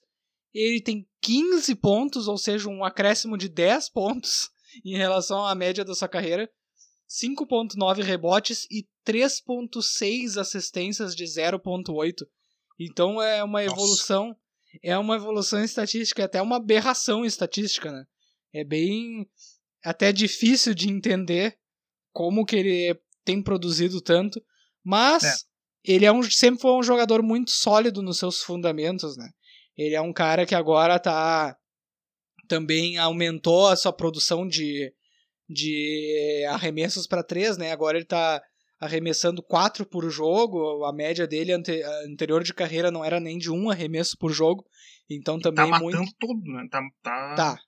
ele 0.54 0.82
tem 0.82 1.08
15 1.22 1.76
pontos, 1.76 2.28
ou 2.28 2.38
seja, 2.38 2.68
um 2.68 2.84
acréscimo 2.84 3.38
de 3.38 3.48
10 3.48 3.90
pontos 3.90 4.50
em 4.84 4.98
relação 4.98 5.46
à 5.46 5.54
média 5.54 5.86
da 5.86 5.94
sua 5.94 6.08
carreira. 6.08 6.50
5.9 7.08 8.04
rebotes 8.04 8.68
e 8.70 8.86
3.6 9.06 10.38
assistências 10.40 11.16
de 11.16 11.24
0.8. 11.24 12.28
Então 12.80 13.22
é 13.22 13.42
uma 13.44 13.64
evolução, 13.64 14.28
Nossa. 14.28 14.40
é 14.84 14.98
uma 14.98 15.16
evolução 15.16 15.64
estatística, 15.64 16.22
é 16.22 16.26
até 16.26 16.42
uma 16.42 16.58
aberração 16.58 17.24
estatística, 17.24 17.92
né? 17.92 18.06
É 18.54 18.64
bem 18.64 19.26
até 19.84 20.12
difícil 20.12 20.74
de 20.74 20.90
entender 20.90 21.58
como 22.12 22.46
que 22.46 22.56
ele 22.56 23.00
tem 23.24 23.42
produzido 23.42 24.02
tanto, 24.02 24.42
mas 24.84 25.24
é. 25.24 25.34
ele 25.84 26.06
é 26.06 26.12
um, 26.12 26.24
sempre 26.24 26.62
foi 26.62 26.72
um 26.72 26.84
jogador 26.84 27.22
muito 27.22 27.52
sólido 27.52 28.02
nos 28.02 28.18
seus 28.18 28.42
fundamentos, 28.42 29.18
né? 29.18 29.30
Ele 29.78 29.96
é 29.96 30.02
um 30.02 30.14
cara 30.14 30.46
que 30.46 30.56
agora 30.56 31.00
tá 31.00 31.56
também 32.48 32.98
aumentou 32.98 33.68
a 33.68 33.76
sua 33.76 33.94
produção 33.94 34.48
de 34.48 34.94
de 35.50 36.46
arremessos 36.50 37.08
para 37.08 37.24
três, 37.24 37.58
né? 37.58 37.72
Agora 37.72 37.98
ele 37.98 38.04
está 38.04 38.42
arremessando 38.80 39.42
quatro 39.42 39.86
por 39.86 40.10
jogo. 40.10 40.84
A 40.84 40.94
média 40.94 41.26
dele 41.26 41.54
ante, 41.54 41.82
anterior 42.06 42.44
de 42.44 42.54
carreira 42.54 42.92
não 42.92 43.04
era 43.04 43.20
nem 43.20 43.38
de 43.38 43.52
um 43.52 43.70
arremesso 43.70 44.18
por 44.18 44.32
jogo. 44.32 44.66
Então 45.10 45.40
também 45.40 45.66
tá 45.66 45.80
matando 45.80 45.98
muito... 45.98 46.16
tudo, 46.20 46.52
né? 46.52 46.68
Tá, 46.70 46.82
tá... 47.02 47.36
tá. 47.36 47.60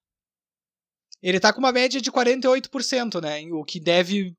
Ele 1.22 1.40
tá 1.40 1.52
com 1.52 1.60
uma 1.60 1.72
média 1.72 2.00
de 2.00 2.12
48%, 2.12 3.22
né? 3.22 3.42
O 3.52 3.64
que 3.64 3.80
deve 3.80 4.36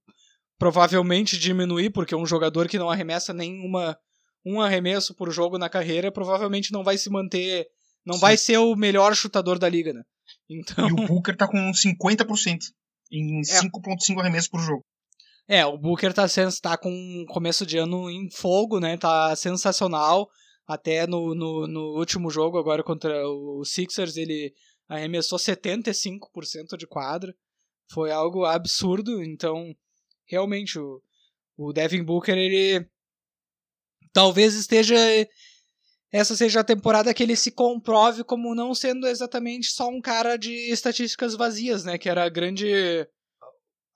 provavelmente 0.59 1.39
diminuir, 1.39 1.91
porque 1.91 2.15
um 2.15 2.27
jogador 2.27 2.69
que 2.69 2.79
não 2.79 2.91
arremessa 2.91 3.33
nenhuma 3.33 3.97
um 4.45 4.61
arremesso 4.61 5.15
por 5.15 5.31
jogo 5.31 5.59
na 5.59 5.69
carreira 5.69 6.11
provavelmente 6.11 6.73
não 6.73 6.83
vai 6.83 6.97
se 6.97 7.11
manter, 7.11 7.67
não 8.05 8.15
Sim. 8.15 8.21
vai 8.21 8.37
ser 8.37 8.59
o 8.59 8.75
melhor 8.75 9.15
chutador 9.15 9.59
da 9.59 9.69
liga, 9.69 9.93
né? 9.93 10.03
Então... 10.49 10.89
E 10.89 10.93
o 10.93 11.07
Booker 11.07 11.37
tá 11.37 11.47
com 11.47 11.59
50% 11.71 12.59
em 13.13 13.41
5.5 13.43 14.17
é. 14.17 14.21
arremessos 14.21 14.49
por 14.49 14.61
jogo. 14.61 14.85
É, 15.49 15.67
o 15.67 15.77
Booker 15.77 16.13
tá, 16.13 16.27
tá 16.63 16.77
com 16.79 17.25
começo 17.29 17.67
de 17.67 17.77
ano 17.77 18.09
em 18.09 18.31
fogo, 18.31 18.79
né? 18.79 18.97
Tá 18.97 19.35
sensacional. 19.35 20.29
Até 20.67 21.05
no, 21.07 21.35
no, 21.35 21.67
no 21.67 21.99
último 21.99 22.31
jogo, 22.31 22.57
agora 22.57 22.85
contra 22.85 23.27
o 23.27 23.65
Sixers, 23.65 24.17
ele 24.17 24.55
arremessou 24.91 25.39
75% 25.39 26.77
de 26.77 26.87
quadra. 26.87 27.33
Foi 27.91 28.11
algo 28.11 28.45
absurdo. 28.45 29.23
Então, 29.23 29.73
realmente, 30.29 30.79
o, 30.79 31.01
o 31.57 31.73
Devin 31.73 32.05
Booker, 32.05 32.37
ele 32.37 32.87
talvez 34.13 34.55
esteja. 34.55 34.97
Essa 36.13 36.37
seja 36.37 36.61
a 36.61 36.65
temporada 36.65 37.15
que 37.15 37.23
ele 37.23 37.37
se 37.37 37.53
comprove 37.53 38.25
como 38.25 38.53
não 38.53 38.75
sendo 38.75 39.07
exatamente 39.07 39.69
só 39.69 39.89
um 39.89 40.01
cara 40.01 40.37
de 40.37 40.53
estatísticas 40.73 41.37
vazias, 41.37 41.85
né? 41.85 41.97
Que 41.97 42.09
era 42.09 42.25
a 42.25 42.29
grande 42.29 43.07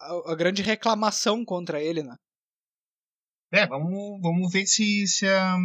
a, 0.01 0.33
a, 0.33 0.35
grande 0.37 0.63
reclamação 0.63 1.45
contra 1.45 1.83
ele, 1.83 2.05
né? 2.05 2.15
É, 3.53 3.67
vamos, 3.67 4.21
vamos 4.23 4.53
ver 4.53 4.65
se, 4.65 5.07
se, 5.09 5.27
a, 5.27 5.57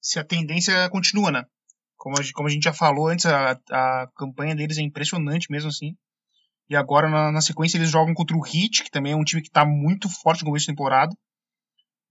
se 0.00 0.18
a 0.18 0.24
tendência 0.24 0.88
continua, 0.88 1.30
né? 1.30 1.44
Como 2.04 2.18
a, 2.18 2.32
como 2.34 2.48
a 2.48 2.50
gente 2.50 2.64
já 2.64 2.72
falou 2.74 3.08
antes, 3.08 3.24
a, 3.24 3.58
a 3.70 4.06
campanha 4.14 4.54
deles 4.54 4.76
é 4.76 4.82
impressionante 4.82 5.50
mesmo 5.50 5.70
assim. 5.70 5.96
E 6.68 6.76
agora, 6.76 7.08
na, 7.08 7.32
na 7.32 7.40
sequência, 7.40 7.78
eles 7.78 7.90
jogam 7.90 8.12
contra 8.12 8.36
o 8.36 8.46
Heat, 8.46 8.84
que 8.84 8.90
também 8.90 9.14
é 9.14 9.16
um 9.16 9.24
time 9.24 9.40
que 9.40 9.48
está 9.48 9.64
muito 9.64 10.06
forte 10.10 10.42
no 10.42 10.48
começo 10.48 10.66
da 10.66 10.72
temporada. 10.74 11.16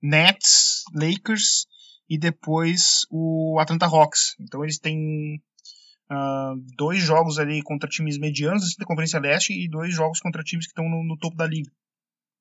Nets, 0.01 0.83
Lakers 0.95 1.67
e 2.09 2.17
depois 2.17 3.05
o 3.11 3.59
Atlanta 3.59 3.85
Hawks. 3.85 4.35
Então 4.39 4.63
eles 4.63 4.79
têm 4.79 5.39
uh, 6.11 6.55
dois 6.75 7.03
jogos 7.03 7.37
ali 7.37 7.61
contra 7.61 7.87
times 7.87 8.17
medianos 8.17 8.75
da 8.75 8.85
Conferência 8.85 9.19
Leste 9.19 9.53
e 9.53 9.69
dois 9.69 9.93
jogos 9.93 10.19
contra 10.19 10.41
times 10.43 10.65
que 10.65 10.71
estão 10.71 10.89
no, 10.89 11.03
no, 11.03 11.19
topo 11.19 11.37
da 11.37 11.45
liga. 11.45 11.71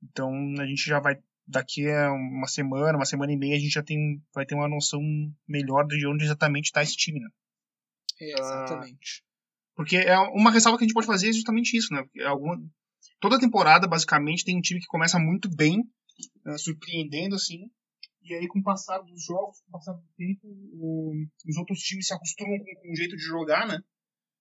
Então 0.02 0.32
a 0.58 0.66
gente 0.66 0.86
já 0.86 0.98
vai 1.00 1.16
daqui 1.46 1.86
a 1.90 2.10
uma 2.12 2.46
semana, 2.46 2.96
uma 2.96 3.04
semana 3.04 3.30
e 3.30 3.36
meia 3.36 3.56
a 3.56 3.60
gente 3.60 3.74
já 3.74 3.82
tem 3.82 4.22
vai 4.34 4.46
ter 4.46 4.54
uma 4.54 4.68
noção 4.68 5.02
melhor 5.46 5.86
de 5.86 6.06
onde 6.06 6.24
exatamente 6.24 6.64
está 6.64 6.82
esse 6.82 6.96
time, 6.96 7.20
né? 7.20 7.28
Exatamente. 8.30 9.20
Uh, 9.20 9.74
porque 9.74 9.96
é 9.96 10.18
uma 10.18 10.50
ressalva 10.50 10.78
que 10.78 10.84
a 10.84 10.86
gente 10.86 10.94
pode 10.94 11.06
fazer 11.06 11.30
é 11.30 11.32
justamente 11.32 11.76
isso, 11.76 11.92
né? 11.92 12.04
Alguma, 12.26 12.62
toda 13.20 13.40
temporada 13.40 13.88
basicamente 13.88 14.44
tem 14.44 14.56
um 14.56 14.60
time 14.60 14.80
que 14.80 14.86
começa 14.86 15.18
muito 15.18 15.48
bem, 15.48 15.80
uh, 16.46 16.58
surpreendendo 16.58 17.34
assim, 17.34 17.70
e 18.24 18.34
aí, 18.34 18.46
com 18.46 18.60
o 18.60 18.62
passar 18.62 18.98
dos 19.00 19.24
jogos, 19.24 19.60
com 19.60 19.68
o 19.68 19.72
passar 19.72 19.94
do 19.94 20.04
tempo, 20.16 20.40
o, 20.44 21.12
os 21.48 21.56
outros 21.56 21.80
times 21.80 22.06
se 22.06 22.14
acostumam 22.14 22.56
com, 22.58 22.80
com 22.80 22.92
o 22.92 22.96
jeito 22.96 23.16
de 23.16 23.22
jogar, 23.22 23.66
né? 23.66 23.80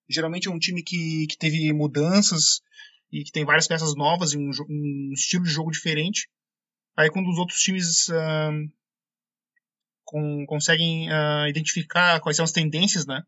Geralmente 0.08 0.48
é 0.48 0.50
um 0.50 0.58
time 0.58 0.82
que, 0.82 1.26
que 1.26 1.36
teve 1.36 1.72
mudanças 1.72 2.60
e 3.10 3.24
que 3.24 3.32
tem 3.32 3.44
várias 3.44 3.66
peças 3.66 3.96
novas 3.96 4.32
e 4.32 4.38
um, 4.38 4.50
um 4.68 5.10
estilo 5.12 5.44
de 5.44 5.50
jogo 5.50 5.70
diferente. 5.70 6.28
Aí, 6.96 7.10
quando 7.10 7.28
os 7.28 7.38
outros 7.38 7.58
times 7.58 8.08
uh, 8.08 8.72
com, 10.04 10.46
conseguem 10.46 11.08
uh, 11.08 11.48
identificar 11.48 12.20
quais 12.20 12.36
são 12.36 12.44
as 12.44 12.52
tendências, 12.52 13.04
né? 13.04 13.22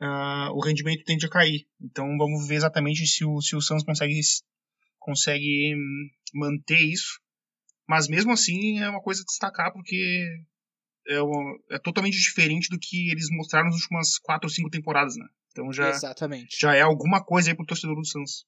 Uh, 0.00 0.52
o 0.54 0.60
rendimento 0.60 1.04
tende 1.04 1.26
a 1.26 1.30
cair. 1.30 1.66
Então, 1.80 2.16
vamos 2.16 2.46
ver 2.46 2.56
exatamente 2.56 3.06
se 3.06 3.24
o, 3.24 3.40
se 3.40 3.56
o 3.56 3.60
Suns 3.60 3.82
consegue, 3.82 4.20
consegue 4.98 5.74
hum, 5.74 6.08
manter 6.34 6.78
isso 6.78 7.20
mas 7.88 8.06
mesmo 8.06 8.32
assim 8.32 8.78
é 8.80 8.90
uma 8.90 9.00
coisa 9.00 9.22
a 9.22 9.24
destacar 9.24 9.72
porque 9.72 10.26
é, 11.08 11.22
uma, 11.22 11.58
é 11.70 11.78
totalmente 11.78 12.20
diferente 12.20 12.68
do 12.68 12.78
que 12.78 13.10
eles 13.10 13.28
mostraram 13.30 13.70
nas 13.70 13.76
últimas 13.76 14.18
quatro 14.18 14.46
ou 14.46 14.52
cinco 14.52 14.68
temporadas, 14.68 15.16
né? 15.16 15.24
Então 15.50 15.72
já, 15.72 15.88
Exatamente. 15.88 16.54
já 16.60 16.76
é 16.76 16.82
alguma 16.82 17.24
coisa 17.24 17.50
aí 17.50 17.56
pro 17.56 17.64
torcedor 17.64 17.96
do 17.96 18.06
Suns. 18.06 18.44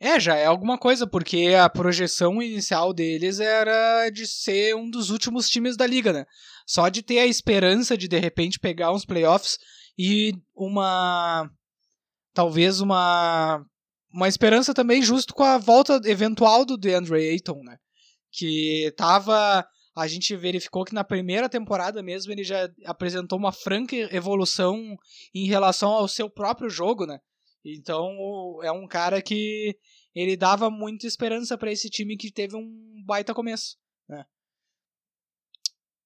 É, 0.00 0.18
já 0.18 0.34
é 0.34 0.46
alguma 0.46 0.78
coisa, 0.78 1.06
porque 1.06 1.54
a 1.54 1.68
projeção 1.68 2.42
inicial 2.42 2.92
deles 2.92 3.38
era 3.38 4.08
de 4.10 4.26
ser 4.26 4.74
um 4.74 4.90
dos 4.90 5.10
últimos 5.10 5.48
times 5.48 5.76
da 5.76 5.86
liga, 5.86 6.12
né? 6.12 6.26
Só 6.66 6.88
de 6.88 7.02
ter 7.02 7.20
a 7.20 7.26
esperança 7.26 7.96
de 7.96 8.08
de 8.08 8.18
repente 8.18 8.58
pegar 8.58 8.92
uns 8.92 9.04
playoffs 9.04 9.58
e 10.00 10.32
uma. 10.54 11.50
Talvez 12.32 12.80
uma. 12.80 13.64
Uma 14.12 14.26
esperança 14.26 14.74
também 14.74 15.02
justo 15.02 15.32
com 15.34 15.44
a 15.44 15.56
volta 15.56 16.00
eventual 16.04 16.64
do 16.64 16.76
DeAndre 16.76 17.30
Ayton, 17.30 17.62
né? 17.62 17.76
que 18.32 18.92
tava 18.96 19.66
a 19.96 20.06
gente 20.06 20.36
verificou 20.36 20.84
que 20.84 20.94
na 20.94 21.04
primeira 21.04 21.48
temporada 21.48 22.02
mesmo 22.02 22.32
ele 22.32 22.44
já 22.44 22.70
apresentou 22.86 23.38
uma 23.38 23.52
franca 23.52 23.96
evolução 24.14 24.96
em 25.34 25.46
relação 25.46 25.90
ao 25.90 26.06
seu 26.08 26.30
próprio 26.30 26.70
jogo, 26.70 27.06
né? 27.06 27.18
Então 27.64 28.08
é 28.62 28.72
um 28.72 28.86
cara 28.86 29.20
que 29.20 29.76
ele 30.14 30.36
dava 30.36 30.70
muita 30.70 31.06
esperança 31.06 31.58
para 31.58 31.72
esse 31.72 31.90
time 31.90 32.16
que 32.16 32.32
teve 32.32 32.56
um 32.56 33.02
baita 33.04 33.34
começo, 33.34 33.76
né? 34.08 34.24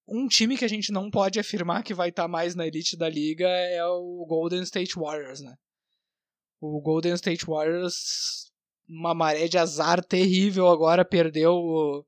Um 0.07 0.29
time 0.29 0.57
que 0.57 0.65
a 0.65 0.69
gente 0.69 0.93
não 0.93 1.11
pode 1.11 1.41
afirmar 1.41 1.83
que 1.83 1.95
vai 1.95 2.11
estar 2.11 2.25
tá 2.25 2.29
mais 2.29 2.55
na 2.55 2.67
elite 2.67 2.97
da 2.97 3.09
liga 3.09 3.47
é 3.47 3.85
o 3.85 4.25
Golden 4.29 4.63
State 4.63 4.97
Warriors, 4.97 5.41
né? 5.41 5.55
O 6.61 6.81
Golden 6.81 7.15
State 7.15 7.47
Warriors, 7.47 8.53
uma 8.89 9.15
maré 9.15 9.49
de 9.49 9.59
azar 9.59 10.05
terrível 10.05 10.69
agora, 10.69 11.05
perdeu 11.05 11.53
o, 11.55 12.05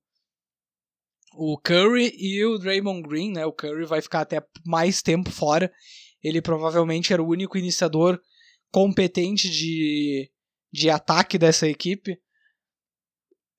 o 1.34 1.58
Curry 1.58 2.12
e 2.16 2.44
o 2.44 2.58
Draymond 2.58 3.02
Green, 3.06 3.32
né? 3.32 3.46
O 3.46 3.52
Curry 3.52 3.86
vai 3.86 4.02
ficar 4.02 4.20
até 4.20 4.42
mais 4.64 5.02
tempo 5.02 5.30
fora. 5.30 5.72
Ele 6.22 6.42
provavelmente 6.42 7.12
era 7.12 7.22
o 7.22 7.28
único 7.28 7.56
iniciador 7.56 8.20
competente 8.70 9.48
de, 9.48 10.30
de 10.72 10.90
ataque 10.90 11.38
dessa 11.38 11.66
equipe. 11.66 12.18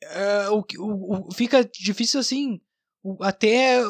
Uh, 0.03 0.53
o, 0.53 0.63
o, 0.77 1.27
o, 1.27 1.33
fica 1.33 1.63
difícil 1.63 2.19
assim 2.19 2.61
até 3.21 3.81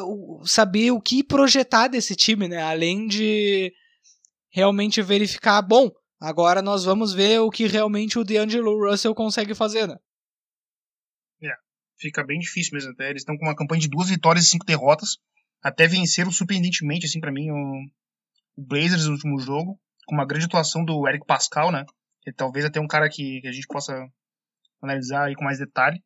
saber 0.44 0.90
o 0.90 1.00
que 1.00 1.24
projetar 1.24 1.88
desse 1.88 2.14
time, 2.14 2.48
né? 2.48 2.62
Além 2.62 3.06
de 3.06 3.72
realmente 4.50 5.02
verificar, 5.02 5.60
bom, 5.62 5.90
agora 6.20 6.62
nós 6.62 6.84
vamos 6.84 7.12
ver 7.12 7.40
o 7.40 7.50
que 7.50 7.66
realmente 7.66 8.18
o 8.18 8.24
D'Angelo 8.24 8.88
Russell 8.88 9.14
consegue 9.14 9.54
fazer, 9.54 9.86
né? 9.86 9.96
É, 11.42 11.52
fica 11.98 12.24
bem 12.24 12.38
difícil 12.38 12.74
mesmo 12.74 12.92
até. 12.92 13.10
Eles 13.10 13.22
estão 13.22 13.36
com 13.36 13.44
uma 13.44 13.56
campanha 13.56 13.80
de 13.80 13.88
duas 13.88 14.08
vitórias 14.08 14.44
e 14.44 14.48
cinco 14.48 14.66
derrotas. 14.66 15.18
Até 15.62 15.86
venceram 15.86 16.30
surpreendentemente, 16.30 17.06
assim, 17.06 17.20
para 17.20 17.32
mim, 17.32 17.50
o, 17.50 17.84
Blazers 18.58 19.06
no 19.06 19.12
último 19.12 19.38
jogo, 19.38 19.80
com 20.06 20.14
uma 20.16 20.26
grande 20.26 20.46
atuação 20.46 20.84
do 20.84 21.06
Eric 21.08 21.24
Pascal, 21.24 21.70
né? 21.70 21.84
Que 22.22 22.32
talvez 22.32 22.64
até 22.64 22.80
um 22.80 22.88
cara 22.88 23.08
que, 23.08 23.40
que 23.40 23.48
a 23.48 23.52
gente 23.52 23.66
possa 23.68 23.94
analisar 24.82 25.26
aí 25.26 25.34
com 25.34 25.44
mais 25.44 25.58
detalhe. 25.58 26.02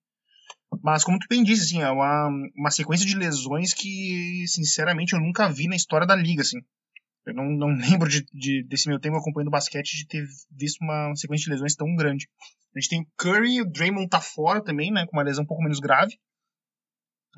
Mas, 0.81 1.05
como 1.05 1.19
tu 1.19 1.27
bem 1.29 1.43
disse, 1.43 1.63
assim, 1.63 1.83
é 1.83 1.91
uma, 1.91 2.29
uma 2.57 2.71
sequência 2.71 3.07
de 3.07 3.17
lesões 3.17 3.75
que, 3.75 4.45
sinceramente, 4.47 5.13
eu 5.13 5.21
nunca 5.21 5.49
vi 5.49 5.67
na 5.67 5.77
história 5.77 6.07
da 6.07 6.17
liga, 6.17 6.43
assim. 6.43 6.59
Eu 7.27 7.35
não, 7.35 7.45
não 7.51 7.69
lembro 7.77 8.09
de, 8.09 8.25
de, 8.33 8.65
desse 8.65 8.89
meu 8.89 8.99
tempo 8.99 9.17
acompanhando 9.17 9.51
basquete 9.51 9.97
de 9.97 10.07
ter 10.07 10.25
visto 10.51 10.79
uma 10.83 11.15
sequência 11.15 11.45
de 11.45 11.51
lesões 11.51 11.75
tão 11.75 11.95
grande. 11.95 12.29
A 12.75 12.81
gente 12.81 12.89
tem 12.89 13.01
o 13.03 13.07
Curry, 13.17 13.61
o 13.61 13.71
Draymond 13.71 14.09
tá 14.09 14.21
fora 14.21 14.63
também, 14.63 14.91
né, 14.91 15.05
com 15.07 15.17
uma 15.17 15.23
lesão 15.23 15.45
um 15.45 15.47
pouco 15.47 15.63
menos 15.63 15.79
grave. 15.79 16.19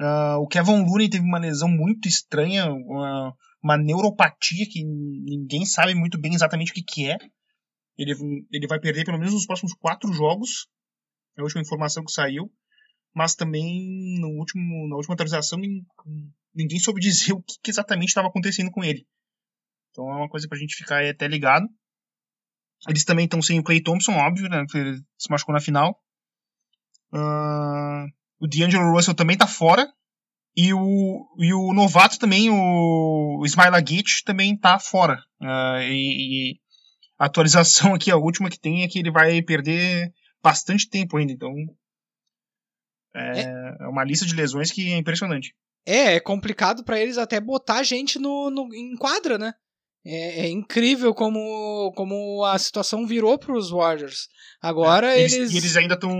Uh, 0.01 0.38
o 0.40 0.49
Kevin 0.49 0.85
Looney 0.85 1.09
teve 1.09 1.25
uma 1.25 1.38
lesão 1.38 1.68
muito 1.68 2.09
estranha, 2.09 2.66
uma, 2.73 3.35
uma 3.62 3.77
neuropatia 3.77 4.66
que 4.68 4.85
ninguém 4.85 5.64
sabe 5.64 5.94
muito 5.94 6.20
bem 6.20 6.35
exatamente 6.35 6.73
o 6.73 6.75
que, 6.75 6.83
que 6.83 7.11
é. 7.11 7.16
Ele, 7.97 8.12
ele 8.51 8.66
vai 8.66 8.81
perder 8.81 9.05
pelo 9.05 9.18
menos 9.18 9.35
os 9.35 9.47
próximos 9.47 9.73
quatro 9.75 10.12
jogos. 10.12 10.68
É 11.37 11.40
a 11.40 11.44
última 11.44 11.62
informação 11.62 12.05
que 12.05 12.12
saiu 12.12 12.51
mas 13.14 13.35
também 13.37 14.18
no 14.18 14.29
último, 14.29 14.88
na 14.88 14.96
última 14.96 15.14
atualização 15.14 15.59
ninguém 16.53 16.79
soube 16.81 17.00
dizer 17.00 17.33
o 17.33 17.42
que, 17.42 17.70
exatamente 17.70 18.09
estava 18.09 18.29
acontecendo 18.29 18.70
com 18.70 18.83
ele. 18.83 19.07
Então 19.90 20.11
é 20.11 20.16
uma 20.16 20.29
coisa 20.29 20.48
pra 20.48 20.59
gente 20.59 20.74
ficar 20.74 21.05
até 21.05 21.29
ligado. 21.29 21.68
Eles 22.88 23.05
também 23.05 23.24
estão 23.24 23.40
sem 23.40 23.59
o 23.59 23.62
Clay 23.62 23.81
Thompson, 23.81 24.12
óbvio, 24.12 24.48
né? 24.48 24.66
Que 24.68 24.77
ele 24.77 25.03
se 25.16 25.31
machucou 25.31 25.55
na 25.55 25.61
final. 25.61 25.98
Uh, 27.12 28.11
o 28.40 28.46
D'Angelo 28.48 28.92
Russell 28.92 29.14
também 29.14 29.37
tá 29.37 29.46
fora. 29.46 29.88
E 30.57 30.72
o, 30.72 31.27
e 31.38 31.53
o 31.53 31.72
novato 31.72 32.18
também, 32.18 32.48
o, 32.50 33.38
o 33.40 33.46
Ismail 33.46 33.72
também 34.24 34.57
tá 34.57 34.79
fora. 34.79 35.20
Uh, 35.40 35.81
e, 35.81 36.53
e, 36.53 36.61
a 37.18 37.27
atualização 37.27 37.94
aqui, 37.94 38.11
a 38.11 38.16
última 38.16 38.50
que 38.50 38.59
tem, 38.59 38.83
é 38.83 38.88
que 38.88 38.98
ele 38.98 39.11
vai 39.11 39.40
perder 39.42 40.12
bastante 40.42 40.88
tempo 40.88 41.16
ainda. 41.16 41.33
Então 41.33 41.53
é, 43.14 43.77
é 43.81 43.87
uma 43.87 44.05
lista 44.05 44.27
de 44.27 44.35
lesões 44.35 44.70
que 44.70 44.92
é 44.92 44.96
impressionante. 44.96 45.55
É, 45.87 46.14
é 46.14 46.20
complicado 46.20 46.83
para 46.83 46.98
eles 46.98 47.18
até 47.18 47.40
botar 47.40 47.83
gente 47.83 48.18
no, 48.18 48.50
no, 48.50 48.74
em 48.74 48.96
quadra, 48.96 49.38
né? 49.38 49.53
É, 50.07 50.46
é, 50.46 50.50
incrível 50.50 51.14
como, 51.14 51.92
como 51.96 52.44
a 52.44 52.59
situação 52.59 53.07
virou 53.07 53.38
para 53.38 53.57
os 53.57 53.70
Warriors. 53.70 54.29
Agora 54.61 55.14
é, 55.14 55.20
eles. 55.20 55.33
Eles, 55.33 55.55
eles 55.55 55.77
ainda 55.77 55.94
estão 55.94 56.12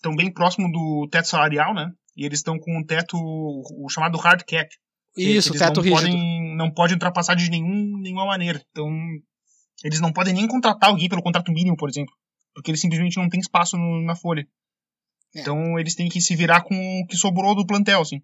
tão 0.00 0.14
bem 0.14 0.32
próximo 0.32 0.70
do 0.70 1.08
teto 1.10 1.28
salarial, 1.28 1.74
né? 1.74 1.90
E 2.16 2.24
eles 2.24 2.38
estão 2.38 2.58
com 2.58 2.78
um 2.78 2.84
teto, 2.84 3.16
o 3.16 3.88
chamado 3.90 4.18
hard 4.18 4.42
cap. 4.46 4.68
Isso, 5.16 5.50
eles 5.50 5.60
teto 5.60 5.76
não 5.76 5.82
rígido. 5.82 6.00
Podem, 6.00 6.56
não 6.56 6.70
pode 6.70 6.94
ultrapassar 6.94 7.34
de 7.34 7.50
nenhum, 7.50 7.98
nenhuma 7.98 8.26
maneira. 8.26 8.62
Então, 8.70 8.88
eles 9.82 10.00
não 10.00 10.12
podem 10.12 10.34
nem 10.34 10.46
contratar 10.46 10.90
alguém 10.90 11.08
pelo 11.08 11.22
contrato 11.22 11.52
mínimo, 11.52 11.76
por 11.76 11.88
exemplo. 11.88 12.14
Porque 12.54 12.70
eles 12.70 12.80
simplesmente 12.80 13.16
não 13.16 13.28
têm 13.28 13.40
espaço 13.40 13.76
no, 13.76 14.02
na 14.02 14.14
folha. 14.14 14.46
É. 15.34 15.40
Então 15.40 15.78
eles 15.78 15.94
têm 15.94 16.08
que 16.08 16.20
se 16.20 16.34
virar 16.36 16.62
com 16.62 16.74
o 16.74 17.06
que 17.06 17.16
sobrou 17.16 17.54
do 17.54 17.66
plantel, 17.66 18.00
assim. 18.00 18.20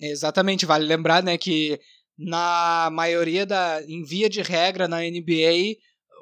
Exatamente, 0.00 0.64
vale 0.64 0.86
lembrar, 0.86 1.22
né, 1.22 1.36
que 1.36 1.80
na 2.16 2.88
maioria 2.92 3.44
da 3.44 3.82
em 3.82 4.02
via 4.02 4.28
de 4.28 4.42
regra 4.42 4.88
na 4.88 4.98
NBA, 5.00 5.76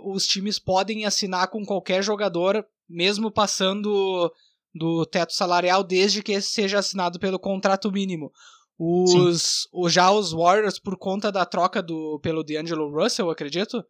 os 0.04 0.26
times 0.26 0.58
podem 0.58 1.04
assinar 1.04 1.48
com 1.48 1.64
qualquer 1.64 2.02
jogador, 2.02 2.64
mesmo 2.88 3.30
passando 3.30 4.30
do 4.74 5.06
teto 5.06 5.32
salarial, 5.32 5.82
desde 5.82 6.22
que 6.22 6.32
esse 6.32 6.48
seja 6.48 6.78
assinado 6.78 7.18
pelo 7.18 7.38
contrato 7.38 7.90
mínimo. 7.90 8.30
Os, 8.78 9.66
os 9.72 9.92
já 9.92 10.10
os 10.10 10.32
Warriors, 10.32 10.78
por 10.78 10.98
conta 10.98 11.32
da 11.32 11.46
troca 11.46 11.82
do 11.82 12.20
pelo 12.22 12.44
D'Angelo 12.44 12.90
Russell, 12.90 13.30
acredito, 13.30 13.82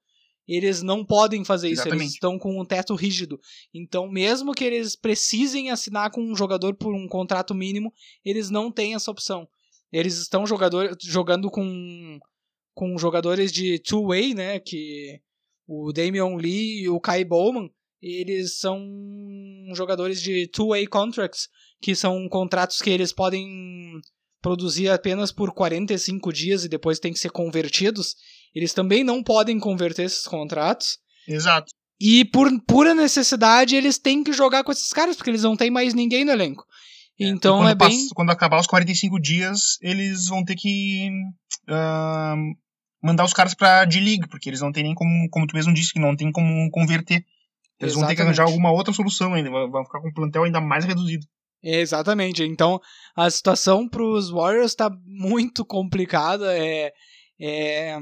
eles 0.46 0.82
não 0.82 1.04
podem 1.04 1.44
fazer 1.44 1.68
isso, 1.68 1.82
Exatamente. 1.82 2.02
eles 2.02 2.12
estão 2.14 2.38
com 2.38 2.60
um 2.60 2.64
teto 2.64 2.94
rígido. 2.94 3.40
Então, 3.74 4.08
mesmo 4.08 4.54
que 4.54 4.64
eles 4.64 4.94
precisem 4.94 5.70
assinar 5.70 6.10
com 6.10 6.20
um 6.22 6.36
jogador 6.36 6.74
por 6.74 6.94
um 6.94 7.08
contrato 7.08 7.54
mínimo, 7.54 7.92
eles 8.24 8.48
não 8.48 8.70
têm 8.70 8.94
essa 8.94 9.10
opção. 9.10 9.48
Eles 9.92 10.16
estão 10.18 10.46
jogador, 10.46 10.96
jogando 11.02 11.50
com, 11.50 12.18
com 12.74 12.96
jogadores 12.98 13.52
de 13.52 13.78
two-way, 13.78 14.34
né? 14.34 14.60
Que 14.60 15.20
o 15.66 15.92
Damian 15.92 16.36
Lee 16.36 16.82
e 16.82 16.88
o 16.88 17.00
Kai 17.00 17.24
Bowman, 17.24 17.70
eles 18.00 18.58
são 18.58 18.80
jogadores 19.74 20.20
de 20.20 20.46
two-way 20.48 20.86
contracts, 20.86 21.48
que 21.80 21.94
são 21.94 22.28
contratos 22.28 22.80
que 22.80 22.90
eles 22.90 23.12
podem 23.12 24.00
produzir 24.40 24.88
apenas 24.88 25.32
por 25.32 25.52
45 25.52 26.32
dias 26.32 26.64
e 26.64 26.68
depois 26.68 27.00
tem 27.00 27.12
que 27.12 27.18
ser 27.18 27.30
convertidos. 27.30 28.14
Eles 28.56 28.72
também 28.72 29.04
não 29.04 29.22
podem 29.22 29.58
converter 29.60 30.04
esses 30.04 30.26
contratos. 30.26 30.96
Exato. 31.28 31.70
E 32.00 32.24
por 32.24 32.48
pura 32.66 32.94
necessidade, 32.94 33.76
eles 33.76 33.98
têm 33.98 34.24
que 34.24 34.32
jogar 34.32 34.64
com 34.64 34.72
esses 34.72 34.88
caras, 34.94 35.14
porque 35.14 35.28
eles 35.28 35.42
não 35.42 35.54
têm 35.54 35.70
mais 35.70 35.92
ninguém 35.92 36.24
no 36.24 36.32
elenco. 36.32 36.64
É, 37.20 37.26
então 37.26 37.68
é 37.68 37.74
bem. 37.74 37.90
Passa, 37.90 38.14
quando 38.14 38.30
acabar 38.30 38.58
os 38.58 38.66
45 38.66 39.20
dias, 39.20 39.76
eles 39.82 40.28
vão 40.28 40.42
ter 40.42 40.54
que 40.54 41.10
uh, 41.68 42.56
mandar 43.02 43.26
os 43.26 43.34
caras 43.34 43.52
pra 43.52 43.84
D-League, 43.84 44.26
porque 44.30 44.48
eles 44.48 44.62
não 44.62 44.72
têm 44.72 44.84
nem 44.84 44.94
como, 44.94 45.28
como 45.28 45.46
tu 45.46 45.54
mesmo 45.54 45.74
disse, 45.74 45.92
que 45.92 46.00
não 46.00 46.16
tem 46.16 46.32
como 46.32 46.70
converter. 46.70 47.26
Eles 47.78 47.92
Exatamente. 47.92 47.94
vão 47.98 48.08
ter 48.08 48.16
que 48.16 48.22
arranjar 48.22 48.44
alguma 48.44 48.72
outra 48.72 48.94
solução 48.94 49.34
ainda, 49.34 49.50
vão 49.50 49.84
ficar 49.84 50.00
com 50.00 50.08
um 50.08 50.14
plantel 50.14 50.44
ainda 50.44 50.62
mais 50.62 50.86
reduzido. 50.86 51.26
Exatamente. 51.62 52.42
Então 52.42 52.80
a 53.14 53.28
situação 53.28 53.86
para 53.86 54.02
os 54.02 54.30
Warriors 54.30 54.72
está 54.72 54.90
muito 55.04 55.62
complicada. 55.62 56.56
É, 56.56 56.90
é, 57.38 57.98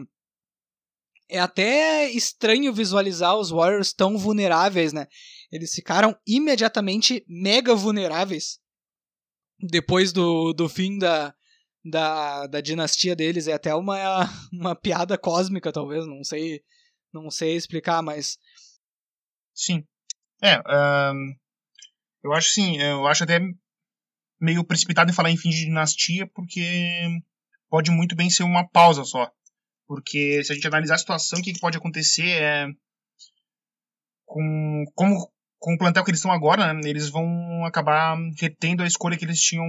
é 1.29 1.39
até 1.39 2.11
estranho 2.11 2.73
visualizar 2.73 3.37
os 3.37 3.51
Warriors 3.51 3.93
tão 3.93 4.19
vulneráveis, 4.19 4.93
né? 4.93 5.07
Eles 5.51 5.73
ficaram 5.73 6.17
imediatamente 6.27 7.25
mega 7.29 7.75
vulneráveis 7.75 8.59
depois 9.59 10.13
do, 10.13 10.53
do 10.53 10.69
fim 10.69 10.99
da, 10.99 11.35
da, 11.85 12.47
da 12.47 12.61
dinastia 12.61 13.15
deles. 13.17 13.47
É 13.47 13.53
até 13.53 13.75
uma, 13.75 13.97
uma 14.53 14.75
piada 14.75 15.17
cósmica, 15.17 15.73
talvez, 15.73 16.07
não 16.07 16.23
sei, 16.25 16.63
não 17.13 17.31
sei 17.31 17.57
explicar, 17.57 18.03
mas. 18.03 18.39
Sim. 19.55 19.87
É, 20.43 20.59
um, 21.13 21.35
eu 22.23 22.33
acho 22.33 22.51
sim, 22.51 22.77
eu 22.79 23.07
acho 23.07 23.25
até 23.25 23.39
meio 24.41 24.65
precipitado 24.65 25.11
em 25.11 25.15
falar 25.15 25.31
em 25.31 25.37
fim 25.37 25.51
de 25.51 25.65
dinastia, 25.65 26.27
porque 26.35 26.61
pode 27.71 27.91
muito 27.91 28.15
bem 28.15 28.29
ser 28.29 28.43
uma 28.43 28.69
pausa 28.69 29.05
só. 29.05 29.31
Porque 29.87 30.43
se 30.45 30.53
a 30.53 30.55
gente 30.55 30.67
analisar 30.67 30.95
a 30.95 30.99
situação, 30.99 31.39
o 31.39 31.43
que 31.43 31.59
pode 31.59 31.77
acontecer 31.77 32.27
é. 32.27 32.67
Com, 34.27 34.85
como, 34.95 35.31
com 35.59 35.75
o 35.75 35.79
plantel 35.79 36.03
que 36.03 36.11
eles 36.11 36.19
estão 36.19 36.33
agora, 36.33 36.73
né, 36.73 36.81
eles 36.85 37.09
vão 37.09 37.65
acabar 37.65 38.17
retendo 38.41 38.83
a 38.83 38.87
escolha 38.87 39.17
que 39.17 39.25
eles 39.25 39.41
tinham 39.41 39.67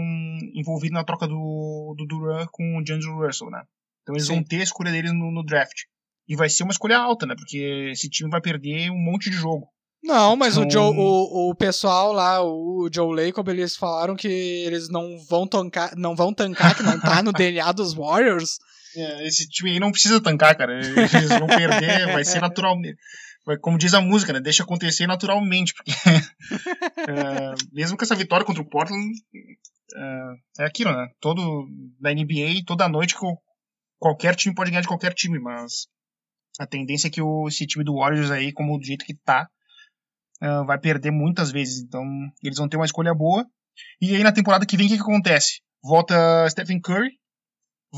envolvido 0.53 0.93
na 0.93 1.03
troca 1.03 1.27
do, 1.27 1.93
do 1.97 2.05
Duran 2.05 2.47
com 2.51 2.77
o 2.77 2.83
D'Angelo 2.83 3.25
Russell, 3.25 3.49
né? 3.49 3.63
Então 4.01 4.15
eles 4.15 4.27
Sim. 4.27 4.35
vão 4.35 4.43
ter 4.43 4.61
a 4.61 4.63
escolha 4.63 4.91
deles 4.91 5.13
no, 5.13 5.31
no, 5.31 5.43
draft. 5.43 5.83
E 6.27 6.35
vai 6.35 6.49
ser 6.49 6.63
uma 6.63 6.71
escolha 6.71 6.97
alta, 6.97 7.25
né? 7.25 7.35
Porque 7.35 7.89
esse 7.91 8.09
time 8.09 8.29
vai 8.29 8.41
perder 8.41 8.89
um 8.91 8.97
monte 8.97 9.29
de 9.29 9.35
jogo. 9.35 9.67
Não, 10.03 10.35
mas 10.35 10.55
então... 10.55 10.67
o, 10.67 10.71
Joe, 10.71 10.97
o, 10.97 11.49
o 11.49 11.55
pessoal 11.55 12.13
lá, 12.13 12.43
o 12.43 12.87
Joe 12.93 13.15
Lacob, 13.15 13.49
eles 13.49 13.75
falaram 13.75 14.15
que 14.15 14.27
eles 14.27 14.89
não 14.89 15.17
vão 15.27 15.47
tancar, 15.47 15.95
não 15.95 16.15
vão 16.15 16.33
tancar, 16.33 16.75
que 16.75 16.83
não 16.83 16.99
tá 16.99 17.23
no 17.23 17.33
DNA 17.33 17.71
dos 17.71 17.93
Warriors. 17.93 18.59
É, 18.95 19.27
esse 19.27 19.47
time 19.47 19.71
aí 19.71 19.79
não 19.79 19.91
precisa 19.91 20.21
tancar, 20.21 20.55
cara. 20.55 20.73
Eles 20.73 21.29
vão 21.29 21.47
perder, 21.47 22.13
vai 22.13 22.23
ser 22.23 22.39
natural. 22.39 22.75
como 23.61 23.77
diz 23.77 23.93
a 23.93 24.01
música, 24.01 24.31
né? 24.33 24.39
Deixa 24.39 24.63
acontecer 24.63 25.05
naturalmente, 25.07 25.73
porque 25.73 25.91
é, 27.09 27.53
mesmo 27.71 27.97
com 27.97 28.03
essa 28.03 28.15
vitória 28.15 28.45
contra 28.45 28.61
o 28.61 28.69
Portland, 28.69 29.13
é, 29.95 30.63
é, 30.63 30.65
aquilo, 30.65 30.91
né? 30.91 31.09
Todo 31.19 31.67
na 31.99 32.13
NBA, 32.13 32.63
toda 32.65 32.87
noite 32.87 33.15
qualquer 33.99 34.35
time 34.35 34.55
pode 34.55 34.71
ganhar 34.71 34.81
de 34.81 34.87
qualquer 34.87 35.13
time, 35.13 35.39
mas 35.39 35.87
a 36.59 36.65
tendência 36.65 37.07
é 37.07 37.11
que 37.11 37.21
o, 37.21 37.47
esse 37.47 37.67
time 37.67 37.83
do 37.83 37.95
Warriors 37.95 38.31
aí, 38.31 38.53
como 38.53 38.77
do 38.77 38.85
jeito 38.85 39.05
que 39.05 39.13
tá, 39.13 39.49
vai 40.65 40.77
perder 40.77 41.11
muitas 41.11 41.51
vezes. 41.51 41.81
Então, 41.81 42.03
eles 42.43 42.57
vão 42.57 42.69
ter 42.69 42.77
uma 42.77 42.85
escolha 42.85 43.13
boa. 43.13 43.45
E 43.99 44.15
aí, 44.15 44.23
na 44.23 44.31
temporada 44.31 44.65
que 44.65 44.77
vem, 44.77 44.85
o 44.85 44.89
que, 44.89 44.95
que 44.95 45.01
acontece? 45.01 45.61
Volta 45.83 46.47
Stephen 46.49 46.79
Curry, 46.79 47.11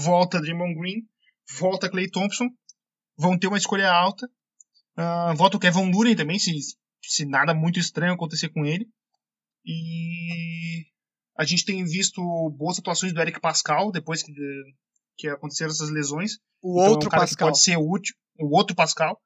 volta 0.03 0.39
Draymond 0.39 0.75
Green, 0.75 1.03
volta 1.59 1.89
Clay 1.89 2.09
Thompson, 2.09 2.49
vão 3.17 3.37
ter 3.37 3.47
uma 3.47 3.57
escolha 3.57 3.91
alta. 3.91 4.27
Uh, 4.97 5.35
volta 5.35 5.57
o 5.57 5.59
Kevin 5.59 5.91
Looney 5.91 6.15
também, 6.15 6.39
se, 6.39 6.51
se 7.03 7.25
nada 7.25 7.53
muito 7.53 7.79
estranho 7.79 8.13
acontecer 8.13 8.49
com 8.49 8.65
ele. 8.65 8.87
E 9.65 10.85
a 11.37 11.43
gente 11.43 11.65
tem 11.65 11.83
visto 11.83 12.21
boas 12.57 12.79
atuações 12.79 13.13
do 13.13 13.21
Eric 13.21 13.39
Pascal 13.39 13.91
depois 13.91 14.23
que, 14.23 14.33
que 15.17 15.27
aconteceram 15.27 15.71
essas 15.71 15.89
lesões. 15.89 16.37
O 16.61 16.79
então, 16.79 16.91
outro 16.91 17.09
é 17.09 17.15
um 17.15 17.19
Pascal. 17.19 17.47
pode 17.47 17.59
ser 17.59 17.77
útil. 17.77 18.15
O 18.39 18.55
outro 18.55 18.75
Pascal. 18.75 19.19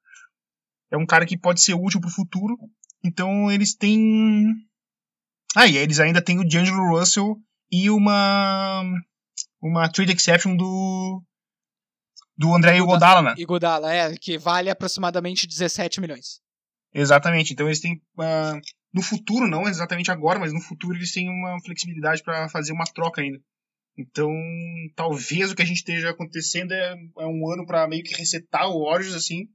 É 0.90 0.96
um 0.96 1.06
cara 1.06 1.24
que 1.24 1.38
pode 1.38 1.62
ser 1.62 1.74
útil 1.74 2.00
pro 2.00 2.10
futuro. 2.10 2.58
Então 3.04 3.50
eles 3.50 3.74
têm. 3.74 4.52
Ah, 5.56 5.66
e 5.66 5.76
eles 5.76 6.00
ainda 6.00 6.22
têm 6.22 6.38
o 6.38 6.44
D'Angelo 6.46 6.98
Russell 6.98 7.36
e 7.70 7.90
uma. 7.90 8.84
Uma 9.62 9.88
trade 9.88 10.12
exception 10.12 10.56
do. 10.56 11.22
Do 12.36 12.54
André 12.54 12.78
Iguodala, 12.78 13.22
né? 13.22 13.34
Iguodala, 13.36 13.92
é, 13.92 14.14
que 14.16 14.36
vale 14.38 14.68
aproximadamente 14.68 15.46
17 15.46 16.00
milhões. 16.00 16.40
Exatamente. 16.92 17.52
Então 17.52 17.66
eles 17.66 17.80
têm. 17.80 18.02
Uh, 18.18 18.60
no 18.92 19.02
futuro, 19.02 19.46
não 19.46 19.68
exatamente 19.68 20.10
agora, 20.10 20.38
mas 20.38 20.52
no 20.52 20.60
futuro 20.60 20.96
eles 20.96 21.12
têm 21.12 21.28
uma 21.28 21.60
flexibilidade 21.64 22.22
para 22.22 22.48
fazer 22.48 22.72
uma 22.72 22.84
troca 22.84 23.22
ainda. 23.22 23.40
Então, 23.96 24.30
talvez 24.96 25.50
o 25.50 25.54
que 25.54 25.62
a 25.62 25.66
gente 25.66 25.78
esteja 25.78 26.10
acontecendo 26.10 26.72
é, 26.72 26.94
é 27.18 27.26
um 27.26 27.50
ano 27.50 27.66
para 27.66 27.86
meio 27.86 28.02
que 28.02 28.14
resetar 28.14 28.68
o 28.68 28.84
Warriors, 28.84 29.14
assim, 29.14 29.48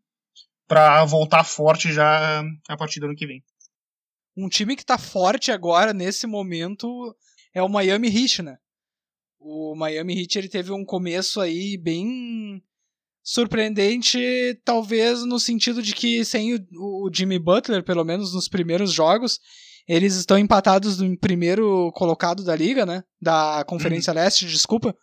para 0.67 1.03
voltar 1.05 1.43
forte 1.43 1.91
já 1.91 2.43
a 2.67 2.77
partir 2.77 2.99
do 2.99 3.07
ano 3.07 3.15
que 3.15 3.25
vem. 3.25 3.43
Um 4.35 4.47
time 4.47 4.75
que 4.75 4.85
tá 4.85 4.97
forte 4.97 5.51
agora, 5.51 5.93
nesse 5.93 6.27
momento, 6.27 7.15
é 7.53 7.61
o 7.61 7.69
Miami 7.69 8.07
Heat, 8.07 8.43
né? 8.43 8.57
O 9.39 9.75
Miami 9.75 10.21
Heat 10.21 10.37
ele 10.37 10.49
teve 10.49 10.71
um 10.71 10.83
começo 10.83 11.39
aí 11.39 11.77
bem 11.77 12.61
surpreendente, 13.23 14.17
talvez 14.63 15.25
no 15.25 15.39
sentido 15.39 15.81
de 15.81 15.93
que 15.93 16.23
sem 16.23 16.55
o, 16.55 16.59
o 17.05 17.09
Jimmy 17.13 17.37
Butler, 17.37 17.83
pelo 17.83 18.05
menos 18.05 18.33
nos 18.33 18.47
primeiros 18.47 18.93
jogos, 18.93 19.39
eles 19.87 20.15
estão 20.15 20.37
empatados 20.37 20.99
no 20.99 21.17
primeiro 21.17 21.91
colocado 21.93 22.43
da 22.43 22.55
liga, 22.55 22.85
né? 22.85 23.03
Da 23.21 23.63
Conferência 23.65 24.11
uhum. 24.11 24.19
Leste, 24.19 24.45
desculpa. 24.45 24.95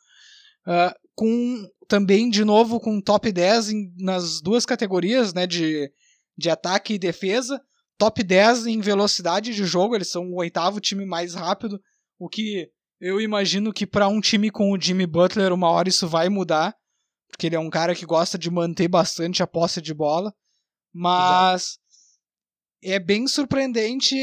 Uh, 0.66 0.94
com 1.14 1.66
também, 1.86 2.28
de 2.28 2.44
novo, 2.44 2.80
com 2.80 3.00
top 3.00 3.30
10 3.30 3.70
em, 3.70 3.94
nas 3.98 4.40
duas 4.40 4.66
categorias, 4.66 5.32
né? 5.32 5.46
De, 5.46 5.90
de 6.36 6.50
ataque 6.50 6.94
e 6.94 6.98
defesa. 6.98 7.60
Top 7.96 8.22
10 8.22 8.66
em 8.66 8.80
velocidade 8.80 9.54
de 9.54 9.64
jogo, 9.64 9.94
eles 9.94 10.08
são 10.08 10.30
o 10.30 10.36
oitavo 10.36 10.80
time 10.80 11.06
mais 11.06 11.34
rápido, 11.34 11.80
o 12.18 12.28
que 12.28 12.68
eu 13.04 13.20
imagino 13.20 13.70
que 13.70 13.86
para 13.86 14.08
um 14.08 14.18
time 14.18 14.50
com 14.50 14.72
o 14.72 14.80
Jimmy 14.80 15.06
Butler, 15.06 15.52
uma 15.52 15.68
hora 15.68 15.90
isso 15.90 16.08
vai 16.08 16.30
mudar, 16.30 16.74
porque 17.28 17.46
ele 17.46 17.54
é 17.54 17.60
um 17.60 17.68
cara 17.68 17.94
que 17.94 18.06
gosta 18.06 18.38
de 18.38 18.50
manter 18.50 18.88
bastante 18.88 19.42
a 19.42 19.46
posse 19.46 19.82
de 19.82 19.92
bola. 19.92 20.34
Mas 20.90 21.78
é 22.82 22.98
bem 22.98 23.28
surpreendente 23.28 24.16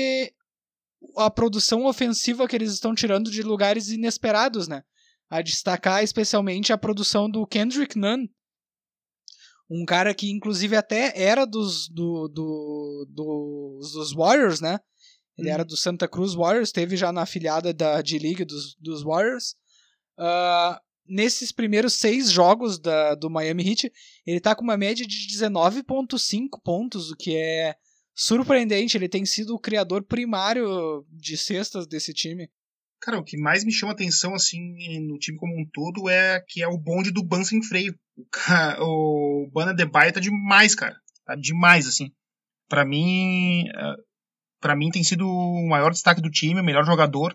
a 1.15 1.30
produção 1.30 1.86
ofensiva 1.86 2.48
que 2.48 2.56
eles 2.56 2.74
estão 2.74 2.96
tirando 2.96 3.30
de 3.30 3.44
lugares 3.44 3.89
inesperados, 3.89 4.67
né? 4.67 4.82
A 5.30 5.44
destacar 5.44 6.04
especialmente 6.04 6.74
a 6.74 6.78
produção 6.78 7.30
do 7.30 7.46
Kendrick 7.46 8.00
Nunn, 8.00 8.26
um 9.70 9.86
cara 9.86 10.12
que 10.15 10.32
inclusive 10.32 10.76
até 10.76 11.13
era 11.15 11.46
dos, 11.46 11.88
do, 11.88 12.28
do, 12.28 13.08
dos, 13.12 13.91
dos 13.91 14.12
Warriors, 14.12 14.60
né? 14.60 14.80
Ele 15.38 15.50
era 15.50 15.65
do 15.65 15.78
Santa 15.78 16.08
Cruz 16.08 16.34
Warriors, 16.34 16.72
teve 16.72 16.96
já 16.96 17.12
na 17.12 17.24
afiliada 17.24 17.74
da 17.74 18.02
D-League 18.02 18.46
dos, 18.46 18.76
dos 18.76 19.04
Warriors. 19.04 19.56
Uh, 20.20 20.80
nesses 21.08 21.52
primeiros 21.52 21.94
seis 21.94 22.30
jogos 22.30 22.80
da, 22.80 23.15
do 23.15 23.30
Miami 23.30 23.70
Heat, 23.70 23.91
ele 24.26 24.39
tá 24.39 24.56
com 24.56 24.63
uma 24.63 24.78
média 24.78 25.06
de 25.06 25.28
19.5 25.28 26.62
pontos, 26.63 27.12
o 27.12 27.15
que 27.15 27.36
é 27.36 27.76
surpreendente. 28.13 28.98
Ele 28.98 29.10
tem 29.10 29.26
sido 29.26 29.56
o 29.56 29.60
criador 29.60 30.04
primário 30.04 31.06
de 31.10 31.38
cestas 31.38 31.88
desse 31.88 32.13
time. 32.13 32.50
Cara, 33.02 33.17
o 33.17 33.24
que 33.24 33.36
mais 33.36 33.63
me 33.65 33.72
chama 33.72 33.94
atenção, 33.94 34.36
assim, 34.36 35.00
no 35.08 35.17
time 35.17 35.38
como 35.38 35.60
um 35.60 35.65
todo 35.74 36.08
é 36.08 36.39
que 36.48 36.62
é 36.62 36.67
o 36.67 36.78
bonde 36.78 37.12
do 37.12 37.24
Ban 37.24 37.44
sem 37.44 37.62
freio. 37.63 37.98
O, 38.80 39.46
o 39.46 39.52
Bana 39.52 39.74
de 39.74 39.86
Baia 39.86 40.13
tá 40.13 40.20
demais, 40.20 40.76
cara. 40.76 40.96
Tá 41.26 41.36
demais, 41.36 41.88
assim. 41.88 42.12
Para 42.70 42.86
mim, 42.86 43.67
é, 43.67 43.96
para 44.62 44.76
mim 44.76 44.89
tem 44.89 45.04
sido 45.04 45.28
o 45.28 45.67
maior 45.67 45.91
destaque 45.91 46.21
do 46.21 46.30
time, 46.30 46.62
o 46.62 46.63
melhor 46.63 46.86
jogador. 46.86 47.34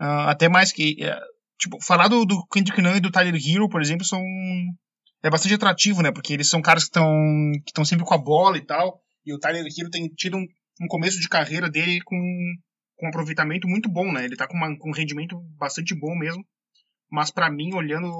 Uh, 0.00 0.28
até 0.28 0.48
mais 0.48 0.72
que, 0.72 0.96
uh, 1.04 1.20
tipo, 1.58 1.78
falar 1.82 2.08
do, 2.08 2.24
do 2.24 2.46
Kendrick 2.46 2.80
Nunn 2.80 2.96
e 2.96 3.00
do 3.00 3.10
Tyler 3.10 3.34
Hero, 3.34 3.68
por 3.68 3.82
exemplo, 3.82 4.06
são 4.06 4.22
é 5.22 5.30
bastante 5.30 5.54
atrativo, 5.54 6.02
né? 6.02 6.10
Porque 6.10 6.32
eles 6.32 6.48
são 6.48 6.60
caras 6.60 6.84
que 6.84 6.90
estão 6.90 7.52
que 7.64 7.84
sempre 7.84 8.04
com 8.04 8.14
a 8.14 8.18
bola 8.18 8.56
e 8.56 8.62
tal. 8.62 9.00
E 9.24 9.32
o 9.32 9.38
Tyler 9.38 9.64
Hero 9.64 9.90
tem 9.90 10.08
tido 10.08 10.36
um, 10.36 10.46
um 10.80 10.86
começo 10.88 11.20
de 11.20 11.28
carreira 11.28 11.70
dele 11.70 12.00
com, 12.04 12.16
com 12.96 13.06
um 13.06 13.08
aproveitamento 13.08 13.68
muito 13.68 13.88
bom, 13.88 14.12
né? 14.12 14.24
Ele 14.24 14.36
tá 14.36 14.48
com, 14.48 14.56
uma, 14.56 14.76
com 14.76 14.90
um 14.90 14.94
rendimento 14.94 15.38
bastante 15.56 15.94
bom 15.94 16.16
mesmo. 16.16 16.44
Mas 17.10 17.30
para 17.30 17.50
mim, 17.50 17.72
olhando. 17.74 18.10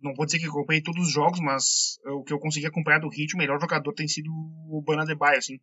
Não 0.00 0.14
vou 0.14 0.26
dizer 0.26 0.38
que 0.38 0.46
acompanhei 0.46 0.82
todos 0.82 1.06
os 1.06 1.12
jogos, 1.12 1.40
mas 1.40 1.98
o 2.06 2.22
que 2.24 2.32
eu 2.32 2.38
consegui 2.38 2.66
acompanhar 2.66 3.00
do 3.00 3.08
Hit, 3.08 3.34
o 3.34 3.38
melhor 3.38 3.58
jogador 3.60 3.92
tem 3.94 4.06
sido 4.06 4.30
o 4.30 4.82
Bana 4.84 5.04
Debye, 5.04 5.38
assim. 5.38 5.58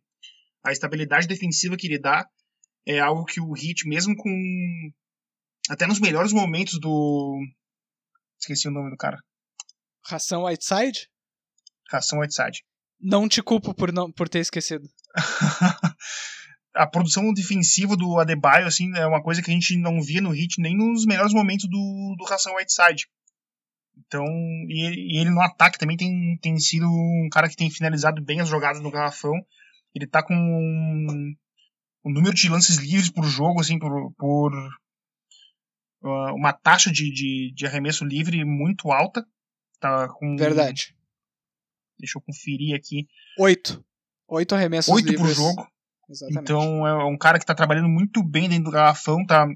A 0.64 0.72
estabilidade 0.72 1.26
defensiva 1.26 1.76
que 1.76 1.86
ele 1.86 1.98
dá 1.98 2.26
é 2.86 2.98
algo 2.98 3.24
que 3.24 3.40
o 3.40 3.52
Hit, 3.52 3.86
mesmo 3.86 4.16
com. 4.16 4.30
Até 5.68 5.86
nos 5.86 6.00
melhores 6.00 6.32
momentos 6.32 6.78
do. 6.78 7.40
Esqueci 8.40 8.68
o 8.68 8.72
nome 8.72 8.90
do 8.90 8.96
cara. 8.96 9.22
Ração 10.04 10.44
Whiteside? 10.44 11.08
Ração 11.88 12.20
Whiteside. 12.20 12.64
Não 13.00 13.28
te 13.28 13.42
culpo 13.42 13.74
por, 13.74 13.92
não, 13.92 14.10
por 14.10 14.28
ter 14.28 14.40
esquecido. 14.40 14.88
a 16.74 16.86
produção 16.86 17.32
defensiva 17.32 17.96
do 17.96 18.18
Adebayo 18.18 18.66
assim, 18.66 18.90
é 18.96 19.06
uma 19.06 19.22
coisa 19.22 19.42
que 19.42 19.50
a 19.50 19.54
gente 19.54 19.76
não 19.76 20.00
via 20.00 20.20
no 20.20 20.30
hit 20.30 20.60
nem 20.60 20.76
nos 20.76 21.04
melhores 21.04 21.32
momentos 21.32 21.68
do, 21.68 22.16
do 22.16 22.24
Ração 22.24 22.54
Whiteside. 22.54 23.06
Então, 24.06 24.24
e 24.68 24.86
ele, 24.86 25.00
e 25.00 25.20
ele, 25.20 25.30
no 25.30 25.40
ataque 25.40 25.78
também 25.78 25.96
tem, 25.96 26.38
tem 26.40 26.58
sido 26.58 26.86
um 26.86 27.28
cara 27.30 27.48
que 27.48 27.56
tem 27.56 27.70
finalizado 27.70 28.22
bem 28.22 28.40
as 28.40 28.48
jogadas 28.48 28.80
no 28.80 28.90
garrafão. 28.90 29.34
Ele 29.94 30.06
tá 30.06 30.22
com 30.22 30.34
um, 30.34 31.34
um 32.04 32.12
número 32.12 32.34
de 32.34 32.48
lances 32.48 32.76
livres 32.76 33.10
por 33.10 33.24
jogo, 33.24 33.60
assim, 33.60 33.78
por, 33.78 34.12
por 34.14 34.54
uh, 36.02 36.34
uma 36.34 36.52
taxa 36.52 36.90
de, 36.90 37.10
de, 37.12 37.52
de, 37.54 37.66
arremesso 37.66 38.04
livre 38.04 38.44
muito 38.44 38.90
alta. 38.90 39.24
Tá 39.78 40.08
com 40.08 40.36
Verdade. 40.36 40.94
Deixa 41.98 42.18
eu 42.18 42.22
conferir 42.22 42.74
aqui. 42.74 43.06
Oito. 43.38 43.84
Oito 44.28 44.54
arremessos 44.54 44.92
Oito 44.92 45.10
livres. 45.10 45.34
por 45.34 45.34
jogo. 45.34 45.72
Exatamente. 46.08 46.42
Então 46.42 46.86
é 46.86 47.04
um 47.04 47.16
cara 47.16 47.38
que 47.38 47.46
tá 47.46 47.54
trabalhando 47.54 47.88
muito 47.88 48.22
bem 48.22 48.48
dentro 48.48 48.64
do 48.64 48.70
garrafão, 48.70 49.24
tá, 49.24 49.46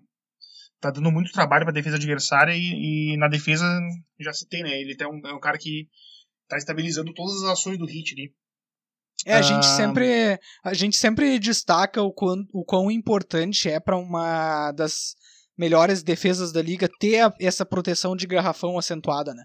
tá 0.80 0.90
dando 0.90 1.10
muito 1.10 1.32
trabalho 1.32 1.64
pra 1.64 1.72
defesa 1.72 1.96
adversária 1.96 2.54
e, 2.54 3.12
e 3.12 3.16
na 3.16 3.28
defesa, 3.28 3.64
já 4.18 4.32
citei, 4.32 4.62
né? 4.62 4.80
Ele 4.80 4.96
é 4.98 5.06
um, 5.06 5.20
é 5.26 5.34
um 5.34 5.40
cara 5.40 5.58
que 5.58 5.88
tá 6.48 6.56
estabilizando 6.56 7.12
todas 7.12 7.42
as 7.42 7.50
ações 7.50 7.78
do 7.78 7.86
hit 7.86 8.14
ali. 8.14 8.34
É, 9.26 9.34
a 9.34 9.42
gente 9.42 9.66
ah, 9.66 9.76
sempre 9.76 10.38
a 10.62 10.72
gente 10.72 10.96
sempre 10.96 11.36
destaca 11.40 12.00
o 12.00 12.12
quão, 12.12 12.46
o 12.52 12.64
quão 12.64 12.88
importante 12.92 13.68
é 13.68 13.80
para 13.80 13.96
uma 13.96 14.70
das 14.70 15.16
melhores 15.58 16.00
defesas 16.04 16.52
da 16.52 16.62
liga 16.62 16.88
ter 17.00 17.22
a, 17.22 17.34
essa 17.40 17.66
proteção 17.66 18.14
de 18.14 18.24
garrafão 18.24 18.78
acentuada, 18.78 19.34
né? 19.34 19.42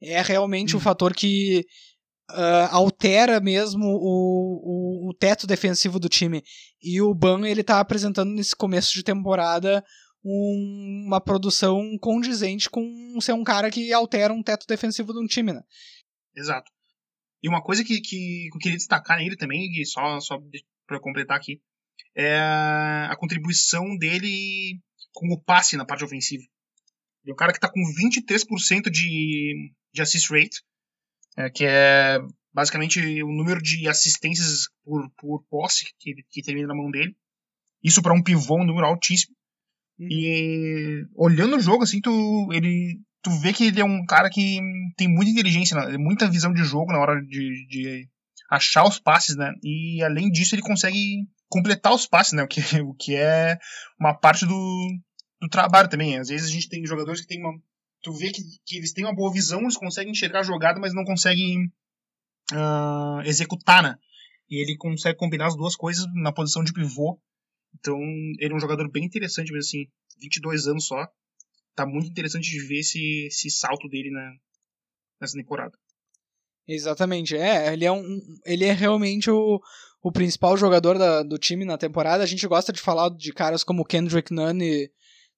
É 0.00 0.22
realmente 0.22 0.74
um 0.74 0.78
uhum. 0.78 0.82
fator 0.82 1.12
que 1.12 1.66
uh, 2.30 2.68
altera 2.70 3.38
mesmo 3.38 3.84
o, 3.84 5.08
o, 5.08 5.10
o, 5.10 5.14
teto 5.14 5.46
defensivo 5.46 5.98
do 5.98 6.08
time. 6.08 6.42
E 6.82 7.02
o 7.02 7.14
Ban 7.14 7.46
ele 7.46 7.62
tá 7.62 7.80
apresentando 7.80 8.30
nesse 8.30 8.56
começo 8.56 8.94
de 8.94 9.02
temporada 9.02 9.84
um, 10.24 11.04
uma 11.06 11.20
produção 11.20 11.82
condizente 12.00 12.70
com 12.70 12.82
ser 13.20 13.32
um 13.32 13.44
cara 13.44 13.70
que 13.70 13.92
altera 13.92 14.32
um 14.32 14.42
teto 14.42 14.64
defensivo 14.66 15.12
de 15.12 15.18
um 15.18 15.26
time, 15.26 15.52
né? 15.52 15.60
Exato. 16.34 16.70
E 17.42 17.48
uma 17.48 17.62
coisa 17.62 17.84
que, 17.84 18.00
que 18.00 18.48
eu 18.52 18.58
queria 18.58 18.76
destacar 18.76 19.18
nele 19.18 19.36
também, 19.36 19.70
e 19.80 19.86
só, 19.86 20.20
só 20.20 20.40
para 20.86 21.00
completar 21.00 21.36
aqui, 21.36 21.60
é 22.14 22.36
a 22.38 23.16
contribuição 23.16 23.96
dele 23.96 24.80
com 25.12 25.32
o 25.32 25.40
passe 25.40 25.76
na 25.76 25.84
parte 25.84 26.04
ofensiva. 26.04 26.42
Ele 27.22 27.30
é 27.30 27.32
um 27.32 27.36
cara 27.36 27.52
que 27.52 27.58
está 27.58 27.68
com 27.68 27.80
23% 27.80 28.90
de, 28.90 29.72
de 29.92 30.02
assist 30.02 30.32
rate, 30.32 30.62
é, 31.36 31.50
que 31.50 31.64
é 31.64 32.18
basicamente 32.52 33.22
o 33.22 33.28
número 33.28 33.62
de 33.62 33.88
assistências 33.88 34.68
por, 34.84 35.08
por 35.16 35.44
posse 35.48 35.92
que, 35.98 36.14
que 36.30 36.42
termina 36.42 36.68
na 36.68 36.74
mão 36.74 36.90
dele. 36.90 37.16
Isso 37.82 38.02
para 38.02 38.14
um 38.14 38.22
pivô, 38.22 38.56
um 38.56 38.66
número 38.66 38.86
altíssimo. 38.86 39.36
Uhum. 39.98 40.08
E 40.10 41.06
olhando 41.14 41.56
o 41.56 41.60
jogo, 41.60 41.84
assim, 41.84 42.00
tu, 42.00 42.48
ele, 42.52 43.00
tu 43.22 43.30
vê 43.40 43.52
que 43.52 43.64
ele 43.64 43.80
é 43.80 43.84
um 43.84 44.04
cara 44.04 44.30
que 44.30 44.60
tem 44.96 45.08
muita 45.08 45.30
inteligência, 45.30 45.76
né? 45.76 45.96
muita 45.98 46.30
visão 46.30 46.52
de 46.52 46.62
jogo 46.64 46.92
na 46.92 46.98
hora 46.98 47.20
de, 47.20 47.66
de 47.68 48.08
achar 48.50 48.84
os 48.84 48.98
passes, 48.98 49.36
né? 49.36 49.52
E 49.62 50.02
além 50.02 50.30
disso, 50.30 50.54
ele 50.54 50.62
consegue 50.62 51.26
completar 51.48 51.92
os 51.92 52.06
passes, 52.06 52.32
né? 52.32 52.42
O 52.42 52.48
que, 52.48 52.60
o 52.80 52.94
que 52.94 53.14
é 53.14 53.58
uma 53.98 54.14
parte 54.14 54.46
do, 54.46 54.98
do 55.40 55.48
trabalho 55.48 55.88
também. 55.88 56.18
Às 56.18 56.28
vezes 56.28 56.48
a 56.48 56.52
gente 56.52 56.68
tem 56.68 56.86
jogadores 56.86 57.20
que 57.20 57.26
tem 57.26 57.40
uma. 57.40 57.52
Tu 58.02 58.12
vê 58.12 58.30
que, 58.30 58.42
que 58.64 58.76
eles 58.76 58.92
têm 58.92 59.04
uma 59.04 59.14
boa 59.14 59.32
visão, 59.32 59.62
eles 59.62 59.76
conseguem 59.76 60.12
enxergar 60.12 60.40
a 60.40 60.44
jogada, 60.44 60.78
mas 60.78 60.94
não 60.94 61.04
conseguem 61.04 61.66
uh, 62.52 63.20
executar, 63.24 63.82
né? 63.82 63.96
E 64.48 64.62
ele 64.62 64.76
consegue 64.76 65.18
combinar 65.18 65.48
as 65.48 65.56
duas 65.56 65.74
coisas 65.74 66.06
na 66.14 66.32
posição 66.32 66.62
de 66.62 66.72
pivô. 66.72 67.20
Então, 67.74 67.98
ele 68.38 68.52
é 68.52 68.56
um 68.56 68.60
jogador 68.60 68.90
bem 68.90 69.04
interessante, 69.04 69.52
mas 69.52 69.66
assim, 69.66 69.86
22 70.20 70.68
anos 70.68 70.86
só. 70.86 71.06
Tá 71.78 71.86
muito 71.86 72.10
interessante 72.10 72.50
de 72.50 72.58
ver 72.66 72.80
esse, 72.80 73.28
esse 73.28 73.48
salto 73.50 73.88
dele 73.88 74.10
na, 74.10 74.32
nessa 75.20 75.38
temporada. 75.38 75.78
Exatamente, 76.66 77.36
é, 77.36 77.72
ele 77.72 77.84
é 77.84 77.92
um, 77.92 78.18
ele 78.44 78.64
é 78.64 78.72
realmente 78.72 79.30
o, 79.30 79.60
o 80.02 80.10
principal 80.10 80.56
jogador 80.56 80.98
da, 80.98 81.22
do 81.22 81.38
time 81.38 81.64
na 81.64 81.78
temporada. 81.78 82.24
A 82.24 82.26
gente 82.26 82.48
gosta 82.48 82.72
de 82.72 82.80
falar 82.80 83.10
de 83.10 83.32
caras 83.32 83.62
como 83.62 83.84
Kendrick 83.84 84.34
Nunn, 84.34 84.60
e, 84.60 84.90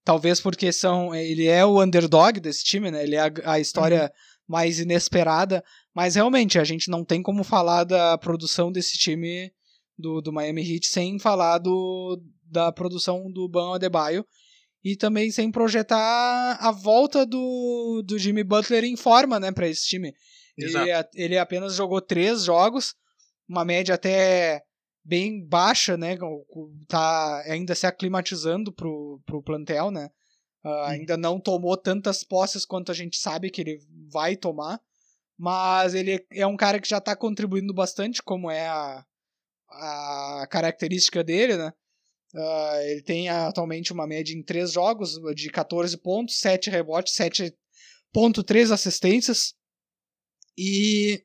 talvez 0.02 0.40
porque 0.40 0.72
são, 0.72 1.14
ele 1.14 1.44
é 1.46 1.62
o 1.62 1.78
underdog 1.82 2.40
desse 2.40 2.64
time, 2.64 2.90
né? 2.90 3.02
Ele 3.02 3.16
é 3.16 3.20
a, 3.20 3.32
a 3.44 3.60
história 3.60 4.04
uhum. 4.04 4.08
mais 4.48 4.80
inesperada, 4.80 5.62
mas 5.94 6.14
realmente 6.14 6.58
a 6.58 6.64
gente 6.64 6.88
não 6.88 7.04
tem 7.04 7.22
como 7.22 7.44
falar 7.44 7.84
da 7.84 8.16
produção 8.16 8.72
desse 8.72 8.96
time 8.96 9.52
do, 9.98 10.22
do 10.22 10.32
Miami 10.32 10.62
Heat 10.62 10.86
sem 10.86 11.18
falar 11.18 11.58
do, 11.58 12.18
da 12.46 12.72
produção 12.72 13.30
do 13.30 13.46
Ban 13.46 13.74
Adebayo 13.74 14.24
e 14.82 14.96
também 14.96 15.30
sem 15.30 15.50
projetar 15.50 16.56
a 16.60 16.70
volta 16.70 17.26
do, 17.26 18.02
do 18.04 18.18
Jimmy 18.18 18.42
Butler 18.42 18.84
em 18.84 18.96
forma, 18.96 19.38
né, 19.38 19.52
para 19.52 19.68
esse 19.68 19.86
time. 19.86 20.14
Ele, 20.56 20.90
ele 21.14 21.38
apenas 21.38 21.74
jogou 21.74 22.00
três 22.00 22.44
jogos, 22.44 22.94
uma 23.48 23.64
média 23.64 23.94
até 23.94 24.62
bem 25.04 25.44
baixa, 25.46 25.96
né? 25.96 26.16
Tá 26.86 27.42
ainda 27.46 27.74
se 27.74 27.86
aclimatizando 27.86 28.72
pro, 28.72 29.20
pro 29.24 29.42
plantel, 29.42 29.90
né? 29.90 30.10
Uh, 30.64 30.84
ainda 30.84 31.16
não 31.16 31.40
tomou 31.40 31.76
tantas 31.76 32.22
posses 32.22 32.66
quanto 32.66 32.92
a 32.92 32.94
gente 32.94 33.16
sabe 33.16 33.50
que 33.50 33.62
ele 33.62 33.80
vai 34.12 34.36
tomar, 34.36 34.78
mas 35.38 35.94
ele 35.94 36.24
é 36.30 36.46
um 36.46 36.56
cara 36.56 36.78
que 36.78 36.88
já 36.88 36.98
está 36.98 37.16
contribuindo 37.16 37.72
bastante, 37.72 38.22
como 38.22 38.50
é 38.50 38.68
a, 38.68 39.04
a 39.70 40.46
característica 40.50 41.24
dele, 41.24 41.56
né? 41.56 41.72
Uh, 42.34 42.80
ele 42.84 43.02
tem 43.02 43.28
atualmente 43.28 43.92
uma 43.92 44.06
média 44.06 44.32
em 44.32 44.42
três 44.42 44.72
jogos 44.72 45.14
de 45.34 45.50
14 45.50 45.96
pontos, 45.98 46.38
7 46.38 46.70
rebotes, 46.70 47.14
7.3 47.14 48.70
assistências. 48.70 49.54
E 50.56 51.24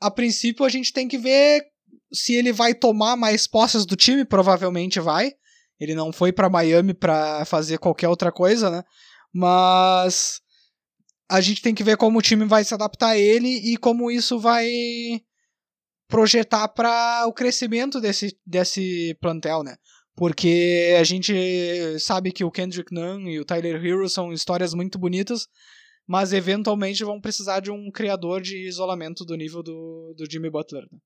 a 0.00 0.10
princípio 0.10 0.64
a 0.64 0.68
gente 0.68 0.92
tem 0.92 1.08
que 1.08 1.16
ver 1.16 1.64
se 2.12 2.34
ele 2.34 2.52
vai 2.52 2.74
tomar 2.74 3.16
mais 3.16 3.46
posses 3.46 3.86
do 3.86 3.96
time, 3.96 4.24
provavelmente 4.24 5.00
vai. 5.00 5.32
Ele 5.80 5.94
não 5.94 6.12
foi 6.12 6.32
para 6.32 6.50
Miami 6.50 6.92
para 6.92 7.44
fazer 7.44 7.78
qualquer 7.78 8.08
outra 8.08 8.30
coisa, 8.30 8.70
né? 8.70 8.84
Mas 9.32 10.40
a 11.30 11.40
gente 11.40 11.62
tem 11.62 11.74
que 11.74 11.82
ver 11.82 11.96
como 11.96 12.18
o 12.18 12.22
time 12.22 12.44
vai 12.44 12.62
se 12.62 12.74
adaptar 12.74 13.10
a 13.10 13.18
ele 13.18 13.48
e 13.48 13.76
como 13.78 14.10
isso 14.10 14.38
vai 14.38 14.68
projetar 16.12 16.68
para 16.68 17.26
o 17.26 17.32
crescimento 17.32 17.98
desse, 17.98 18.38
desse 18.46 19.16
plantel, 19.18 19.62
né? 19.62 19.76
Porque 20.14 20.94
a 21.00 21.04
gente 21.04 21.32
sabe 21.98 22.30
que 22.30 22.44
o 22.44 22.50
Kendrick 22.50 22.92
Nunn 22.92 23.26
e 23.30 23.40
o 23.40 23.46
Tyler 23.46 23.82
Hero 23.82 24.06
são 24.10 24.30
histórias 24.30 24.74
muito 24.74 24.98
bonitas, 24.98 25.48
mas 26.06 26.34
eventualmente 26.34 27.02
vão 27.02 27.18
precisar 27.18 27.60
de 27.60 27.70
um 27.70 27.90
criador 27.90 28.42
de 28.42 28.68
isolamento 28.68 29.24
do 29.24 29.34
nível 29.34 29.62
do, 29.62 30.14
do 30.14 30.30
Jimmy 30.30 30.50
Butler. 30.50 30.82
Né? 30.92 30.98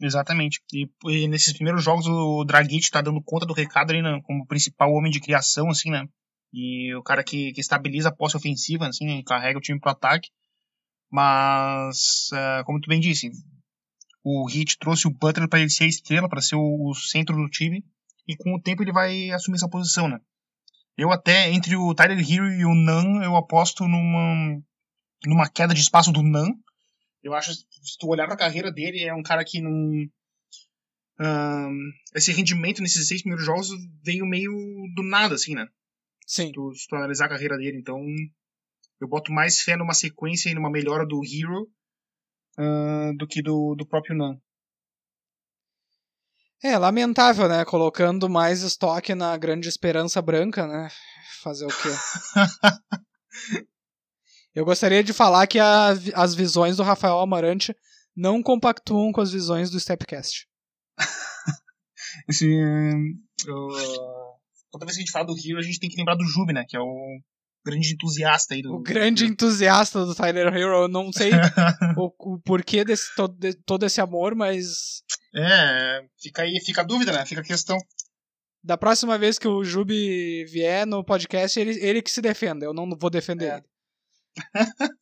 Exatamente. 0.00 0.60
E, 0.72 0.88
e, 1.06 1.26
nesses 1.26 1.52
primeiros 1.52 1.82
jogos 1.82 2.06
o 2.06 2.44
Dragic 2.44 2.90
tá 2.92 3.00
dando 3.00 3.20
conta 3.24 3.44
do 3.44 3.52
recado 3.52 3.90
ali 3.90 4.02
né, 4.02 4.20
como 4.22 4.46
principal 4.46 4.92
homem 4.92 5.10
de 5.10 5.20
criação, 5.20 5.68
assim, 5.68 5.90
né? 5.90 6.06
E 6.52 6.94
o 6.94 7.02
cara 7.02 7.24
que, 7.24 7.52
que 7.52 7.60
estabiliza 7.60 8.10
a 8.10 8.14
posse 8.14 8.36
ofensiva, 8.36 8.86
assim, 8.86 9.04
né, 9.04 9.22
carrega 9.26 9.58
o 9.58 9.62
time 9.62 9.80
pro 9.80 9.90
ataque. 9.90 10.28
Mas, 11.10 12.28
uh, 12.32 12.64
como 12.64 12.80
tu 12.80 12.88
bem 12.88 13.00
disse, 13.00 13.30
o 14.24 14.48
Heat 14.48 14.78
trouxe 14.78 15.06
o 15.08 15.10
Butler 15.10 15.48
para 15.48 15.60
ele 15.60 15.70
ser 15.70 15.84
a 15.84 15.88
estrela, 15.88 16.28
para 16.28 16.40
ser 16.40 16.54
o, 16.54 16.90
o, 16.90 16.94
centro 16.94 17.36
do 17.36 17.48
time. 17.48 17.84
E 18.26 18.36
com 18.36 18.54
o 18.54 18.60
tempo 18.60 18.82
ele 18.82 18.92
vai 18.92 19.30
assumir 19.30 19.56
essa 19.56 19.68
posição, 19.68 20.08
né? 20.08 20.20
Eu 20.96 21.10
até, 21.10 21.50
entre 21.50 21.76
o 21.76 21.94
Tyler 21.94 22.18
Hero 22.18 22.48
e 22.52 22.64
o 22.64 22.74
Nan, 22.74 23.22
eu 23.24 23.34
aposto 23.34 23.88
numa, 23.88 24.62
numa 25.26 25.48
queda 25.48 25.74
de 25.74 25.80
espaço 25.80 26.12
do 26.12 26.22
Nan. 26.22 26.46
Eu 27.22 27.34
acho, 27.34 27.52
se 27.52 27.98
tu 27.98 28.08
olhar 28.08 28.26
pra 28.26 28.36
carreira 28.36 28.70
dele, 28.70 29.02
é 29.02 29.14
um 29.14 29.22
cara 29.22 29.44
que 29.44 29.60
não... 29.60 29.72
Um, 31.20 31.92
esse 32.14 32.32
rendimento 32.32 32.82
nesses 32.82 33.06
seis 33.06 33.22
primeiros 33.22 33.44
jogos 33.44 33.68
veio 34.04 34.26
meio 34.26 34.52
do 34.94 35.02
nada, 35.02 35.34
assim, 35.34 35.54
né? 35.54 35.66
Sim. 36.26 36.46
Se 36.46 36.52
tu, 36.52 36.74
se 36.74 36.88
tu 36.88 36.96
analisar 36.96 37.26
a 37.26 37.28
carreira 37.28 37.56
dele. 37.56 37.78
Então, 37.78 38.00
eu 39.00 39.08
boto 39.08 39.32
mais 39.32 39.60
fé 39.60 39.76
numa 39.76 39.94
sequência 39.94 40.48
e 40.48 40.54
numa 40.54 40.70
melhora 40.70 41.06
do 41.06 41.20
Hero 41.24 41.68
uh, 42.58 43.16
do 43.16 43.26
que 43.26 43.42
do, 43.42 43.74
do 43.74 43.86
próprio 43.86 44.16
Nan. 44.16 44.38
É, 46.62 46.78
lamentável, 46.78 47.48
né? 47.48 47.64
Colocando 47.64 48.28
mais 48.28 48.62
estoque 48.62 49.14
na 49.14 49.36
grande 49.36 49.68
esperança 49.68 50.22
branca, 50.22 50.66
né? 50.66 50.88
Fazer 51.42 51.66
o 51.66 51.68
quê? 51.68 51.88
Eu 54.54 54.64
gostaria 54.64 55.02
de 55.02 55.12
falar 55.12 55.46
que 55.46 55.58
a, 55.58 55.88
as 56.14 56.34
visões 56.34 56.76
do 56.76 56.82
Rafael 56.82 57.18
Amarante 57.18 57.74
não 58.14 58.42
compactuam 58.42 59.10
com 59.10 59.20
as 59.20 59.32
visões 59.32 59.70
do 59.70 59.80
Stepcast. 59.80 60.46
Esse, 62.28 62.46
uh, 62.46 64.38
toda 64.70 64.84
vez 64.84 64.96
que 64.96 65.02
a 65.02 65.04
gente 65.04 65.10
fala 65.10 65.26
do 65.26 65.34
Hero, 65.34 65.58
a 65.58 65.62
gente 65.62 65.80
tem 65.80 65.88
que 65.88 65.96
lembrar 65.96 66.14
do 66.14 66.24
Jube, 66.24 66.52
né? 66.52 66.64
Que 66.68 66.76
é 66.76 66.80
o 66.80 67.18
grande 67.64 67.94
entusiasta 67.94 68.54
aí 68.54 68.62
do. 68.62 68.74
O 68.74 68.82
grande 68.82 69.24
entusiasta 69.24 70.04
do 70.04 70.14
Tyler 70.14 70.48
Hero. 70.48 70.82
Eu 70.82 70.88
não 70.88 71.12
sei 71.12 71.30
o, 71.98 72.12
o, 72.18 72.40
porquê 72.40 72.84
desse 72.84 73.14
todo, 73.14 73.34
de, 73.36 73.54
todo 73.54 73.86
esse 73.86 74.00
amor, 74.00 74.34
mas 74.34 75.02
é, 75.34 76.04
fica 76.20 76.42
aí, 76.42 76.60
fica 76.60 76.82
a 76.82 76.84
dúvida, 76.84 77.12
né? 77.12 77.24
Fica 77.24 77.40
a 77.40 77.44
questão. 77.44 77.76
Da 78.62 78.76
próxima 78.76 79.18
vez 79.18 79.38
que 79.38 79.48
o 79.48 79.64
Jubi 79.64 80.44
vier 80.44 80.86
no 80.86 81.04
podcast, 81.04 81.58
ele, 81.58 81.78
ele 81.84 82.02
que 82.02 82.10
se 82.10 82.20
defenda. 82.20 82.64
Eu 82.64 82.74
não 82.74 82.88
vou 82.98 83.10
defender 83.10 83.50
é. 83.50 83.56
ele. 83.56 83.64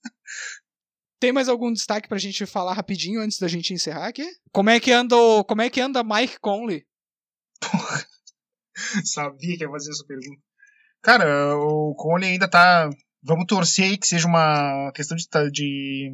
Tem 1.20 1.32
mais 1.32 1.48
algum 1.50 1.70
destaque 1.70 2.08
pra 2.08 2.16
gente 2.16 2.46
falar 2.46 2.72
rapidinho 2.72 3.20
antes 3.20 3.38
da 3.38 3.46
gente 3.46 3.74
encerrar 3.74 4.06
aqui? 4.06 4.26
Como 4.52 4.70
é 4.70 4.80
que 4.80 4.90
anda, 4.90 5.14
como 5.46 5.60
é 5.60 5.68
que 5.68 5.80
anda 5.80 6.02
Mike 6.02 6.40
Conley? 6.40 6.86
Porra, 7.60 8.06
sabia 9.04 9.58
que 9.58 9.64
ia 9.64 9.70
fazer 9.70 9.90
essa 9.90 10.06
pergunta. 10.06 10.42
Cara, 11.02 11.56
o 11.56 11.94
Conley 11.94 12.32
ainda 12.32 12.48
tá. 12.48 12.90
Vamos 13.22 13.46
torcer 13.46 13.84
aí 13.86 13.98
que 13.98 14.06
seja 14.06 14.26
uma 14.26 14.90
questão 14.92 15.16
de, 15.16 15.26
de, 15.50 16.12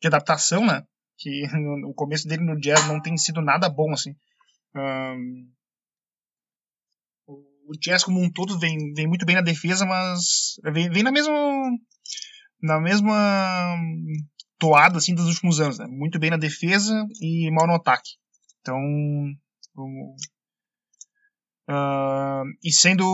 de 0.00 0.06
adaptação, 0.06 0.66
né? 0.66 0.84
que 1.18 1.44
o 1.86 1.94
começo 1.94 2.28
dele 2.28 2.44
no 2.44 2.58
jazz 2.58 2.86
não 2.86 3.00
tem 3.00 3.16
sido 3.16 3.40
nada 3.40 3.68
bom, 3.68 3.92
assim. 3.92 4.14
Um, 4.74 5.50
o 7.26 7.72
jazz 7.80 8.04
como 8.04 8.20
um 8.20 8.30
todo 8.30 8.58
vem, 8.58 8.92
vem 8.92 9.06
muito 9.06 9.24
bem 9.24 9.36
na 9.36 9.42
defesa, 9.42 9.86
mas 9.86 10.56
vem, 10.72 10.90
vem 10.90 11.02
na 11.02 11.10
mesma 11.10 11.34
na 12.60 12.80
mesma 12.80 13.76
toada 14.58 14.98
assim 14.98 15.14
dos 15.14 15.26
últimos 15.26 15.60
anos, 15.60 15.78
né? 15.78 15.86
Muito 15.86 16.18
bem 16.18 16.30
na 16.30 16.36
defesa 16.36 17.06
e 17.20 17.50
mal 17.50 17.66
no 17.66 17.74
ataque. 17.74 18.10
Então, 18.60 18.76
um, 18.76 20.16
uh, 21.70 22.44
e 22.62 22.72
sendo 22.72 23.04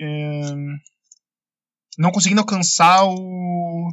um, 0.00 0.76
não 1.98 2.10
conseguindo 2.10 2.40
alcançar 2.40 3.04
o 3.04 3.92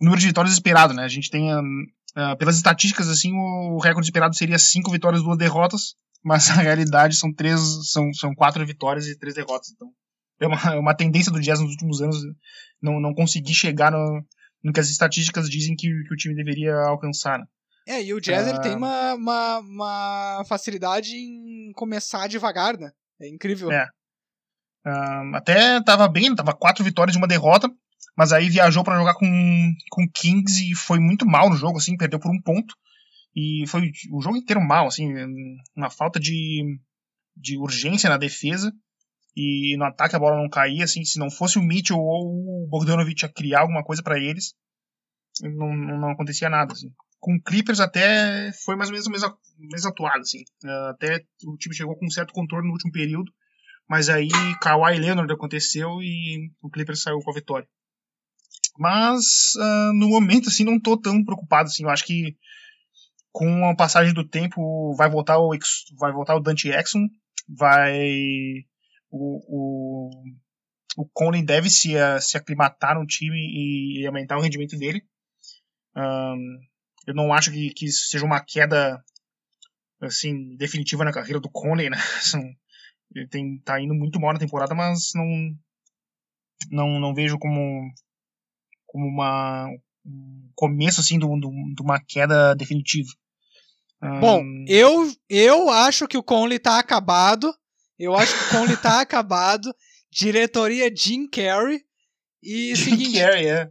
número 0.00 0.20
de 0.20 0.26
vitórias 0.26 0.54
esperado, 0.54 0.94
né? 0.94 1.04
A 1.04 1.08
gente 1.08 1.30
tem, 1.30 1.52
uh, 1.54 2.36
pelas 2.38 2.56
estatísticas, 2.56 3.08
assim, 3.08 3.32
o 3.32 3.78
recorde 3.78 4.06
esperado 4.06 4.36
seria 4.36 4.58
cinco 4.58 4.90
vitórias 4.90 5.22
e 5.22 5.24
duas 5.24 5.38
derrotas, 5.38 5.94
mas 6.22 6.48
na 6.48 6.62
realidade 6.62 7.16
são 7.16 7.32
três, 7.32 7.60
são, 7.90 8.12
são 8.12 8.34
quatro 8.34 8.64
vitórias 8.66 9.06
e 9.06 9.18
três 9.18 9.34
derrotas. 9.34 9.70
Então, 9.70 9.90
é 10.40 10.46
uma, 10.46 10.74
é 10.74 10.78
uma 10.78 10.94
tendência 10.94 11.32
do 11.32 11.40
Jazz 11.40 11.60
nos 11.60 11.70
últimos 11.70 12.00
anos 12.00 12.16
não, 12.82 13.00
não 13.00 13.14
conseguir 13.14 13.54
chegar 13.54 13.90
no, 13.90 14.24
no 14.62 14.72
que 14.72 14.80
as 14.80 14.90
estatísticas 14.90 15.48
dizem 15.48 15.76
que, 15.76 15.88
que 15.88 16.14
o 16.14 16.16
time 16.16 16.34
deveria 16.34 16.74
alcançar, 16.74 17.38
né? 17.38 17.46
É, 17.86 18.02
e 18.02 18.14
o 18.14 18.20
Jazz 18.20 18.46
uh... 18.46 18.50
ele 18.50 18.60
tem 18.60 18.74
uma, 18.74 19.14
uma, 19.14 19.58
uma, 19.58 20.44
facilidade 20.48 21.14
em 21.14 21.70
começar 21.74 22.26
devagar, 22.26 22.78
né? 22.78 22.90
É 23.20 23.28
incrível. 23.28 23.70
É. 23.70 23.86
Até 25.34 25.82
tava 25.82 26.06
bem, 26.08 26.34
tava 26.34 26.52
quatro 26.52 26.84
vitórias 26.84 27.14
e 27.14 27.18
uma 27.18 27.26
derrota, 27.26 27.70
mas 28.16 28.32
aí 28.32 28.48
viajou 28.48 28.84
para 28.84 28.98
jogar 28.98 29.14
com, 29.14 29.72
com 29.90 30.08
Kings 30.08 30.70
e 30.70 30.74
foi 30.74 30.98
muito 30.98 31.26
mal 31.26 31.48
no 31.48 31.56
jogo, 31.56 31.78
assim, 31.78 31.96
perdeu 31.96 32.18
por 32.18 32.30
um 32.30 32.40
ponto. 32.40 32.74
E 33.34 33.64
foi 33.66 33.90
o 34.12 34.20
jogo 34.20 34.36
inteiro 34.36 34.60
mal, 34.60 34.86
assim, 34.86 35.12
uma 35.74 35.90
falta 35.90 36.20
de, 36.20 36.78
de 37.36 37.58
urgência 37.58 38.08
na 38.08 38.16
defesa. 38.16 38.72
E 39.36 39.76
no 39.76 39.84
ataque 39.84 40.14
a 40.14 40.18
bola 40.18 40.40
não 40.40 40.48
caía, 40.48 40.84
assim, 40.84 41.04
se 41.04 41.18
não 41.18 41.28
fosse 41.28 41.58
o 41.58 41.62
Mitchell 41.62 41.98
ou 41.98 42.64
o 42.64 42.68
Bogdanovich 42.68 43.24
a 43.24 43.28
criar 43.28 43.62
alguma 43.62 43.82
coisa 43.82 44.00
para 44.00 44.20
eles, 44.20 44.54
não, 45.42 45.74
não 45.74 46.10
acontecia 46.10 46.48
nada, 46.48 46.72
assim. 46.72 46.92
Com 47.18 47.40
Clippers 47.40 47.80
até 47.80 48.52
foi 48.64 48.76
mais 48.76 48.90
ou 48.90 48.92
menos 48.92 49.06
o 49.08 49.10
mesmo, 49.10 49.36
mesmo 49.58 49.88
atuado, 49.88 50.20
assim. 50.20 50.44
Até 50.90 51.24
o 51.44 51.56
time 51.56 51.74
chegou 51.74 51.96
com 51.96 52.06
um 52.06 52.10
certo 52.10 52.32
controle 52.32 52.66
no 52.66 52.72
último 52.72 52.92
período, 52.92 53.32
mas 53.88 54.08
aí 54.08 54.30
Kawhi 54.60 54.98
Leonard 54.98 55.32
aconteceu 55.32 56.02
e 56.02 56.50
o 56.62 56.70
Clippers 56.70 57.02
saiu 57.02 57.20
com 57.20 57.30
a 57.30 57.34
vitória. 57.34 57.68
Mas 58.78 59.54
uh, 59.56 59.92
no 59.94 60.08
momento, 60.08 60.48
assim, 60.48 60.64
não 60.64 60.80
tô 60.80 60.96
tão 60.96 61.24
preocupado, 61.24 61.68
assim. 61.68 61.84
Eu 61.84 61.90
acho 61.90 62.04
que 62.04 62.36
com 63.30 63.68
a 63.68 63.76
passagem 63.76 64.12
do 64.14 64.26
tempo 64.26 64.94
vai 64.94 65.08
voltar 65.08 65.38
o, 65.38 65.50
vai 65.98 66.12
voltar 66.12 66.34
o 66.34 66.40
Dante 66.40 66.68
Exxon, 66.68 67.08
vai 67.48 68.64
o, 69.10 69.40
o, 69.48 70.10
o 70.96 71.08
Conley 71.12 71.44
deve 71.44 71.70
se, 71.70 71.94
se 72.20 72.36
aclimatar 72.36 72.98
no 72.98 73.06
time 73.06 73.36
e, 73.36 74.06
aumentar 74.06 74.36
o 74.38 74.40
rendimento 74.40 74.76
dele. 74.76 75.02
Um, 75.96 76.58
eu 77.06 77.14
não 77.14 77.32
acho 77.32 77.52
que, 77.52 77.70
que 77.70 77.88
seja 77.90 78.24
uma 78.24 78.40
queda 78.40 79.02
assim 80.00 80.56
definitiva 80.56 81.04
na 81.04 81.12
carreira 81.12 81.40
do 81.40 81.50
Conley, 81.50 81.90
né? 81.90 81.98
Ele 83.14 83.28
tem, 83.28 83.58
tá 83.58 83.80
indo 83.80 83.94
muito 83.94 84.20
mal 84.20 84.32
na 84.32 84.38
temporada, 84.38 84.74
mas 84.74 85.12
não 85.14 85.26
não, 86.70 87.00
não 87.00 87.14
vejo 87.14 87.38
como 87.38 87.90
como 88.86 89.06
uma 89.06 89.68
um 90.06 90.50
começo 90.54 91.00
assim 91.00 91.18
de 91.18 91.24
uma 91.24 92.00
queda 92.00 92.54
definitiva. 92.54 93.10
Bom, 94.20 94.42
eu, 94.68 95.10
eu 95.30 95.70
acho 95.70 96.06
que 96.06 96.18
o 96.18 96.22
Conley 96.22 96.58
tá 96.58 96.78
acabado. 96.78 97.52
Eu 97.98 98.14
acho 98.14 98.34
que 98.36 98.44
o 98.44 98.58
Conley 98.58 98.76
tá 98.76 99.00
acabado. 99.02 99.74
Diretoria 100.10 100.94
Jim 100.94 101.26
Carrey. 101.26 101.80
E 102.42 102.74
Jim 102.74 102.90
seguinte, 102.90 103.18
Carrey, 103.18 103.46
é. 103.46 103.70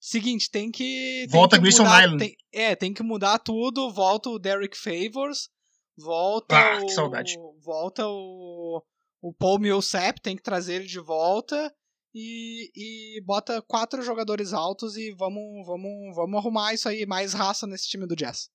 Seguinte, 0.00 0.50
tem 0.50 0.70
que. 0.70 1.26
Tem 1.26 1.28
volta 1.28 1.56
que 1.56 1.62
Grayson 1.62 1.82
mudar, 1.82 2.04
Island. 2.04 2.18
tem, 2.24 2.36
é, 2.52 2.76
tem 2.76 2.94
que 2.94 3.02
mudar 3.02 3.38
tudo. 3.40 3.92
Volta 3.92 4.30
o 4.30 4.38
Derek 4.38 4.76
Favors. 4.76 5.48
Volta 5.98 6.56
Ah, 6.56 6.80
o. 6.82 6.86
que 6.86 6.92
saudade. 6.92 7.36
Volta 7.64 8.06
o. 8.06 8.82
O 9.20 9.32
Paul 9.32 9.58
Millsap, 9.60 10.20
tem 10.20 10.34
que 10.36 10.42
trazer 10.42 10.74
ele 10.74 10.86
de 10.86 10.98
volta. 10.98 11.72
E, 12.14 12.70
e 12.76 13.20
bota 13.24 13.62
quatro 13.62 14.02
jogadores 14.02 14.52
altos 14.52 14.96
e 14.96 15.12
vamos, 15.12 15.64
vamos, 15.66 16.14
vamos 16.14 16.38
arrumar 16.38 16.74
isso 16.74 16.88
aí, 16.88 17.06
mais 17.06 17.32
raça 17.32 17.66
nesse 17.66 17.88
time 17.88 18.06
do 18.06 18.14
Jazz. 18.16 18.50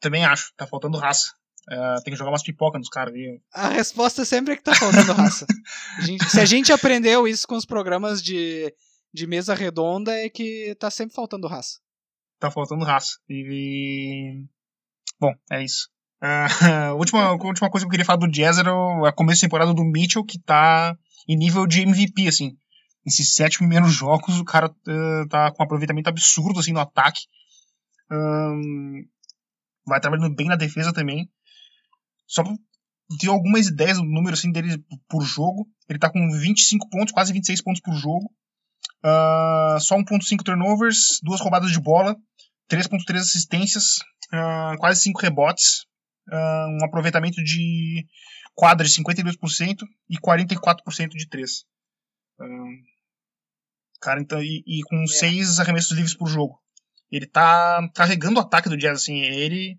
Também 0.00 0.24
acho, 0.24 0.52
tá 0.56 0.66
faltando 0.66 0.96
raça. 0.96 1.34
É, 1.68 1.94
tem 2.04 2.12
que 2.12 2.16
jogar 2.16 2.30
umas 2.30 2.42
pipocas 2.44 2.78
nos 2.78 2.88
caras 2.88 3.12
ali. 3.12 3.42
A 3.52 3.68
resposta 3.68 4.24
sempre 4.24 4.54
é 4.54 4.56
que 4.56 4.62
tá 4.62 4.74
faltando 4.74 5.12
raça. 5.12 5.44
A 5.98 6.02
gente- 6.02 6.24
se 6.30 6.40
a 6.40 6.44
gente 6.44 6.72
aprendeu 6.72 7.26
isso 7.26 7.46
com 7.48 7.56
os 7.56 7.66
programas 7.66 8.22
de, 8.22 8.72
de 9.12 9.26
mesa 9.26 9.52
redonda, 9.54 10.14
é 10.14 10.30
que 10.30 10.74
tá 10.78 10.88
sempre 10.90 11.14
faltando 11.16 11.48
raça. 11.48 11.80
Tá 12.38 12.50
faltando 12.50 12.84
raça. 12.84 13.18
E. 13.28 14.44
Bom, 15.20 15.32
é 15.50 15.62
isso. 15.64 15.88
A 16.20 16.48
última, 16.94 17.32
última 17.32 17.70
coisa 17.70 17.84
que 17.84 17.88
eu 17.88 17.90
queria 17.90 18.04
falar 18.04 18.18
do 18.18 18.30
Jazz 18.30 18.58
era 18.58 18.74
o 18.74 19.04
a 19.04 19.12
começo 19.12 19.40
de 19.40 19.46
temporada 19.46 19.74
do 19.74 19.84
Mitchell, 19.84 20.24
que 20.24 20.38
tá 20.38 20.96
em 21.28 21.36
nível 21.36 21.66
de 21.66 21.82
MVP, 21.82 22.28
assim. 22.28 22.56
Nesses 23.04 23.34
sete 23.34 23.58
primeiros 23.58 23.92
jogos, 23.92 24.40
o 24.40 24.44
cara 24.44 24.74
eh, 24.88 25.24
tá 25.28 25.52
com 25.52 25.62
um 25.62 25.64
aproveitamento 25.64 26.08
absurdo, 26.08 26.58
assim, 26.58 26.72
no 26.72 26.80
ataque. 26.80 27.20
Vai 29.86 30.00
trabalhando 30.00 30.34
bem 30.34 30.48
na 30.48 30.56
defesa 30.56 30.92
também. 30.92 31.30
Só 32.26 32.42
pra 32.42 32.52
ter 33.20 33.28
algumas 33.28 33.68
ideias 33.68 33.98
do 33.98 34.04
número, 34.04 34.34
assim, 34.34 34.50
dele 34.50 34.84
por 35.08 35.22
jogo. 35.22 35.68
Ele 35.88 35.98
tá 35.98 36.10
com 36.10 36.30
25 36.32 36.88
pontos, 36.90 37.12
quase 37.12 37.32
26 37.32 37.62
pontos 37.62 37.80
por 37.80 37.94
jogo. 37.94 38.28
Ah, 39.04 39.78
só 39.80 39.96
1.5 39.96 40.42
turnovers, 40.42 41.20
duas 41.22 41.40
roubadas 41.40 41.70
de 41.70 41.78
bola, 41.78 42.16
3.3 42.68 43.18
assistências, 43.18 43.96
ah, 44.32 44.74
quase 44.78 45.02
5 45.02 45.20
rebotes, 45.20 45.86
um 46.32 46.84
aproveitamento 46.84 47.42
de 47.42 48.06
quadra 48.54 48.86
de 48.86 48.92
52% 48.92 49.84
e 50.08 50.18
44% 50.18 51.10
de 51.10 51.28
3. 51.28 51.64
cara, 54.00 54.20
então, 54.20 54.42
e, 54.42 54.62
e 54.66 54.82
com 54.84 55.06
6 55.06 55.60
arremessos 55.60 55.92
livres 55.92 56.14
por 56.14 56.28
jogo. 56.28 56.60
Ele 57.10 57.26
tá 57.26 57.88
carregando 57.94 58.38
o 58.38 58.42
ataque 58.42 58.68
do 58.68 58.76
Jazz, 58.76 59.02
assim, 59.02 59.20
ele 59.20 59.78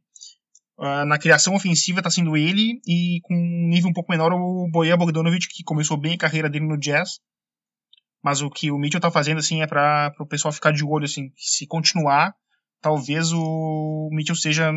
ah, 0.80 1.06
na 1.06 1.18
criação 1.18 1.56
ofensiva 1.56 2.04
tá 2.04 2.10
sendo 2.10 2.38
ele 2.38 2.80
e 2.86 3.20
com 3.24 3.34
um 3.34 3.68
nível 3.68 3.90
um 3.90 3.94
pouco 3.94 4.12
menor 4.12 4.32
o 4.32 4.70
Bojan 4.72 4.98
Bogdanovic, 4.98 5.48
que 5.50 5.64
começou 5.64 5.98
bem 5.98 6.14
a 6.14 6.18
carreira 6.18 6.50
dele 6.50 6.68
no 6.68 6.78
Jazz. 6.78 7.20
Mas 8.24 8.42
o 8.42 8.50
que 8.50 8.72
o 8.72 8.78
Mitchell 8.78 9.02
tá 9.02 9.10
fazendo, 9.10 9.40
assim, 9.40 9.62
é 9.62 9.68
para 9.68 10.14
o 10.20 10.28
pessoal 10.28 10.52
ficar 10.52 10.72
de 10.72 10.84
olho, 10.84 11.06
assim. 11.06 11.32
Se 11.36 11.66
continuar, 11.66 12.36
talvez 12.82 13.32
o 13.32 14.10
Mitchell 14.12 14.36
seja, 14.36 14.72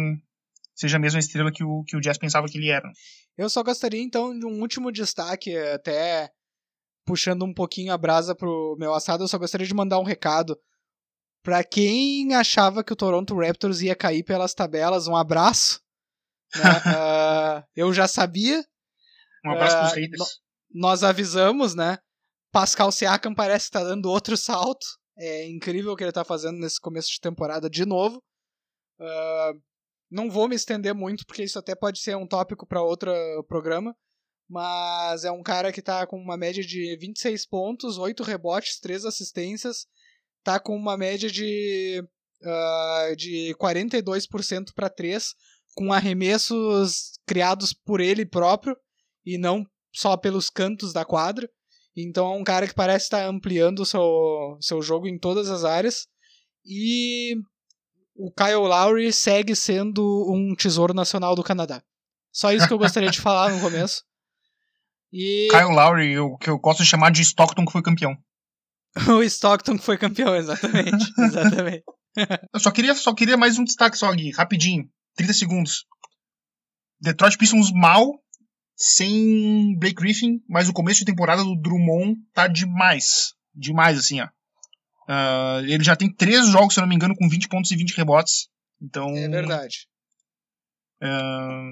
seja 0.81 0.97
a 0.97 1.01
mesma 1.01 1.21
estrela 1.21 1.53
que 1.53 1.63
o, 1.63 1.85
que 1.85 1.97
o 1.97 2.01
Jazz 2.01 2.17
pensava 2.19 2.47
que 2.49 2.57
ele 2.59 2.71
era. 2.71 2.91
Eu 3.37 3.49
só 3.51 3.63
gostaria 3.63 4.03
então 4.03 4.37
de 4.39 4.47
um 4.47 4.61
último 4.61 4.91
destaque, 4.91 5.57
até 5.57 6.31
puxando 7.07 7.45
um 7.45 7.53
pouquinho 7.53 7.93
a 7.93 7.99
brasa 7.99 8.35
pro 8.35 8.77
meu 8.79 8.95
assado, 8.95 9.25
eu 9.25 9.29
só 9.29 9.39
gostaria 9.39 9.67
de 9.67 9.75
mandar 9.75 9.99
um 9.99 10.05
recado 10.05 10.59
para 11.43 11.65
quem 11.65 12.35
achava 12.35 12.85
que 12.85 12.93
o 12.93 12.97
Toronto 12.97 13.35
Raptors 13.39 13.81
ia 13.81 13.97
cair 13.97 14.23
pelas 14.23 14.55
tabelas, 14.55 15.07
um 15.07 15.17
abraço. 15.17 15.81
né? 16.55 16.61
Ah, 16.99 17.65
eu 17.77 17.93
já 17.93 18.07
sabia, 18.09 18.65
Um 19.45 19.51
abraço 19.53 19.77
Ah, 19.77 19.81
pros 19.81 19.93
haters. 19.95 20.41
nós 20.73 21.03
avisamos, 21.03 21.75
né? 21.75 21.99
Pascal 22.53 22.91
Siakam 22.93 23.35
parece 23.35 23.67
que 23.67 23.73
tá 23.73 23.85
dando 23.85 24.11
outro 24.11 24.37
salto. 24.37 24.85
É 25.17 25.47
incrível 25.49 25.93
o 25.93 25.97
que 25.97 26.03
ele 26.05 26.13
tá 26.13 26.25
fazendo 26.25 26.59
nesse 26.59 26.81
começo 26.81 27.09
de 27.11 27.21
temporada 27.21 27.69
de 27.71 27.85
novo. 27.87 28.23
Ah, 29.01 29.53
não 30.11 30.31
vou 30.31 30.49
me 30.49 30.57
estender 30.57 30.95
muito, 30.95 31.25
porque 31.25 31.45
isso 31.45 31.59
até 31.59 31.75
pode 31.75 32.01
ser 32.01 32.17
um 32.17 32.27
tópico 32.27 32.67
para 32.67 32.83
outro 32.83 33.13
programa. 33.49 33.97
Mas 34.49 35.25
é 35.25 35.31
um 35.31 35.43
cara 35.43 35.71
que 35.73 35.81
tá 35.81 36.05
com 36.07 36.17
uma 36.17 36.37
média 36.37 36.65
de 36.65 36.97
26 36.97 37.47
pontos, 37.47 37.99
8 37.99 38.23
rebotes, 38.25 38.81
3 38.81 39.05
assistências. 39.05 39.87
Tá 40.43 40.59
com 40.59 40.75
uma 40.77 40.97
média 40.97 41.31
de, 41.31 42.03
ah, 42.45 43.15
de 43.17 43.55
42% 43.61 44.73
para 44.75 44.91
3, 44.91 45.35
com 45.77 45.93
arremessos 45.93 47.13
criados 47.25 47.73
por 47.73 48.01
ele 48.01 48.27
próprio 48.27 48.77
e 49.25 49.39
não 49.39 49.65
só 49.95 50.17
pelos 50.17 50.51
cantos 50.51 50.93
da 50.93 51.05
quadra. 51.05 51.49
Então 51.97 52.33
é 52.33 52.37
um 52.37 52.45
cara 52.45 52.67
que 52.67 52.75
parece 52.75 53.05
estar 53.05 53.25
ampliando 53.27 53.81
o 53.81 53.87
seu, 53.87 54.59
seu 54.61 54.83
jogo 54.83 55.07
em 55.07 55.19
todas 55.19 55.49
as 55.49 55.63
áreas. 55.63 56.09
E 56.65 57.37
o 58.21 58.31
Kyle 58.31 58.69
Lowry 58.69 59.13
segue 59.13 59.57
sendo 59.57 60.31
um 60.31 60.55
tesouro 60.55 60.93
nacional 60.93 61.35
do 61.35 61.43
Canadá. 61.43 61.83
Só 62.31 62.53
isso 62.53 62.69
que 62.69 62.73
eu 62.73 62.79
gostaria 62.79 63.11
de 63.11 63.21
falar 63.21 63.51
no 63.51 63.61
começo. 63.63 64.05
E 65.13 65.49
Kyle 65.51 65.75
Lowry, 65.75 66.19
o 66.19 66.37
que 66.37 66.51
eu 66.51 66.59
gosto 66.59 66.83
de 66.83 66.89
chamar 66.89 67.11
de 67.11 67.23
Stockton, 67.23 67.65
que 67.65 67.73
foi 67.73 67.83
campeão. 67.83 68.17
o 69.09 69.23
Stockton 69.23 69.79
que 69.79 69.85
foi 69.85 69.97
campeão, 69.97 70.37
exatamente. 70.37 71.11
exatamente. 71.19 71.85
Eu 72.53 72.61
só 72.61 72.71
queria, 72.71 72.95
só 72.95 73.15
queria 73.15 73.37
mais 73.37 73.59
um 73.59 73.65
destaque 73.65 73.97
só 73.97 74.13
aqui, 74.13 74.31
rapidinho. 74.31 74.89
30 75.17 75.33
segundos. 75.33 75.87
Detroit 77.01 77.39
Pistons 77.39 77.73
mal, 77.73 78.21
sem 78.77 79.77
Blake 79.79 79.95
Griffin, 79.95 80.43
mas 80.47 80.69
o 80.69 80.73
começo 80.73 81.01
de 81.01 81.07
temporada 81.07 81.43
do 81.43 81.57
Drummond 81.57 82.17
tá 82.35 82.47
demais. 82.47 83.33
Demais, 83.55 83.99
assim, 83.99 84.21
ó. 84.21 84.29
Ah, 85.09 85.61
ele 85.65 85.83
já 85.83 85.97
tem 85.97 86.13
três 86.13 86.49
jogos, 86.49 86.75
se 86.75 86.81
eu 86.81 86.83
não 86.83 86.89
me 86.89 86.95
engano, 86.95 87.15
com 87.17 87.29
20 87.29 87.49
pontos 87.49 87.71
e 87.71 87.77
20 87.77 87.97
rebotes. 87.97 88.49
Então, 88.81 89.15
É 89.17 89.29
verdade. 89.29 89.87
ah, 91.03 91.71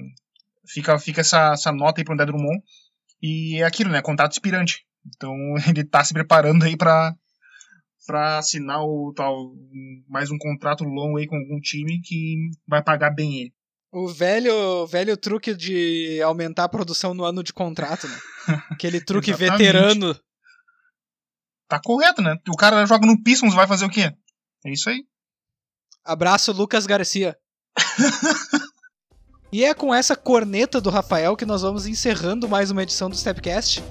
fica, 0.67 0.97
fica 0.99 1.21
essa, 1.21 1.53
essa 1.53 1.71
nota 1.71 2.01
aí 2.01 2.05
pro 2.05 2.13
André 2.13 2.25
Drummond. 2.25 2.61
E 3.21 3.57
é 3.61 3.63
aquilo, 3.63 3.89
né? 3.89 4.01
Contrato 4.01 4.31
expirante. 4.33 4.85
Então 5.05 5.33
ele 5.67 5.83
tá 5.83 6.03
se 6.03 6.13
preparando 6.13 6.63
aí 6.63 6.77
pra, 6.77 7.13
pra 8.05 8.37
assinar 8.37 8.81
o 8.83 9.13
tal, 9.15 9.53
mais 10.07 10.31
um 10.31 10.37
contrato 10.37 10.83
longo 10.83 11.17
aí 11.17 11.27
com 11.27 11.35
algum 11.35 11.59
time 11.59 12.01
que 12.01 12.35
vai 12.67 12.83
pagar 12.83 13.11
bem 13.11 13.41
ele. 13.41 13.53
O 13.91 14.07
velho, 14.07 14.85
velho 14.85 15.17
truque 15.17 15.55
de 15.55 16.21
aumentar 16.21 16.65
a 16.65 16.69
produção 16.69 17.13
no 17.15 17.23
ano 17.23 17.43
de 17.43 17.51
contrato, 17.51 18.07
né? 18.07 18.17
Aquele 18.69 19.01
truque 19.01 19.33
veterano. 19.33 20.15
Tá 21.69 21.79
correto, 21.79 22.19
né? 22.23 22.35
O 22.49 22.57
cara 22.57 22.83
joga 22.87 23.05
no 23.05 23.21
Pistons, 23.21 23.53
vai 23.53 23.67
fazer 23.67 23.85
o 23.85 23.89
quê? 23.89 24.11
É 24.65 24.71
isso 24.71 24.89
aí. 24.89 25.05
Abraço, 26.03 26.51
Lucas 26.51 26.87
Garcia. 26.87 27.37
e 29.53 29.63
é 29.63 29.75
com 29.75 29.93
essa 29.93 30.15
corneta 30.15 30.81
do 30.81 30.89
Rafael 30.89 31.37
que 31.37 31.45
nós 31.45 31.61
vamos 31.61 31.85
encerrando 31.85 32.49
mais 32.49 32.71
uma 32.71 32.81
edição 32.81 33.07
do 33.07 33.15
Stepcast. 33.15 33.83